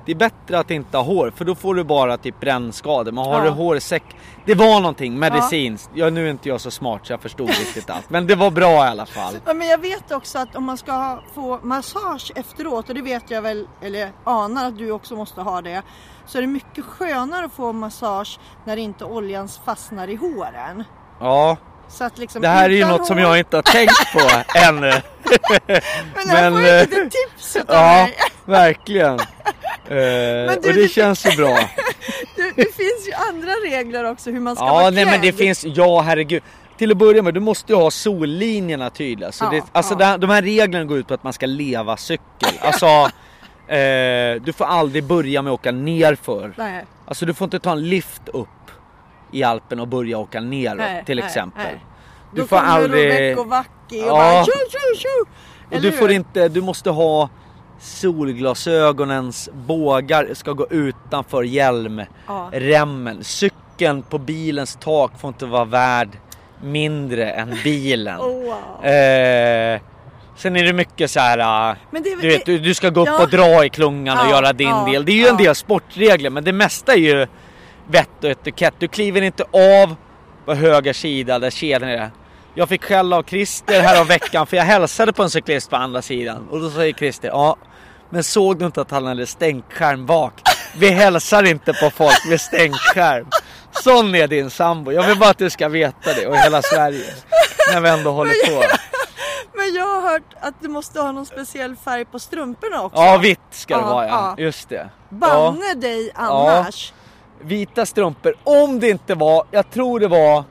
Det 0.09 0.13
är 0.13 0.15
bättre 0.15 0.59
att 0.59 0.71
inte 0.71 0.97
ha 0.97 1.03
hår 1.03 1.31
för 1.35 1.45
då 1.45 1.55
får 1.55 1.75
du 1.75 1.83
bara 1.83 2.17
typ 2.17 2.39
brännskador. 2.39 3.11
Men 3.11 3.23
har 3.25 3.33
Ja. 3.37 3.43
du 3.43 3.49
hårsäck, 3.49 4.03
det 4.45 4.55
var 4.55 4.79
någonting 4.79 5.19
medicinskt. 5.19 5.89
Ja. 5.93 6.09
nu 6.09 6.25
är 6.27 6.31
inte 6.31 6.49
jag 6.49 6.61
så 6.61 6.71
smart 6.71 7.01
så 7.07 7.13
jag 7.13 7.21
förstod 7.21 7.49
riktigt 7.49 7.89
allt. 7.89 8.09
Men 8.09 8.27
det 8.27 8.35
var 8.35 8.51
bra 8.51 8.85
i 8.85 8.87
alla 8.89 9.05
fall. 9.05 9.33
Ja, 9.45 9.53
men 9.53 9.67
jag 9.67 9.77
vet 9.77 10.11
också 10.11 10.39
att 10.39 10.55
om 10.55 10.63
man 10.63 10.77
ska 10.77 11.19
få 11.35 11.59
massage 11.63 12.31
efteråt 12.35 12.89
och 12.89 12.95
det 12.95 13.01
vet 13.01 13.31
jag 13.31 13.41
väl, 13.41 13.67
eller 13.81 14.11
anar 14.23 14.65
att 14.65 14.77
du 14.77 14.91
också 14.91 15.15
måste 15.15 15.41
ha 15.41 15.61
det. 15.61 15.81
Så 16.25 16.37
är 16.37 16.41
det 16.41 16.47
mycket 16.47 16.85
skönare 16.85 17.45
att 17.45 17.53
få 17.53 17.73
massage 17.73 18.39
när 18.65 18.77
inte 18.77 19.05
oljan 19.05 19.49
fastnar 19.65 20.07
i 20.07 20.15
håren. 20.15 20.83
Ja, 21.19 21.57
Så 21.89 22.03
att 22.03 22.17
liksom 22.17 22.41
det 22.41 22.47
här 22.47 22.65
är 22.69 22.73
ju 22.73 22.85
något 22.87 23.07
som 23.07 23.17
hår- 23.17 23.21
jag 23.23 23.39
inte 23.39 23.57
har 23.57 23.61
tänkt 23.63 24.13
på 24.13 24.19
ännu. 24.59 24.93
Men 26.15 26.29
här 26.29 26.51
men, 26.51 26.53
får 26.53 26.61
jag 26.61 26.75
eh, 26.81 26.89
lite 26.89 27.09
tips 27.09 27.55
utav 27.55 27.75
Ja, 27.75 28.03
mig. 28.03 28.15
verkligen. 28.45 29.19
Eh, 29.89 29.95
du, 29.95 30.55
och 30.55 30.61
det 30.61 30.73
det- 30.73 30.87
känns 30.87 31.25
ju 31.25 31.35
bra. 31.37 31.59
Det, 32.35 32.51
det 32.55 32.75
finns 32.75 33.07
ju 33.07 33.11
andra 33.29 33.51
regler 33.51 34.11
också 34.11 34.31
hur 34.31 34.39
man 34.39 34.55
ska 34.55 34.65
Ja, 34.65 34.73
vara 34.73 34.89
nej 34.89 35.05
men 35.05 35.13
det 35.13 35.19
klädd. 35.31 35.35
finns, 35.35 35.65
ja 35.65 36.01
herregud. 36.01 36.43
Till 36.77 36.91
att 36.91 36.97
börja 36.97 37.21
med, 37.21 37.33
du 37.33 37.39
måste 37.39 37.73
ju 37.73 37.79
ha 37.79 37.91
sollinjerna 37.91 38.89
tydliga. 38.89 39.31
Så 39.31 39.45
Ja, 39.45 39.49
det, 39.49 39.63
alltså 39.71 39.95
ja. 39.99 40.17
de 40.17 40.29
här 40.29 40.41
reglerna 40.41 40.85
går 40.85 40.97
ut 40.97 41.07
på 41.07 41.13
att 41.13 41.23
man 41.23 41.33
ska 41.33 41.45
leva 41.45 41.97
cykel. 41.97 42.49
Alltså, 42.61 42.85
eh, 43.67 44.41
du 44.41 44.53
får 44.57 44.65
aldrig 44.65 45.03
börja 45.03 45.41
med 45.41 45.53
att 45.53 45.59
åka 45.59 45.71
nerför. 45.71 46.53
Nej, 46.57 46.85
Alltså 47.05 47.25
du 47.25 47.33
får 47.33 47.45
inte 47.45 47.59
ta 47.59 47.71
en 47.71 47.89
lift 47.89 48.29
upp 48.33 48.47
i 49.31 49.43
Alpen 49.43 49.79
och 49.79 49.87
börja 49.87 50.17
åka 50.17 50.41
neråt 50.41 50.77
Nej, 50.77 51.03
till 51.05 51.15
nej, 51.17 51.25
exempel. 51.25 51.63
nej. 51.63 51.85
Du 52.33 52.41
Då 52.41 52.47
får 52.47 52.57
kommer 52.57 52.69
aldrig... 52.71 53.11
Rovecko-Vacki 53.11 54.01
och 54.03 54.07
Ja. 54.07 54.11
bara 54.15 54.45
tjo 54.45 54.51
tjo 54.51 54.99
tjo. 54.99 55.29
Och 55.75 55.81
du 55.81 55.91
får 55.91 56.11
inte, 56.11 56.47
du 56.47 56.61
måste 56.61 56.89
ha 56.89 57.29
solglasögonens 57.79 59.49
bågar 59.53 60.27
ska 60.33 60.51
gå 60.51 60.67
utanför 60.69 61.43
hjälmremmen. 61.43 63.23
Cykeln 63.23 64.01
på 64.01 64.17
bilens 64.17 64.77
tak 64.81 65.11
får 65.19 65.27
inte 65.27 65.45
vara 65.45 65.65
värd 65.65 66.09
mindre 66.61 67.31
än 67.31 67.55
bilen. 67.63 68.19
Oh, 68.19 68.43
wow. 68.43 68.85
Eh, 68.85 69.79
sen 70.35 70.55
är 70.55 70.63
det 70.63 70.73
mycket 70.73 71.11
så 71.11 71.19
här. 71.19 71.75
Men 71.91 72.03
det, 72.03 72.15
du 72.21 72.27
vet, 72.27 72.45
du, 72.45 72.59
du 72.59 72.73
ska 72.73 72.89
gå 72.89 73.01
upp 73.01 73.07
Ja. 73.07 73.23
och 73.23 73.29
dra 73.29 73.65
i 73.65 73.69
klungan 73.69 74.17
och 74.17 74.25
Ja, 74.25 74.29
göra 74.29 74.53
din 74.53 74.69
ja, 74.69 74.87
del. 74.91 75.05
Det 75.05 75.11
är 75.11 75.15
ju 75.15 75.27
en 75.27 75.37
ja. 75.39 75.43
del 75.43 75.55
sportregler 75.55 76.29
men 76.29 76.43
det 76.43 76.53
mesta 76.53 76.93
är 76.93 76.97
ju 76.97 77.27
vett 77.87 78.23
och 78.23 78.29
etikett. 78.29 78.73
Du 78.79 78.87
kliver 78.87 79.21
inte 79.21 79.43
av 79.43 79.95
på 80.45 80.53
höger 80.53 80.93
sida 80.93 81.39
där 81.39 81.49
kedjan 81.49 81.89
är. 81.89 82.11
Jag 82.55 82.69
fick 82.69 82.83
skäll 82.83 83.13
av 83.13 83.23
Christer 83.23 83.81
här 83.81 84.01
om 84.01 84.07
veckan 84.07 84.47
för 84.47 84.57
jag 84.57 84.63
hälsade 84.63 85.13
på 85.13 85.23
en 85.23 85.29
cyklist 85.29 85.69
på 85.69 85.75
andra 85.75 86.01
sidan 86.01 86.47
och 86.49 86.59
då 86.61 86.69
säger 86.69 86.93
Christer 86.93 87.27
ja 87.27 87.55
men 88.09 88.23
såg 88.23 88.59
du 88.59 88.65
inte 88.65 88.81
att 88.81 88.91
han 88.91 89.05
hade 89.05 89.25
stänkskärm 89.25 90.05
bak? 90.05 90.33
Vi 90.77 90.89
hälsar 90.89 91.43
inte 91.43 91.73
på 91.73 91.89
folk 91.89 92.25
med 92.29 92.41
stänkskärm. 92.41 93.27
Sån 93.83 94.15
är 94.15 94.27
din 94.27 94.49
sambo. 94.49 94.91
Jag 94.91 95.03
vill 95.03 95.19
bara 95.19 95.29
att 95.29 95.37
du 95.37 95.49
ska 95.49 95.69
veta 95.69 96.13
det 96.13 96.27
och 96.27 96.37
hela 96.37 96.61
Sverige. 96.61 97.05
När 97.73 97.81
vi 97.81 97.89
ändå 97.89 98.11
håller 98.11 98.31
på. 98.55 98.63
Men 99.53 99.73
jag 99.75 99.85
har 99.85 100.09
hört 100.11 100.33
att 100.41 100.53
du 100.61 100.67
måste 100.67 100.99
ha 101.01 101.11
någon 101.11 101.25
speciell 101.25 101.75
färg 101.75 102.05
på 102.05 102.19
strumporna 102.19 102.81
också. 102.83 103.01
Ja 103.01 103.17
vitt 103.17 103.39
ska 103.51 103.75
det 103.75 103.81
Ja, 103.81 103.87
vara 103.93 104.07
ja. 104.07 104.33
ja. 104.37 104.43
Just 104.43 104.69
det. 104.69 104.75
Ja. 105.09 105.17
Banne 105.17 105.73
dig 105.73 106.11
annars. 106.15 106.93
Vita 107.41 107.85
strumpor. 107.85 108.33
Om 108.43 108.79
det 108.79 108.89
inte 108.89 109.15
var, 109.15 109.43
jag 109.51 109.69
tror 109.71 109.99
det 109.99 110.07
var 110.07 110.43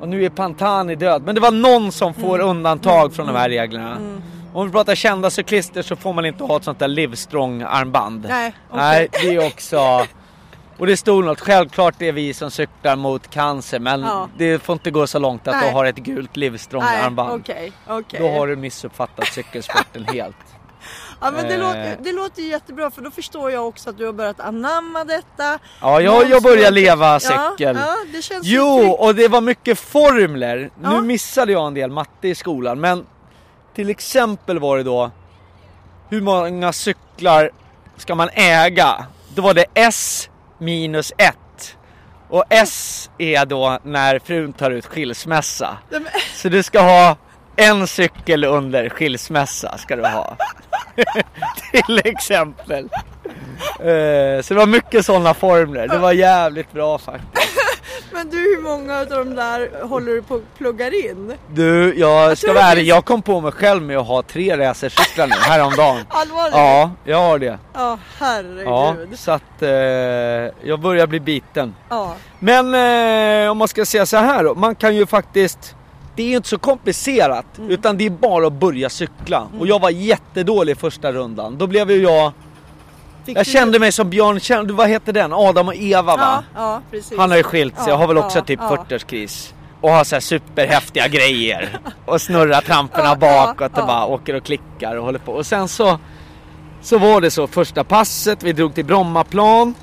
och 0.00 0.08
nu 0.08 0.24
är 0.24 0.30
Pantani 0.30 0.94
död, 0.94 1.22
men 1.22 1.34
det 1.34 1.40
var 1.40 1.50
någon 1.50 1.92
som 1.92 2.14
får 2.14 2.34
Mm. 2.34 2.48
undantag 2.48 3.14
från 3.14 3.26
de 3.26 3.36
här 3.36 3.48
reglerna. 3.48 3.96
Om 4.56 4.66
vi 4.66 4.72
pratar 4.72 4.94
kända 4.94 5.30
cyklister 5.30 5.82
så 5.82 5.96
får 5.96 6.12
man 6.12 6.24
inte 6.26 6.44
ha 6.44 6.56
ett 6.56 6.64
sånt 6.64 6.78
där 6.78 6.88
Livestrong 6.88 7.62
armband. 7.62 8.26
Nej, 8.28 8.52
okej. 8.70 8.78
Nej, 8.82 9.08
det 9.12 9.34
är 9.34 9.46
också... 9.46 10.06
Och 10.78 10.86
det 10.86 10.96
stod 10.96 11.24
något, 11.24 11.40
självklart 11.40 12.02
är 12.02 12.12
vi 12.12 12.34
som 12.34 12.50
cyklar 12.50 12.96
mot 12.96 13.30
cancer 13.30 13.78
men 13.78 14.00
Ja. 14.00 14.28
det 14.38 14.58
får 14.58 14.72
inte 14.72 14.90
gå 14.90 15.06
så 15.06 15.18
långt 15.18 15.48
att 15.48 15.54
Nej. 15.56 15.68
du 15.68 15.74
har 15.74 15.84
ett 15.84 15.96
gult 15.96 16.36
Livestrong 16.36 16.82
Nej, 16.82 17.00
armband. 17.00 17.40
okej, 17.40 17.72
okej. 17.86 18.20
Då 18.20 18.28
har 18.28 18.46
du 18.46 18.56
missuppfattat 18.56 19.26
cykelsporten 19.26 20.04
helt. 20.12 20.36
Ja 21.20 21.30
men 21.30 21.44
det, 21.48 21.54
Eh. 21.54 21.60
låter, 21.60 21.96
det 22.02 22.12
låter 22.12 22.42
jättebra 22.42 22.90
för 22.90 23.02
då 23.02 23.10
förstår 23.10 23.50
jag 23.50 23.68
också 23.68 23.90
att 23.90 23.98
du 23.98 24.06
har 24.06 24.12
börjat 24.12 24.40
anamma 24.40 25.04
detta. 25.04 25.58
Ja, 25.80 26.00
jag, 26.00 26.30
jag 26.30 26.42
börjar 26.42 26.70
leva 26.70 27.20
cykel. 27.20 27.46
Ja, 27.58 27.72
ja 27.72 27.96
det 28.12 28.40
Jo, 28.42 28.90
och 28.90 29.14
det 29.14 29.28
var 29.28 29.40
mycket 29.40 29.78
formler. 29.78 30.70
Nu 30.82 31.00
missade 31.00 31.52
jag 31.52 31.66
en 31.66 31.74
del 31.74 31.90
matte 31.90 32.28
i 32.28 32.34
skolan, 32.34 32.80
men 32.80 33.06
till 33.76 33.90
exempel 33.90 34.58
var 34.58 34.76
det 34.76 34.82
då 34.82 35.10
hur 36.08 36.20
många 36.20 36.72
cyklar 36.72 37.50
ska 37.96 38.14
man 38.14 38.28
äga? 38.32 39.06
Då 39.34 39.42
var 39.42 39.54
det 39.54 39.64
S 39.74 40.30
minus 40.58 41.12
1. 41.18 41.36
Och 42.28 42.44
S 42.50 43.10
är 43.18 43.46
då 43.46 43.78
när 43.82 44.18
frun 44.18 44.52
tar 44.52 44.70
ut 44.70 44.86
skilsmässa. 44.86 45.78
Så 46.34 46.48
du 46.48 46.62
ska 46.62 46.80
ha 46.80 47.16
en 47.56 47.86
cykel 47.86 48.44
under 48.44 48.88
skilsmässa 48.88 49.78
ska 49.78 49.96
du 49.96 50.02
ha. 50.06 50.36
till 51.72 51.98
exempel. 52.04 52.88
Eh, 53.80 54.42
Så 54.42 54.54
det 54.54 54.58
var 54.58 54.66
mycket 54.66 55.06
sådana 55.06 55.34
formler. 55.34 55.88
Det 55.88 55.98
var 55.98 56.12
jävligt 56.12 56.72
bra 56.72 56.98
faktiskt. 56.98 57.45
Men 58.12 58.30
du 58.30 58.36
hur 58.36 58.62
många 58.62 58.98
av 58.98 59.06
de 59.06 59.34
där 59.34 59.82
håller 59.86 60.12
du 60.12 60.22
på 60.22 60.34
att 60.34 60.58
pluggar 60.58 61.10
in? 61.10 61.32
Du, 61.54 61.94
jag 61.98 62.38
ska 62.38 62.52
vara 62.52 62.64
ärlig. 62.64 62.84
Jag 62.84 63.04
kom 63.04 63.22
på 63.22 63.40
mig 63.40 63.52
själv 63.52 63.82
med 63.82 63.98
att 63.98 64.06
ha 64.06 64.22
tre 64.22 64.56
racercyklar 64.56 65.26
nu 65.26 65.34
häromdagen. 65.34 65.96
Allvarligt? 66.08 66.54
Ja, 66.56 66.90
jag 67.04 67.16
har 67.18 67.38
det. 67.38 67.58
Ja 67.74 67.98
herregud. 68.18 68.66
Ja, 68.66 68.94
Ja. 69.10 69.16
så 69.16 69.30
att 69.30 69.62
eh, 69.62 69.68
jag 70.68 70.80
börjar 70.80 71.06
bli 71.06 71.20
biten. 71.20 71.74
Men 72.38 72.74
eh, 73.44 73.50
om 73.50 73.58
man 73.58 73.68
ska 73.68 73.84
säga 73.84 74.06
så 74.06 74.16
här 74.16 74.44
då. 74.44 74.54
Man 74.54 74.74
kan 74.74 74.96
ju 74.96 75.06
faktiskt 75.06 75.74
det 76.16 76.22
är 76.22 76.26
ju 76.28 76.36
inte 76.36 76.48
så 76.48 76.58
komplicerat 76.58 77.58
Mm. 77.58 77.70
utan 77.70 77.98
det 77.98 78.06
är 78.06 78.10
bara 78.10 78.46
att 78.46 78.52
börja 78.52 78.88
cykla. 78.90 79.48
Och 79.60 79.66
jag 79.66 79.78
var 79.80 79.90
jättedålig 79.90 80.78
första 80.78 81.12
rundan. 81.12 81.58
Då 81.58 81.66
blev 81.66 81.90
ju 81.90 82.02
jag... 82.02 82.32
Fick 83.26 83.36
Jag 83.36 83.44
du- 83.46 83.50
kände 83.50 83.78
mig 83.78 83.92
som 83.92 84.10
Björn, 84.10 84.40
kände, 84.40 84.72
vad 84.72 84.88
heter 84.88 85.12
den? 85.12 85.32
Adam 85.32 85.68
och 85.68 85.74
Eva 85.74 86.16
va? 86.16 86.44
Ja, 86.54 86.60
ja 86.62 86.80
precis. 86.90 87.18
Han 87.18 87.30
har 87.30 87.36
ju 87.36 87.42
skilt 87.42 87.74
sig 87.76 87.84
Ja, 87.88 87.92
och 87.94 88.00
har 88.00 88.06
väl 88.08 88.18
också 88.18 88.42
typ 88.42 88.60
ja. 88.62 88.84
40-årskris. 88.88 89.52
Och 89.80 89.90
har 89.90 90.04
så 90.04 90.14
här 90.16 90.20
superhäftiga 90.20 91.08
grejer. 91.08 91.78
Och 92.06 92.20
snurrar 92.20 92.60
tramporna 92.60 93.16
bakåt 93.16 93.78
och 93.78 93.86
bara 93.86 94.06
åker 94.06 94.34
och 94.34 94.44
klickar 94.44 94.96
och 94.96 95.04
håller 95.04 95.18
på. 95.18 95.32
Och 95.32 95.46
sen 95.46 95.68
så 95.68 95.98
Så 96.82 96.98
var 96.98 97.20
det 97.20 97.30
så 97.30 97.46
första 97.46 97.84
passet, 97.84 98.42
vi 98.42 98.52
drog 98.52 98.74
till 98.74 98.84
Brommaplan. 98.84 99.74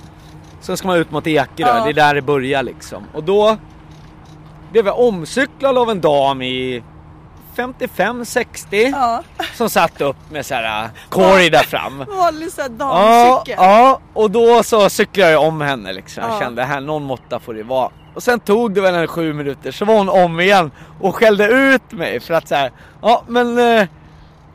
Sen 0.61 0.77
ska 0.77 0.87
man 0.87 0.97
ut 0.97 1.11
mot 1.11 1.27
Ekerö, 1.27 1.83
det 1.83 1.89
är 1.89 1.93
där 1.93 2.15
det 2.15 2.21
börjar 2.21 2.63
liksom. 2.63 3.03
Och 3.13 3.23
då 3.23 3.57
blev 4.71 4.85
jag 4.87 4.99
omcyklad 4.99 5.77
av 5.77 5.89
en 5.89 6.01
dam 6.01 6.41
i 6.41 6.83
55-60 7.55 8.89
Ja, 8.91 9.23
som 9.55 9.69
satt 9.69 10.01
upp 10.01 10.15
med 10.31 10.45
så 10.45 10.53
här 10.55 10.83
äh, 10.83 10.89
korg 11.09 11.49
där 11.49 11.63
fram. 11.63 12.05
vanlig 12.17 12.51
sån 12.51 12.63
här 12.63 12.71
Ja, 12.79 13.33
damcykel. 13.35 13.55
ja, 13.63 13.99
och 14.13 14.31
då 14.31 14.63
så 14.63 14.89
cyklade 14.89 15.31
jag 15.31 15.43
om 15.43 15.61
henne 15.61 15.93
liksom. 15.93 16.23
Jag 16.23 16.33
Ja. 16.33 16.39
kände 16.39 16.63
här, 16.63 16.81
någon 16.81 17.03
måtta 17.03 17.39
får 17.39 17.53
det 17.53 17.63
vara. 17.63 17.89
Och 18.15 18.23
sen 18.23 18.39
tog 18.39 18.71
det 18.73 18.81
väl 18.81 18.95
en 18.95 19.07
sju 19.07 19.33
minuter 19.33 19.71
så 19.71 19.85
var 19.85 19.95
hon 19.95 20.09
om 20.09 20.39
igen 20.39 20.71
och 21.01 21.15
skällde 21.15 21.47
ut 21.47 21.91
mig 21.91 22.19
för 22.19 22.33
att 22.33 22.47
så 22.47 22.55
här, 22.55 22.71
ja 23.01 23.23
men 23.27 23.57
eh, 23.77 23.87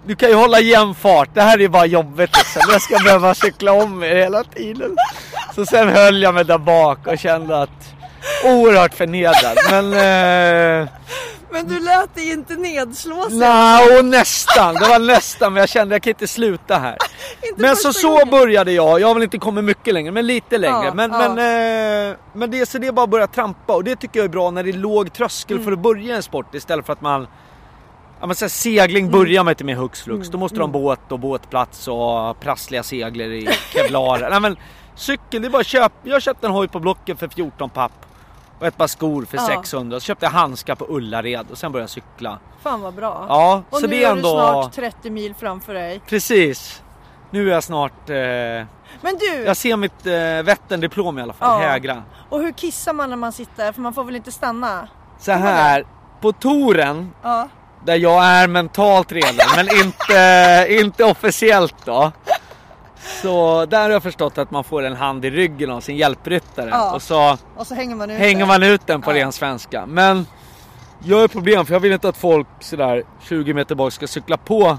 du 0.07 0.17
kan 0.17 0.29
ju 0.29 0.35
hålla 0.35 0.61
jämn 0.61 0.95
fart, 0.95 1.29
det 1.35 1.43
här 1.43 1.61
är 1.61 1.69
bara 1.69 1.87
jobbigt 1.87 2.31
liksom. 2.37 2.63
Jag 2.73 2.83
ska 2.83 2.99
behöva 3.05 3.35
cykla 3.35 3.73
om 3.73 4.03
er 4.03 4.15
hela 4.17 4.45
tiden. 4.45 4.97
Så 5.55 5.67
sen 5.67 5.89
höll 5.89 6.23
jag 6.23 6.35
mig 6.35 6.45
där 6.45 6.59
bak 6.59 7.07
och 7.07 7.19
kände 7.19 7.63
att 7.63 7.95
oerhört 8.45 8.95
förnedrad. 8.95 9.59
Men 9.71 9.85
eh, 9.93 10.89
Men 11.51 11.69
du 11.69 11.81
lät 11.81 12.15
dig 12.15 12.31
inte 12.33 12.55
nedslå 12.55 13.25
sig. 13.29 13.39
Nej, 13.39 13.99
och 13.99 14.05
nästan. 14.05 14.75
Det 14.75 14.89
var 14.89 14.99
nästan, 14.99 15.53
men 15.53 15.61
jag 15.61 15.69
kände 15.69 15.95
jag 15.95 16.03
kan 16.03 16.11
inte 16.11 16.27
sluta 16.29 16.79
här. 16.79 16.97
Inte 17.43 17.63
Men 17.63 17.77
så 17.77 17.93
så 17.93 18.09
gången. 18.11 18.31
började 18.31 18.73
jag. 18.73 19.01
Jag 19.01 19.07
har 19.09 19.15
väl 19.15 19.23
inte 19.23 19.39
kommit 19.39 19.65
mycket 19.65 19.95
längre, 19.95 20.13
men 20.13 20.27
lite 20.27 20.59
längre. 20.59 20.85
Ja, 20.87 20.95
men 20.95 21.13
ja. 21.13 21.29
men, 21.29 22.11
eh, 22.11 22.17
men 22.33 22.51
det, 22.51 22.69
så 22.69 22.79
det 22.79 22.87
är 22.87 22.93
bara 22.93 23.05
att 23.05 23.11
börja 23.11 23.27
trampa 23.27 23.75
och 23.75 23.85
det 23.85 23.97
tycker 23.97 24.21
jag 24.21 24.25
är 24.25 24.29
bra 24.29 24.51
när 24.51 24.63
det 24.63 24.71
är 24.71 24.73
låg 24.73 25.13
tröskel 25.13 25.57
Mm. 25.57 25.65
för 25.65 25.73
att 25.73 25.79
börja 25.79 26.17
en 26.17 26.23
sport 26.23 26.55
istället 26.55 26.87
för 26.87 26.93
att 26.93 27.01
man 27.01 27.27
Ja 28.21 28.27
men 28.27 28.37
så 28.37 28.49
segling 28.49 29.05
Mm. 29.07 29.19
börjar 29.19 29.45
man 29.45 29.53
inte 29.53 29.65
med 29.65 29.77
hux 29.77 30.03
flux. 30.03 30.29
Då 30.29 30.39
måste 30.39 30.57
du 30.57 30.61
ha 30.61 30.67
en 30.67 30.73
båt 30.73 31.13
och 31.13 31.19
båtplats 31.19 31.89
och 31.89 32.41
prassliga 32.41 32.83
segler 32.83 33.33
i 33.33 33.49
kevlar. 33.73 34.31
Nej 34.31 34.41
men 34.41 34.57
cykel, 34.95 35.43
det 35.43 35.49
är 35.49 35.51
bara 35.51 35.61
att 35.61 35.67
köpa. 35.67 35.95
Jag 36.03 36.23
köpte 36.23 36.47
en 36.47 36.53
hoj 36.53 36.69
på 36.69 36.81
Blocket 36.81 37.19
för 37.19 37.29
14 37.29 37.71
papp. 37.71 37.93
Och 38.61 38.67
ett 38.67 38.77
par 38.77 38.87
skor 38.87 39.25
för 39.25 39.37
Ja. 39.37 39.47
600. 39.47 40.01
Så 40.01 40.05
köpte 40.05 40.27
jag 40.27 40.31
handskar 40.31 40.75
på 40.75 40.87
Ullared 40.89 41.47
och 41.51 41.59
sen 41.59 41.73
började 41.73 41.83
jag 41.83 41.91
cykla. 41.91 42.39
Fan 42.63 42.81
vad 42.81 42.95
bra. 42.95 43.27
Ja, 43.29 43.63
Och 43.71 43.79
så 43.79 43.87
nu 43.87 43.89
det 43.97 44.05
är 44.05 44.11
ändå... 44.11 44.29
du 44.37 44.39
snart 44.63 44.73
30 44.75 45.11
mil 45.11 45.35
framför 45.35 45.75
dig. 45.75 46.01
Precis. 46.07 46.83
Nu 47.31 47.49
är 47.51 47.55
jag 47.55 47.65
snart... 47.65 48.11
Eh... 48.11 48.17
Men 49.01 49.19
du, 49.21 49.43
Jag 49.47 49.57
ser 49.57 49.77
mitt 49.77 50.07
eh, 50.07 50.13
Vätterndiplom 50.45 51.19
i 51.19 51.23
alla 51.23 51.33
fall, 51.33 51.63
Ja. 51.63 51.69
hägra. 51.69 52.03
och 52.29 52.41
hur 52.41 52.53
kissar 52.53 52.93
man 52.93 53.11
när 53.11 53.17
man 53.17 53.33
sitter? 53.33 53.73
För 53.73 53.81
man 53.81 53.95
får 53.95 54.05
väl 54.05 54.17
inte 54.17 54.33
stanna? 54.33 54.89
Så 55.19 55.33
här, 55.33 55.87
på 56.21 56.33
touren 56.33 57.13
Ja. 57.23 57.49
där 57.85 57.97
jag 57.97 58.25
är 58.25 58.47
mentalt 58.49 59.13
redan 59.13 59.47
men 59.57 59.67
inte, 59.85 60.67
inte 60.71 61.05
officiellt 61.05 61.75
då. 61.85 62.13
Så 63.23 63.67
där 63.67 63.83
har 63.83 63.91
jag 63.91 64.03
förstått 64.03 64.39
att 64.39 64.51
man 64.51 64.65
får 64.65 64.83
en 64.83 64.97
hand 64.97 65.25
i 65.25 65.31
ryggen 65.31 65.71
av 65.71 65.81
sin 65.81 65.97
hjälpryttare 65.97 66.69
Ja. 66.71 66.95
och 66.95 67.03
så 67.03 67.39
Och 67.57 67.67
så 67.67 67.75
hänger 67.75 67.97
man 67.97 68.11
ut 68.11 68.19
hänger 68.19 68.47
man 68.47 68.63
ut 68.63 68.87
den 68.87 69.03
på 69.03 69.11
Ja. 69.11 69.17
ren 69.17 69.33
svenska. 69.33 69.87
Men 69.87 70.27
jag 71.05 71.19
har 71.21 71.29
problem 71.29 71.67
för 71.67 71.73
jag 71.73 71.81
vill 71.81 71.93
inte 71.93 72.09
att 72.09 72.17
folk 72.17 72.47
sådär 72.61 73.03
20 73.23 73.55
meter 73.55 73.75
bak 73.75 73.93
ska 73.93 74.07
cykla 74.07 74.37
på 74.37 74.79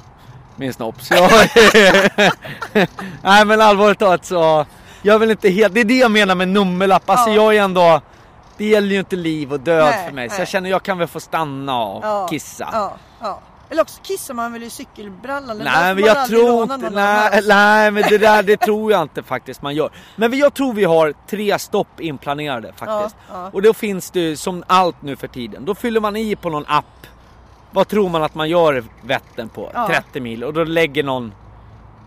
min 0.55 0.73
snopp. 0.73 1.01
Så 1.01 1.13
jag... 1.15 1.31
Nej 3.23 3.45
men 3.45 3.61
allvarligt 3.61 3.99
talat 3.99 4.25
så, 4.25 4.65
jag 5.01 5.19
vill 5.19 5.31
inte 5.31 5.49
helt, 5.49 5.73
det 5.73 5.79
är 5.79 5.85
det 5.85 5.97
jag 5.97 6.11
menar 6.11 6.35
med 6.35 6.47
nummerlapp. 6.47 7.09
Alltså 7.09 7.29
Ja. 7.29 7.35
jag 7.35 7.55
är 7.55 7.61
ändå, 7.63 8.01
det 8.57 8.65
gäller 8.65 8.87
ju 8.93 8.99
inte 8.99 9.15
liv 9.15 9.53
och 9.53 9.59
död 9.59 9.85
Nej, 9.85 10.05
för 10.05 10.13
mig. 10.13 10.29
Så 10.29 10.33
nej. 10.33 10.41
jag 10.41 10.47
känner 10.47 10.69
jag 10.69 10.83
kan 10.83 10.97
väl 10.97 11.07
få 11.07 11.19
stanna 11.19 11.81
och 11.81 12.05
Ja, 12.05 12.27
kissa. 12.27 12.69
Ja. 13.21 13.39
Eller 13.69 13.81
också 13.81 14.01
kissar 14.03 14.33
man 14.33 14.53
väl 14.53 14.63
i 14.63 14.69
cykelbrallan? 14.69 15.49
eller 15.49 15.71
Nej 15.71 15.95
men 15.95 16.03
jag 16.03 16.27
tror 16.27 16.73
inte, 16.73 16.89
nej, 16.89 17.41
nej 17.47 17.91
men 17.91 18.03
det 18.09 18.17
där 18.17 18.43
det 18.43 18.57
tror 18.61 18.91
jag 18.91 19.01
inte 19.01 19.23
faktiskt 19.23 19.61
man 19.61 19.75
gör. 19.75 19.89
Men 20.15 20.37
jag 20.37 20.53
tror 20.53 20.73
vi 20.73 20.83
har 20.83 21.13
tre 21.27 21.59
stopp 21.59 21.99
inplanerade 21.99 22.67
faktiskt. 22.67 23.15
Ja, 23.29 23.43
ja. 23.43 23.49
Och 23.53 23.61
då 23.61 23.73
finns 23.73 24.11
det 24.11 24.37
som 24.37 24.63
allt 24.67 25.01
nu 25.01 25.15
för 25.15 25.27
tiden. 25.27 25.65
Då 25.65 25.75
fyller 25.75 25.99
man 25.99 26.15
i 26.15 26.35
på 26.35 26.49
någon 26.49 26.65
app. 26.67 27.07
Vad 27.71 27.87
tror 27.87 28.09
man 28.09 28.23
att 28.23 28.35
man 28.35 28.49
gör 28.49 28.83
Vättern 29.01 29.49
på? 29.49 29.71
Ja. 29.73 29.87
30 29.87 30.19
mil 30.19 30.43
och 30.43 30.53
då 30.53 30.63
lägger 30.63 31.03
någon 31.03 31.33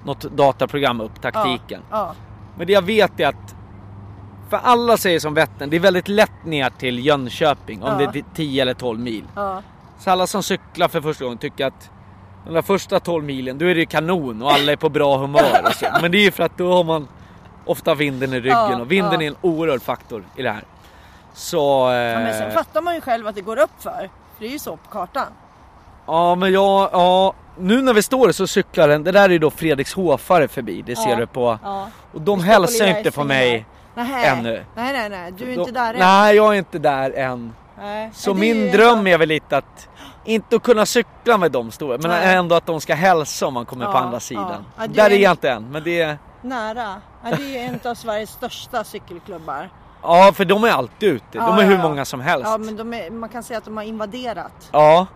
något 0.05 0.23
dataprogram 0.23 1.01
upp 1.01 1.23
taktiken. 1.23 1.83
Men 2.57 2.67
det 2.67 2.73
jag 2.73 2.83
vet 2.83 3.21
är 3.21 3.27
att 3.27 3.55
för 4.51 4.61
alla 4.63 4.97
säger 4.97 5.21
som 5.21 5.35
Vättern, 5.35 5.71
det 5.71 5.77
är 5.77 5.81
väldigt 5.81 6.09
lätt 6.09 6.45
ner 6.45 6.71
till 6.71 7.07
Jönköping 7.07 7.83
om 7.83 7.99
det 7.99 8.05
är 8.05 8.25
10 8.35 8.63
eller 8.63 8.75
12 8.75 9.01
mil. 9.01 9.25
Så 10.05 10.11
alla 10.11 10.27
som 10.27 10.43
cyklar 10.43 10.89
för 10.89 11.01
första 11.01 11.25
gången 11.25 11.39
tycker 11.39 11.67
att 11.67 11.91
de 12.47 12.55
där 12.55 12.63
första 12.63 13.01
12 13.01 13.25
milen, 13.25 13.59
då 13.59 13.67
är 13.67 13.75
det 13.75 13.87
kanon 13.87 14.43
och 14.43 14.53
alla 14.53 14.73
är 14.73 14.77
på 14.77 14.89
bra 14.89 15.17
humör 15.17 15.63
och 15.67 15.73
så. 15.75 15.87
Men 16.03 16.13
det 16.13 16.19
är 16.19 16.23
ju 16.23 16.31
för 16.31 16.43
att 16.45 16.59
då 16.59 16.73
har 16.73 16.85
man 16.85 17.09
ofta 17.65 17.95
vinden 17.95 18.33
i 18.33 18.41
ryggen 18.41 18.81
och 18.81 18.93
vinden 18.93 19.23
är 19.23 19.27
en 19.27 19.37
oerhörd 19.41 19.83
faktor 19.83 20.25
i 20.37 20.43
det 20.43 20.51
här. 20.51 20.65
Så... 21.35 21.91
Eh, 21.91 21.95
ja. 21.97 22.19
Men 22.19 22.35
sen 22.35 22.53
fattar 22.53 22.83
man 22.83 22.95
ju 22.95 23.01
själv 23.01 23.27
att 23.27 23.35
det 23.35 23.41
går 23.41 23.59
upp 23.59 23.71
för. 23.83 24.11
Det 24.39 24.47
är 24.47 24.51
ju 24.51 24.59
så 24.59 24.77
på 24.77 24.91
kartan. 24.91 25.27
ja 26.07 26.35
men 26.35 26.53
jag, 26.53 26.89
ja, 26.93 27.35
nu 27.59 27.83
när 27.83 27.95
vi 27.95 28.03
står 28.03 28.33
så 28.33 28.47
cyklar 28.47 28.89
den, 28.89 29.05
det 29.05 29.13
där 29.13 29.25
är 29.25 29.29
ju 29.29 29.39
då 29.39 29.51
Fredriks 29.51 29.95
Håfare 29.95 30.49
förbi, 30.49 30.83
det 30.87 30.97
ser 30.97 31.11
Ja, 31.11 31.17
du 31.17 31.27
på. 31.27 31.59
Ja. 31.63 31.89
Och 32.13 32.21
de 32.21 32.41
hälsar 32.41 32.87
inte 32.99 33.11
på 33.11 33.25
mig 33.25 33.67
Nähä. 33.95 34.27
ännu. 34.27 34.65
Nej, 34.77 34.93
nej, 34.93 35.09
nej. 35.11 35.33
Du 35.39 35.45
är 35.45 35.49
De- 35.57 35.61
inte 35.61 35.73
där 35.73 35.95
än. 35.95 36.01
Nej, 36.01 36.37
jag 36.37 36.55
är 36.55 36.59
inte 36.59 36.79
där 36.79 37.11
än. 37.19 37.53
Nej. 37.79 38.11
Så 38.15 38.31
är 38.31 38.35
min 38.35 38.71
dröm 38.73 39.07
är 39.07 39.19
väl 39.19 39.29
lite 39.29 39.57
att 39.57 39.89
inte 40.25 40.57
att 40.57 40.63
kunna 40.63 40.87
cykla 40.87 41.39
med 41.39 41.53
de 41.53 41.71
stora, 41.71 41.99
men 41.99 42.11
Nej. 42.11 42.35
ändå 42.37 42.55
att 42.55 42.67
de 42.67 42.81
ska 42.81 42.95
hälsa 42.95 43.47
om 43.47 43.55
man 43.55 43.67
kommer 43.67 43.85
på 43.85 43.91
Ja, 43.93 43.99
andra 43.99 44.17
ja. 44.17 44.21
sidan. 44.21 44.65
Ja, 44.79 44.87
Där 44.87 45.11
är 45.11 45.15
en- 45.15 45.21
jag 45.21 45.31
inte 45.33 45.51
än, 45.51 45.71
men 45.71 45.83
det 45.85 46.01
är... 46.01 46.19
Nära. 46.43 47.01
Det 47.37 47.59
är 47.59 47.69
en 47.69 47.91
av 47.91 47.95
Sveriges 47.95 48.31
största 48.31 48.85
cykelklubbar. 48.85 49.71
Ja, 50.03 50.33
för 50.35 50.45
de 50.45 50.65
är 50.65 50.69
alltid 50.71 51.09
ute. 51.09 51.25
De 51.39 51.59
är 51.59 51.63
hur 51.63 51.79
många 51.79 52.05
som 52.05 52.21
helst. 52.21 52.47
Ja, 52.51 52.59
men 52.59 52.77
de 52.77 52.95
är, 52.95 53.11
man 53.11 53.29
kan 53.29 53.43
säga 53.43 53.59
att 53.59 53.65
de 53.65 53.77
har 53.77 53.85
invaderat. 53.85 54.69
Ja, 54.73 55.07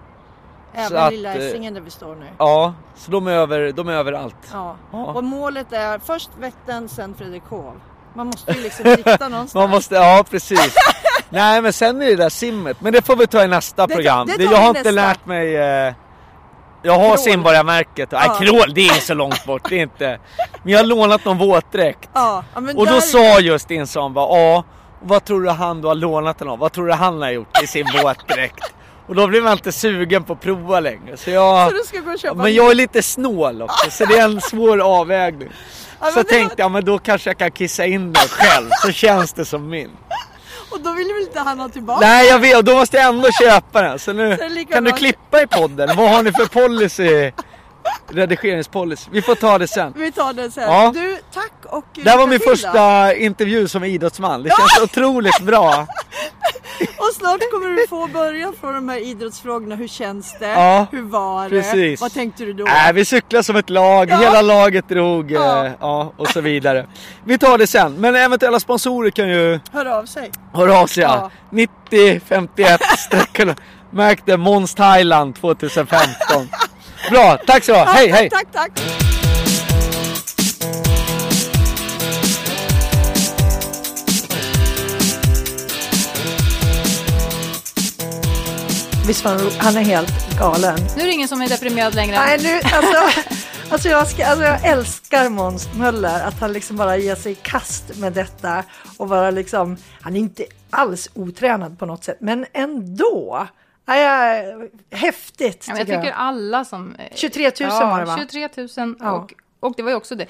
Även 0.74 0.98
att, 0.98 1.12
lilla 1.12 1.34
eh, 1.34 1.46
Essingen 1.46 1.74
där 1.74 1.80
vi 1.80 1.90
står 1.90 2.14
nu. 2.14 2.26
ja, 2.38 2.74
så 2.96 3.10
de 3.10 3.26
är, 3.26 3.32
över, 3.32 3.72
de 3.72 3.88
är 3.88 3.92
överallt. 3.92 4.36
Ja. 4.52 4.76
Ja. 4.92 5.04
Och 5.04 5.24
målet 5.24 5.72
är 5.72 5.98
först 5.98 6.30
Vättern, 6.38 6.88
sen 6.88 7.14
Fredrikshov. 7.14 7.80
Man 8.14 8.26
måste 8.26 8.52
ju 8.52 8.62
liksom 8.62 8.84
sikta 8.96 9.10
någonstans. 9.28 9.54
Man 9.54 9.70
måste, 9.70 9.94
ja 9.94 10.24
precis. 10.30 10.74
Nej 11.30 11.62
men 11.62 11.72
sen 11.72 12.02
är 12.02 12.06
det 12.06 12.16
där 12.16 12.28
simmet, 12.28 12.76
men 12.80 12.92
det 12.92 13.06
får 13.06 13.16
vi 13.16 13.26
ta 13.26 13.44
i 13.44 13.48
nästa 13.48 13.86
Det 13.86 13.94
program. 13.94 14.26
det 14.26 14.34
tar 14.46 14.52
jag 14.52 14.58
har 14.60 14.68
inte 14.68 14.78
nästa. 14.80 14.90
lärt 14.90 15.26
mig 15.26 15.56
eh, 15.56 15.94
jag 16.82 16.92
har 16.92 17.06
Krål. 17.08 17.18
simborgarmärket. 17.18 18.10
Nej, 18.12 18.22
Ja. 18.26 18.34
krål 18.34 18.74
det 18.74 18.88
är 18.88 19.00
så 19.00 19.14
långt 19.14 19.44
bort. 19.46 19.68
Det 19.68 19.76
är 19.78 19.82
inte. 19.82 20.18
Men 20.62 20.72
jag 20.72 20.78
har 20.78 20.84
lånat 20.86 21.24
någon 21.24 21.38
våtdräkt. 21.38 22.08
Ja, 22.14 22.44
Och 22.76 22.86
då 22.86 23.00
sa 23.00 23.40
just 23.40 23.70
en 23.70 23.86
sån 23.86 24.14
bara, 24.14 24.38
ja, 24.38 24.64
vad 25.02 25.24
tror 25.24 25.42
du 25.42 25.50
han 25.50 25.80
du 25.80 25.88
har 25.88 25.94
lånat 25.94 26.38
den 26.38 26.48
av? 26.48 26.58
Vad 26.58 26.72
tror 26.72 26.86
du 26.86 26.92
han 26.92 27.22
har 27.22 27.30
gjort 27.30 27.62
i 27.62 27.66
sin 27.66 27.86
våtdräkt? 28.02 28.72
Och 29.08 29.14
då 29.14 29.26
blev 29.26 29.44
jag 29.44 29.52
inte 29.52 29.72
sugen 29.72 30.22
på 30.24 30.32
att 30.32 30.40
prova 30.40 30.80
längre. 30.80 31.16
Så 31.16 31.30
jag, 31.30 31.70
Så 31.70 31.76
du 31.76 31.82
ska 31.82 31.98
gå 32.00 32.10
och 32.12 32.18
köpa 32.18 32.34
men 32.42 32.54
jag 32.54 32.70
är 32.70 32.74
lite 32.74 33.02
snål 33.02 33.62
också, 33.62 33.90
så 33.90 34.04
det 34.04 34.14
är 34.18 34.24
en 34.24 34.40
svår 34.40 34.78
avvägning. 34.80 35.48
Ja, 36.00 36.06
Så 36.06 36.22
det- 36.22 36.28
tänkte 36.28 36.62
jag, 36.62 36.70
men 36.70 36.84
då 36.84 36.98
kanske 36.98 37.30
jag 37.30 37.38
kan 37.38 37.50
kissa 37.50 37.86
in 37.86 38.12
den 38.12 38.28
själv, 38.28 38.68
så 38.86 38.92
känns 38.92 39.32
det 39.32 39.44
som 39.44 39.68
min. 39.68 39.90
Och 40.76 40.82
då 40.82 40.92
vill 40.92 41.06
väl 41.12 41.22
inte 41.22 41.40
han 41.40 41.60
ha 41.60 41.68
tillbaka? 41.68 42.06
Nej 42.06 42.28
jag 42.28 42.38
vet, 42.38 42.56
och 42.56 42.64
då 42.64 42.74
måste 42.74 42.96
jag 42.96 43.08
ändå 43.08 43.28
köpa 43.42 43.82
den. 43.82 43.98
Så 43.98 44.12
nu 44.12 44.36
lika 44.48 44.74
kan 44.74 44.84
du 44.84 44.92
klippa 44.92 45.42
i 45.42 45.46
podden. 45.46 45.96
Vad 45.96 46.10
har 46.10 46.22
ni 46.22 46.32
för 46.32 46.46
policy? 46.46 47.32
Redigeringspolicy. 48.08 49.10
Vi 49.12 49.22
får 49.22 49.34
ta 49.34 49.58
det 49.58 49.68
sen. 49.68 49.92
Vi 49.96 50.12
tar 50.12 50.32
det 50.32 50.50
sen. 50.50 50.62
Ja. 50.72 50.90
Du, 50.94 51.18
tack 51.34 51.52
och 51.64 51.84
Det 51.94 52.10
här 52.10 52.18
var 52.18 52.26
min 52.26 52.40
första 52.40 53.14
intervju 53.14 53.68
som 53.68 53.84
idrottsman. 53.84 54.42
Det 54.42 54.50
känns 54.50 54.90
otroligt 54.90 55.40
bra. 55.40 55.86
Och 56.98 57.14
snart 57.14 57.40
kommer 57.52 57.76
du 57.76 57.86
få 57.88 58.06
börja 58.06 58.52
från 58.60 58.74
de 58.74 58.88
här 58.88 58.98
idrottsfrågorna. 58.98 59.74
Hur 59.74 59.88
känns 59.88 60.36
det? 60.40 60.46
Ja, 60.48 60.86
Hur 60.92 61.02
var 61.02 61.44
det? 61.44 61.50
precis. 61.50 62.00
Vad 62.00 62.12
tänkte 62.14 62.44
du 62.44 62.52
då? 62.52 62.66
Äh, 62.66 62.92
vi 62.94 63.04
cyklade 63.04 63.44
som 63.44 63.56
ett 63.56 63.70
lag, 63.70 64.10
Ja. 64.10 64.16
hela 64.16 64.42
laget 64.42 64.88
drog 64.88 65.30
ja. 65.30 65.66
Ja. 65.66 65.72
ja, 65.80 66.12
och 66.16 66.28
så 66.28 66.40
vidare. 66.40 66.86
Vi 67.24 67.38
tar 67.38 67.58
det 67.58 67.66
sen, 67.66 67.94
men 67.94 68.16
eventuella 68.16 68.60
sponsorer 68.60 69.10
kan 69.10 69.28
ju 69.28 69.60
Hör 69.72 69.86
av 69.86 70.04
sig. 70.06 70.30
höra 70.52 70.78
av 70.78 70.86
sig. 70.86 71.02
Ja. 71.02 71.30
Ja. 71.50 71.66
90 71.90 72.20
51 72.26 72.80
sträckorna. 72.98 73.54
Märk 73.90 74.22
det, 74.26 74.36
Måns 74.36 74.74
Thailand 74.74 75.34
2015. 75.36 76.48
Bra, 77.10 77.38
tack 77.46 77.64
så 77.64 77.72
Ja, 77.72 77.84
Hej 77.84 78.10
tack, 78.10 78.20
hej! 78.20 78.30
Tack, 78.30 78.52
tack. 78.52 78.70
Visst 89.06 89.24
han, 89.24 89.40
han 89.58 89.76
är 89.76 89.80
helt 89.82 90.38
galen. 90.38 90.78
Nu 90.96 91.02
är 91.02 91.06
det 91.06 91.12
ingen 91.12 91.28
som 91.28 91.42
är 91.42 91.48
deprimerad 91.48 91.94
längre. 91.94 92.16
Nej, 92.16 92.38
nu, 92.42 92.54
alltså, 92.72 93.20
alltså, 93.70 93.88
jag 93.88 94.06
ska, 94.06 94.26
alltså 94.26 94.44
jag 94.44 94.64
älskar 94.64 95.28
Måns 95.28 95.68
Möller, 95.74 96.24
att 96.24 96.40
han 96.40 96.52
liksom 96.52 96.76
bara 96.76 96.96
ger 96.96 97.14
sig 97.14 97.32
i 97.32 97.34
kast 97.34 97.96
med 97.96 98.12
detta 98.12 98.64
och 98.96 99.08
bara 99.08 99.30
liksom, 99.30 99.76
han 100.00 100.16
är 100.16 100.20
inte 100.20 100.44
alls 100.70 101.10
otränad 101.14 101.78
på 101.78 101.86
något 101.86 102.04
sätt, 102.04 102.16
men 102.20 102.46
ändå. 102.52 103.46
Ja, 103.86 103.96
ja, 103.96 104.42
häftigt 104.90 105.64
Ja, 105.68 105.72
men 105.74 105.78
jag 105.78 105.86
tycker 105.86 106.00
tycker 106.00 106.14
alla 106.14 106.64
som... 106.64 106.94
eh, 106.94 107.06
23 107.14 107.50
000 107.60 107.70
var 107.70 107.98
det, 108.00 108.06
va? 108.06 108.16
23 108.18 108.48
000 108.56 108.94
Ja. 109.00 109.12
och, 109.12 109.34
och 109.60 109.74
det 109.76 109.82
var 109.82 109.90
ju 109.90 109.96
också 109.96 110.14
det. 110.14 110.26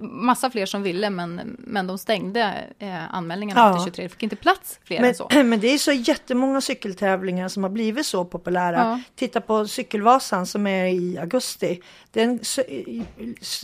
Massa 0.00 0.50
fler 0.50 0.66
som 0.66 0.82
ville 0.82 1.10
men, 1.10 1.56
men 1.58 1.86
de 1.86 1.98
stängde 1.98 2.64
eh, 2.78 3.14
anmälningarna 3.14 3.60
Ja. 3.60 3.74
till 3.74 3.84
23. 3.84 4.02
Det 4.02 4.08
fick 4.08 4.22
inte 4.22 4.36
plats 4.36 4.80
fler 4.84 5.02
än 5.02 5.14
så. 5.14 5.28
Men, 5.32 5.48
men 5.50 5.60
det 5.60 5.66
är 5.68 5.78
så 5.78 5.92
jättemånga 5.92 6.60
cykeltävlingar 6.60 7.48
som 7.48 7.62
har 7.62 7.70
blivit 7.70 8.06
så 8.06 8.24
populära. 8.24 8.76
Ja. 8.76 9.00
Titta 9.14 9.40
på 9.40 9.68
Cykelvasan 9.68 10.46
som 10.46 10.66
är 10.66 10.84
i 10.86 11.18
augusti. 11.18 11.80
Den 12.12 12.40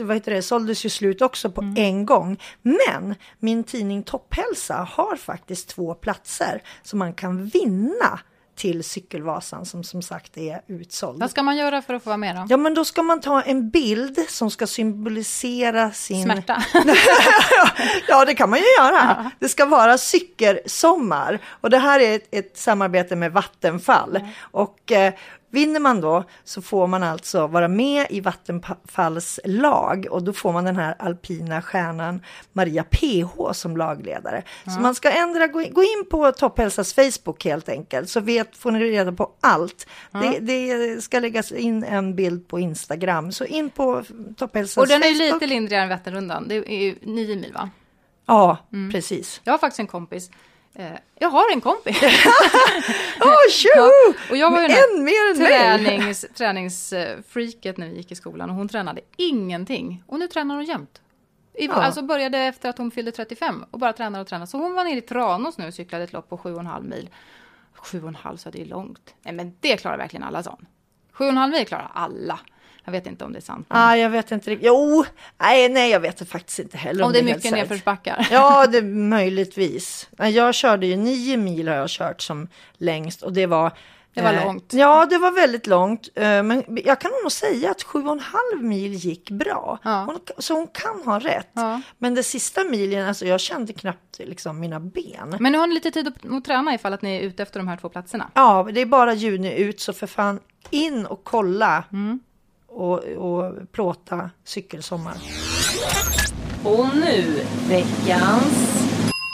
vad 0.03 0.17
heter 0.17 0.35
det, 0.35 0.43
såldes 0.43 0.85
ju 0.85 0.89
slut 0.89 1.23
också 1.23 1.51
på 1.51 1.61
Mm. 1.61 1.75
en 1.77 2.07
gång. 2.07 2.41
Men 2.63 3.15
min 3.39 3.65
tidning 3.65 4.03
Topphälsa 4.03 4.89
har 4.91 5.17
faktiskt 5.17 5.69
två 5.69 5.95
platser 5.95 6.63
som 6.83 6.99
man 6.99 7.15
kan 7.15 7.47
vinna 7.47 8.19
till 8.57 8.85
Cykelvasan 8.85 9.67
som 9.67 9.85
som 9.85 10.03
sagt 10.03 10.37
är 10.37 10.61
utsåld. 10.67 11.21
Vad 11.21 11.31
ska 11.31 11.43
man 11.43 11.57
göra 11.57 11.83
för 11.83 11.95
att 11.95 12.03
få 12.03 12.11
vara 12.11 12.17
med 12.17 12.37
då? 12.37 12.47
Ja 12.49 12.57
men 12.57 12.75
då 12.75 12.85
ska 12.85 13.03
man 13.03 13.21
ta 13.21 13.43
en 13.43 13.71
bild 13.71 14.19
som 14.29 14.51
ska 14.51 14.67
symbolisera 14.67 15.91
sin 15.91 16.23
Smärta? 16.23 16.65
ja, 18.09 18.25
det 18.25 18.35
kan 18.35 18.51
man 18.51 18.59
ju 18.59 18.65
göra. 18.79 19.31
Det 19.39 19.49
ska 19.49 19.67
vara 19.67 19.99
cykelsommar 19.99 21.39
och 21.47 21.71
det 21.71 21.79
här 21.79 22.01
är 22.01 22.17
ett, 22.17 22.29
ett 22.31 22.59
samarbete 22.59 23.17
med 23.17 23.33
Vattenfall. 23.33 24.21
Och 24.41 24.93
eh, 24.93 25.15
vinner 25.55 25.81
man 25.81 26.01
då 26.01 26.25
så 26.45 26.63
får 26.63 26.87
man 26.87 27.03
alltså 27.03 27.47
vara 27.47 27.69
med 27.69 28.07
i 28.11 28.21
Vattenfalls 28.21 29.41
lag 29.45 30.07
och 30.11 30.23
då 30.23 30.33
får 30.33 30.53
man 30.53 30.65
den 30.65 30.77
här 30.77 30.95
alpina 30.99 31.63
stjärnan 31.63 32.23
Maria 32.53 32.85
PH 32.85 33.53
som 33.53 33.77
lagledare. 33.77 34.43
Så 34.65 34.71
man 34.81 34.95
ska 34.95 35.11
ändra, 35.11 35.47
gå 35.47 35.61
in, 35.63 35.73
gå 35.75 35.83
in 35.83 36.05
på 36.11 36.33
Topphälsas 36.33 36.95
Facebook 36.95 37.45
helt 37.45 37.69
enkelt 37.69 38.11
så 38.11 38.21
vet, 38.21 38.57
får 38.57 38.71
ni 38.71 38.79
reda 38.85 39.13
på 39.13 39.31
allt. 39.41 39.87
Det, 40.13 40.39
det 40.39 41.01
ska 41.03 41.19
läggas 41.21 41.53
in 41.53 41.85
en 41.85 42.15
bild 42.17 42.49
på 42.49 42.59
Instagram 42.61 43.33
så 43.33 43.45
in 43.45 43.71
på 43.71 44.05
Topphälsas 44.37 44.77
Och 44.77 44.87
den 44.89 45.03
är 45.03 45.07
Facebook. 45.15 45.35
lite 45.43 45.47
lindrigare 45.55 45.83
än 45.83 45.89
Vätternrundan. 45.89 46.49
Det 46.49 46.55
är 46.55 46.83
ju 46.85 46.95
nio 47.03 47.37
mil 47.37 47.53
va? 47.55 47.71
Ja, 48.27 48.57
Mm. 48.73 48.93
precis. 48.93 49.41
Jag 49.45 49.53
har 49.53 49.59
faktiskt 49.59 49.81
en 49.81 49.87
kompis 49.87 50.31
Eh, 50.77 50.87
jag 51.19 51.29
har 51.29 51.53
en 51.53 51.61
kompis. 51.61 51.97
Tjoho! 53.75 54.15
Och 54.31 54.37
jag 54.37 54.51
var 54.51 54.61
ju 54.63 54.69
mer 55.03 55.31
än 55.31 55.39
mig! 55.39 55.85
tränings, 55.85 56.27
träningsfreaket 56.35 57.77
när 57.77 57.89
vi 57.89 57.97
gick 57.97 58.13
i 58.13 58.15
skolan 58.15 58.51
och 58.51 58.57
hon 58.57 58.69
tränade 58.69 59.01
ingenting. 59.17 60.03
Och 60.07 60.19
nu 60.19 60.29
tränar 60.29 60.55
hon 60.55 60.65
jämt. 60.65 61.01
I, 61.55 61.67
Ja. 61.67 61.73
Alltså 61.73 62.03
började 62.03 62.39
efter 62.39 62.69
att 62.69 62.79
hon 62.79 62.91
fyllde 62.91 63.13
35 63.13 63.65
och 63.71 63.79
bara 63.79 63.93
tränar 63.93 64.21
och 64.21 64.27
tränar. 64.27 64.47
Så 64.47 64.59
hon 64.59 64.75
var 64.75 64.85
nere 64.85 64.97
i 64.97 65.01
Tranås 65.01 65.59
nu 65.59 65.67
och 65.67 65.75
cyklade 65.75 66.05
ett 66.05 66.13
lopp 66.13 66.29
på 66.29 66.37
7,5 66.37 66.83
mil. 66.83 67.09
7,5 67.77 68.37
så 68.37 68.51
det 68.51 68.61
är 68.61 68.67
långt. 68.67 69.15
Nej 69.23 69.35
men 69.35 69.57
det 69.61 69.77
klarar 69.77 69.99
verkligen 69.99 70.25
alla 70.25 70.43
sån. 70.43 70.67
7,5 71.15 71.51
mil 71.51 71.67
klarar 71.67 71.91
alla. 71.95 72.39
Jag 72.85 72.93
vet 72.93 73.07
inte 73.07 73.25
om 73.25 73.33
det 73.33 73.39
är 73.39 73.43
sant. 73.43 73.67
men 73.69 73.79
Ah, 73.79 73.97
jag 73.97 74.11
vet 74.11 74.31
inte 74.31 74.51
riktigt. 74.51 74.67
Jo, 74.67 75.05
nej, 75.41 75.69
nej, 75.69 75.91
jag 75.91 76.01
vet 76.01 76.29
faktiskt 76.29 76.59
inte 76.59 76.77
heller. 76.77 77.05
om 77.05 77.13
det 77.13 77.19
är 77.19 77.23
mycket 77.23 77.53
nedförsbackar. 77.53 78.29
Ja, 78.31 78.67
det 78.67 78.83
möjligtvis. 78.83 80.09
Jag 80.19 80.55
körde 80.55 80.87
ju 80.87 80.97
nio 80.97 81.37
mil 81.37 81.69
har 81.69 81.75
jag 81.77 81.89
kört 81.89 82.21
som 82.23 82.49
längst 82.79 83.23
och 83.23 83.33
det 83.33 83.47
var 83.47 83.73
Det 84.15 84.23
var 84.23 84.33
eh, 84.33 84.45
långt. 84.45 84.73
Ja, 84.73 85.07
det 85.07 85.19
var 85.19 85.31
väldigt 85.31 85.67
långt. 85.67 86.09
Eh, 86.15 86.43
men 86.43 86.65
jag 86.85 87.01
kan 87.01 87.11
nog 87.23 87.33
säga 87.33 87.71
att 87.71 87.83
sju 87.83 88.03
och 88.03 88.13
en 88.13 88.21
halv 88.21 88.65
mil 88.65 88.93
gick 88.93 89.31
bra. 89.31 89.79
Ja. 89.83 90.05
Hon, 90.07 90.19
så 90.39 90.55
hon 90.55 90.67
kan 90.67 91.03
ha 91.05 91.19
rätt. 91.19 91.51
Ja. 91.53 91.81
Men 91.99 92.15
det 92.15 92.23
sista 92.23 92.65
milen, 92.65 93.09
alltså 93.09 93.27
jag 93.27 93.41
kände 93.41 93.73
knappt 93.73 94.19
liksom 94.19 94.61
mina 94.61 94.81
ben. 94.81 95.37
Men 95.41 95.53
nu 95.53 95.59
har 95.59 95.67
ni 95.67 95.75
lite 95.75 95.91
tid 95.91 96.13
att 96.31 96.45
träna 96.45 96.75
ifall 96.75 96.93
att 96.95 97.03
ni 97.03 97.17
är 97.17 97.21
ute 97.21 97.43
efter 97.43 97.61
de 97.61 97.69
här 97.69 97.77
två 97.77 97.89
platserna. 97.89 98.31
Ja, 98.35 98.69
det 98.73 98.81
är 98.81 98.87
bara 98.87 99.15
juni 99.15 99.55
ut 99.55 99.81
så 99.81 99.93
för 99.93 100.07
fan 100.07 100.41
in 100.71 101.07
och 101.07 101.25
kolla. 101.25 101.85
Mm. 101.93 102.21
Och, 102.75 102.99
och 103.05 103.73
plåta 103.73 104.31
cykelsommar. 104.45 105.17
Och 106.65 106.87
nu 106.95 107.43
veckans... 107.69 108.85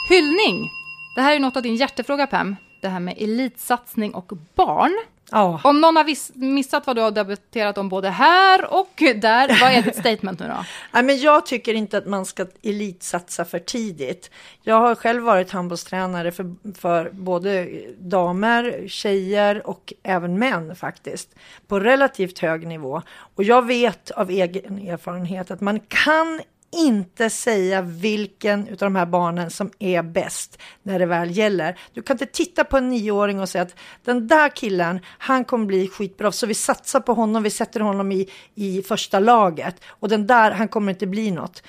Hyllning! 0.09 0.71
Det 1.15 1.21
här 1.21 1.37
är 1.37 1.41
något 1.41 1.57
av 1.57 1.63
din 1.63 1.77
hjärtefråga 1.77 2.27
Pam. 2.27 2.57
Det 2.83 2.89
här 2.89 3.01
med 3.01 3.15
elitsatsning 3.19 4.15
och 4.15 4.33
barn. 4.55 4.99
Ja, 5.31 5.61
Om 5.65 5.81
någon 5.81 5.97
har 5.97 6.39
missat 6.39 6.87
vad 6.87 6.97
du 6.97 7.03
har 7.03 7.11
debatterat 7.11 7.79
om 7.79 7.89
både 7.89 8.09
här 8.09 8.75
och 8.75 8.91
där, 8.97 9.61
vad 9.61 9.73
är 9.73 9.83
ditt 9.83 9.97
statement 10.07 10.41
nu 10.41 10.47
då? 10.47 10.65
Nej, 10.93 11.03
men 11.03 11.19
jag 11.19 11.47
tycker 11.47 11.75
inte 11.75 11.99
att 11.99 12.07
man 12.07 12.27
ska 12.27 12.47
elitsatsa 12.63 13.45
för 13.45 13.59
tidigt. 13.59 14.31
Jag 14.63 14.81
har 14.81 14.95
själv 14.95 15.23
varit 15.23 15.51
handbollstränare 15.51 16.33
för, 16.33 16.55
för 16.75 17.11
både 17.11 17.69
damer, 17.99 18.85
tjejer 18.89 19.67
och 19.67 19.93
även 20.03 20.39
män 20.39 20.77
faktiskt. 20.77 21.35
På 21.67 21.81
relativt 21.81 22.39
hög 22.39 22.67
nivå. 22.67 23.03
Och 23.35 23.45
jag 23.45 23.67
vet 23.67 24.11
av 24.11 24.31
egen 24.31 24.79
erfarenhet 24.89 25.51
att 25.51 25.61
man 25.61 25.81
kan 25.81 26.41
inte 26.73 27.31
säga 27.31 27.83
vilken 27.83 28.61
av 28.61 28.77
de 28.77 28.97
här 28.97 29.07
barnen 29.07 29.51
som 29.51 29.71
är 29.79 30.03
bäst 30.03 30.59
när 30.83 30.99
det 30.99 31.07
väl 31.07 31.31
gäller. 31.37 31.79
Du 31.93 32.03
kan 32.03 32.15
inte 32.15 32.27
titta 32.27 32.65
på 32.65 32.77
en 32.77 32.89
nioåring 32.89 33.41
och 33.41 33.49
säga 33.49 33.63
att 33.63 33.75
den 34.05 34.29
där 34.29 34.49
killen, 34.49 35.01
han 35.19 35.45
kommer 35.45 35.67
bli 35.67 35.89
skitbra, 35.89 36.33
så 36.33 36.47
vi 36.47 36.55
satsar 36.55 37.01
på 37.01 37.13
honom, 37.15 37.43
vi 37.43 37.51
sätter 37.51 37.81
honom 37.81 38.13
i, 38.13 38.31
i 38.55 38.83
första 38.83 39.19
laget 39.19 39.77
och 39.87 40.09
den 40.09 40.27
där, 40.27 40.51
han 40.51 40.69
kommer 40.69 40.93
inte 40.93 41.07
bli 41.07 41.31
något. 41.31 41.63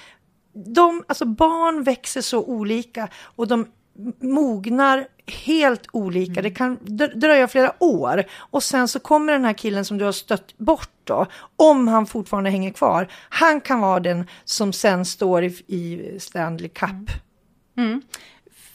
De, 0.54 1.04
alltså 1.08 1.26
barn 1.26 1.84
växer 1.84 2.22
så 2.22 2.44
olika 2.44 3.08
och 3.36 3.48
de 3.48 3.68
mognar 4.20 5.08
helt 5.46 5.88
olika. 5.92 6.42
Det 6.42 6.52
kan 6.52 6.78
dr- 6.80 7.16
dröja 7.16 7.48
flera 7.48 7.84
år 7.84 8.24
och 8.38 8.64
sen 8.64 8.88
så 8.88 9.00
kommer 9.00 9.34
den 9.34 9.46
här 9.46 9.54
killen 9.54 9.86
som 9.86 9.98
du 9.98 10.06
har 10.06 10.12
stött 10.12 10.58
bort 10.58 10.90
då, 11.04 11.26
om 11.56 11.88
han 11.88 12.06
fortfarande 12.06 12.50
hänger 12.50 12.72
kvar. 12.72 13.08
Han 13.30 13.62
kan 13.62 13.80
vara 13.80 14.00
den 14.00 14.28
som 14.44 14.74
sen 14.74 15.06
står 15.06 15.44
i, 15.44 15.48
i 15.68 16.16
Stanley 16.20 16.70
Cup. 16.70 17.10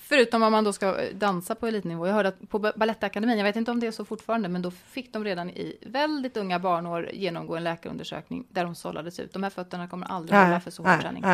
Förutom 0.08 0.42
om 0.42 0.52
man 0.52 0.64
då 0.64 0.72
ska 0.72 0.96
dansa 1.14 1.54
på 1.54 1.66
elitnivå. 1.66 2.06
Jag 2.06 2.14
hörde 2.14 2.28
att 2.28 2.50
på 2.50 2.58
Balettakademin, 2.58 3.38
jag 3.38 3.44
vet 3.44 3.56
inte 3.56 3.70
om 3.70 3.80
det 3.80 3.86
är 3.86 3.90
så 3.90 4.04
fortfarande, 4.04 4.48
men 4.48 4.62
då 4.62 4.70
fick 4.70 5.12
de 5.12 5.24
redan 5.24 5.50
i 5.50 5.78
väldigt 5.86 6.36
unga 6.36 6.58
barnår 6.58 7.10
genomgå 7.12 7.56
en 7.56 7.64
läkarundersökning 7.64 8.46
där 8.50 8.64
de 8.64 8.74
sållades 8.74 9.20
ut. 9.20 9.32
De 9.32 9.42
här 9.42 9.50
fötterna 9.50 9.88
kommer 9.88 10.06
aldrig 10.06 10.38
hålla 10.38 10.60
för 10.60 10.70
så 10.70 10.82
hård 10.82 11.00
träning. 11.00 11.24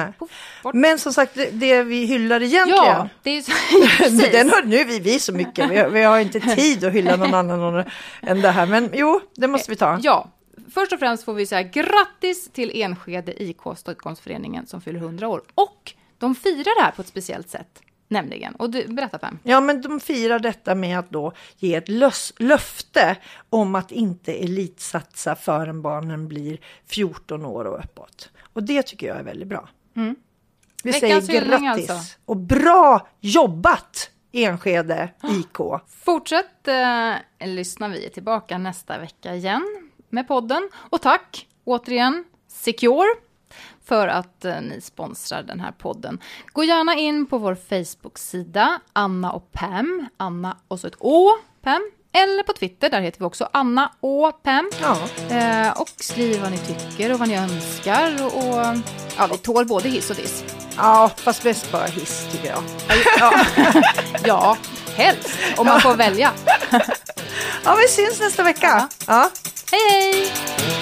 Men 0.72 0.98
som 0.98 1.12
sagt, 1.12 1.34
det, 1.34 1.50
det 1.50 1.82
vi 1.82 2.04
hyllar 2.04 2.42
egentligen. 2.42 2.84
Ja, 2.84 3.08
det 3.22 3.30
är 3.30 3.42
så. 3.42 3.52
Precis. 3.98 4.32
Den 4.32 4.50
har, 4.50 4.62
nu 4.62 4.84
vi, 4.84 5.00
vi 5.00 5.18
så 5.18 5.32
mycket, 5.32 5.70
vi 5.70 5.78
har, 5.78 5.88
vi 5.88 6.02
har 6.02 6.18
inte 6.18 6.40
tid 6.56 6.84
att 6.84 6.92
hylla 6.92 7.16
någon 7.16 7.34
annan 7.34 7.84
än 8.20 8.40
det 8.40 8.50
här. 8.50 8.66
Men 8.66 8.90
jo, 8.92 9.20
det 9.34 9.48
måste 9.48 9.70
vi 9.70 9.76
ta. 9.76 9.98
Ja, 10.02 10.28
först 10.74 10.92
och 10.92 10.98
främst 10.98 11.24
får 11.24 11.34
vi 11.34 11.46
säga 11.46 11.62
grattis 11.62 12.50
till 12.52 12.82
Enskede 12.82 13.42
IK, 13.42 13.60
Stockholmsföreningen, 13.76 14.66
som 14.66 14.80
fyller 14.80 15.00
100 15.00 15.28
år. 15.28 15.42
Och 15.54 15.92
de 16.18 16.34
firar 16.34 16.80
det 16.80 16.84
här 16.84 16.92
på 16.92 17.02
ett 17.02 17.08
speciellt 17.08 17.48
sätt, 17.48 17.82
nämligen. 18.12 18.54
Och 18.54 18.70
du, 18.70 18.88
berätta 18.88 19.18
Pam. 19.18 19.38
Ja, 19.42 19.60
men 19.60 19.82
de 19.82 20.00
firar 20.00 20.38
detta 20.38 20.74
med 20.74 20.98
att 20.98 21.10
då 21.10 21.32
ge 21.56 21.74
ett 21.74 21.88
lös, 21.88 22.32
löfte 22.38 23.16
om 23.50 23.74
att 23.74 23.92
inte 23.92 24.32
elitsatsa 24.32 25.34
förrän 25.34 25.82
barnen 25.82 26.28
blir 26.28 26.58
14 26.86 27.44
år 27.44 27.64
och 27.64 27.78
uppåt. 27.78 28.30
Och 28.52 28.62
det 28.62 28.82
tycker 28.82 29.06
jag 29.06 29.16
är 29.16 29.22
väldigt 29.22 29.48
bra. 29.48 29.68
Vi 29.92 30.00
Mm. 30.00 30.16
Veckans 30.84 31.26
säger 31.26 31.44
grattis 31.44 31.90
alltså. 31.90 32.18
och 32.24 32.36
bra 32.36 33.08
jobbat 33.20 34.10
Enskede 34.32 35.08
IK. 35.22 35.56
Fortsätt 36.04 36.68
eh, 36.68 37.48
lyssna, 37.48 37.88
vi 37.88 38.06
är 38.06 38.10
tillbaka 38.10 38.58
nästa 38.58 38.98
vecka 38.98 39.34
igen 39.34 39.90
med 40.08 40.28
podden. 40.28 40.70
Och 40.74 41.02
tack 41.02 41.46
återigen 41.64 42.24
Secure 42.48 43.08
för 43.84 44.08
att 44.08 44.44
eh, 44.44 44.60
ni 44.60 44.80
sponsrar 44.80 45.42
den 45.42 45.60
här 45.60 45.72
podden. 45.72 46.18
Gå 46.52 46.64
gärna 46.64 46.94
in 46.94 47.26
på 47.26 47.38
vår 47.38 47.54
Facebook-sida, 47.54 48.80
Anna 48.92 49.32
och 49.32 49.52
Pam, 49.52 50.08
Anna 50.16 50.56
och 50.68 50.80
så 50.80 50.86
ett 50.86 50.96
Å, 50.98 51.30
Pam, 51.62 51.90
eller 52.12 52.42
på 52.42 52.52
Twitter, 52.52 52.90
där 52.90 53.00
heter 53.00 53.18
vi 53.18 53.24
också 53.24 53.48
Anna 53.52 53.92
och 54.00 54.42
Pam. 54.42 54.70
Ja, 54.80 54.96
Eh, 55.36 55.80
och 55.80 55.88
skriv 55.96 56.40
vad 56.40 56.50
ni 56.50 56.58
tycker 56.58 57.12
och 57.12 57.18
vad 57.18 57.28
ni 57.28 57.36
önskar. 57.36 58.24
Och, 58.24 58.36
och, 58.36 58.76
ja, 59.18 59.26
vi 59.30 59.38
tål 59.38 59.66
både 59.66 59.88
hiss 59.88 60.10
och 60.10 60.16
diss. 60.16 60.44
ja, 60.76 61.10
fast 61.16 61.42
bäst 61.42 61.72
bara 61.72 61.84
hiss 61.86 62.26
tycker 62.32 62.48
jag. 62.48 62.62
Ja, 63.18 63.32
ja 64.24 64.56
helst, 64.96 65.38
om 65.56 65.66
man 65.66 65.80
får 65.80 65.96
välja. 65.96 66.32
Ja, 67.64 67.76
vi 67.80 67.88
syns 67.88 68.20
nästa 68.20 68.42
vecka. 68.42 68.88
Ja. 69.06 69.30
Hej, 69.70 69.80
hej! 69.90 70.81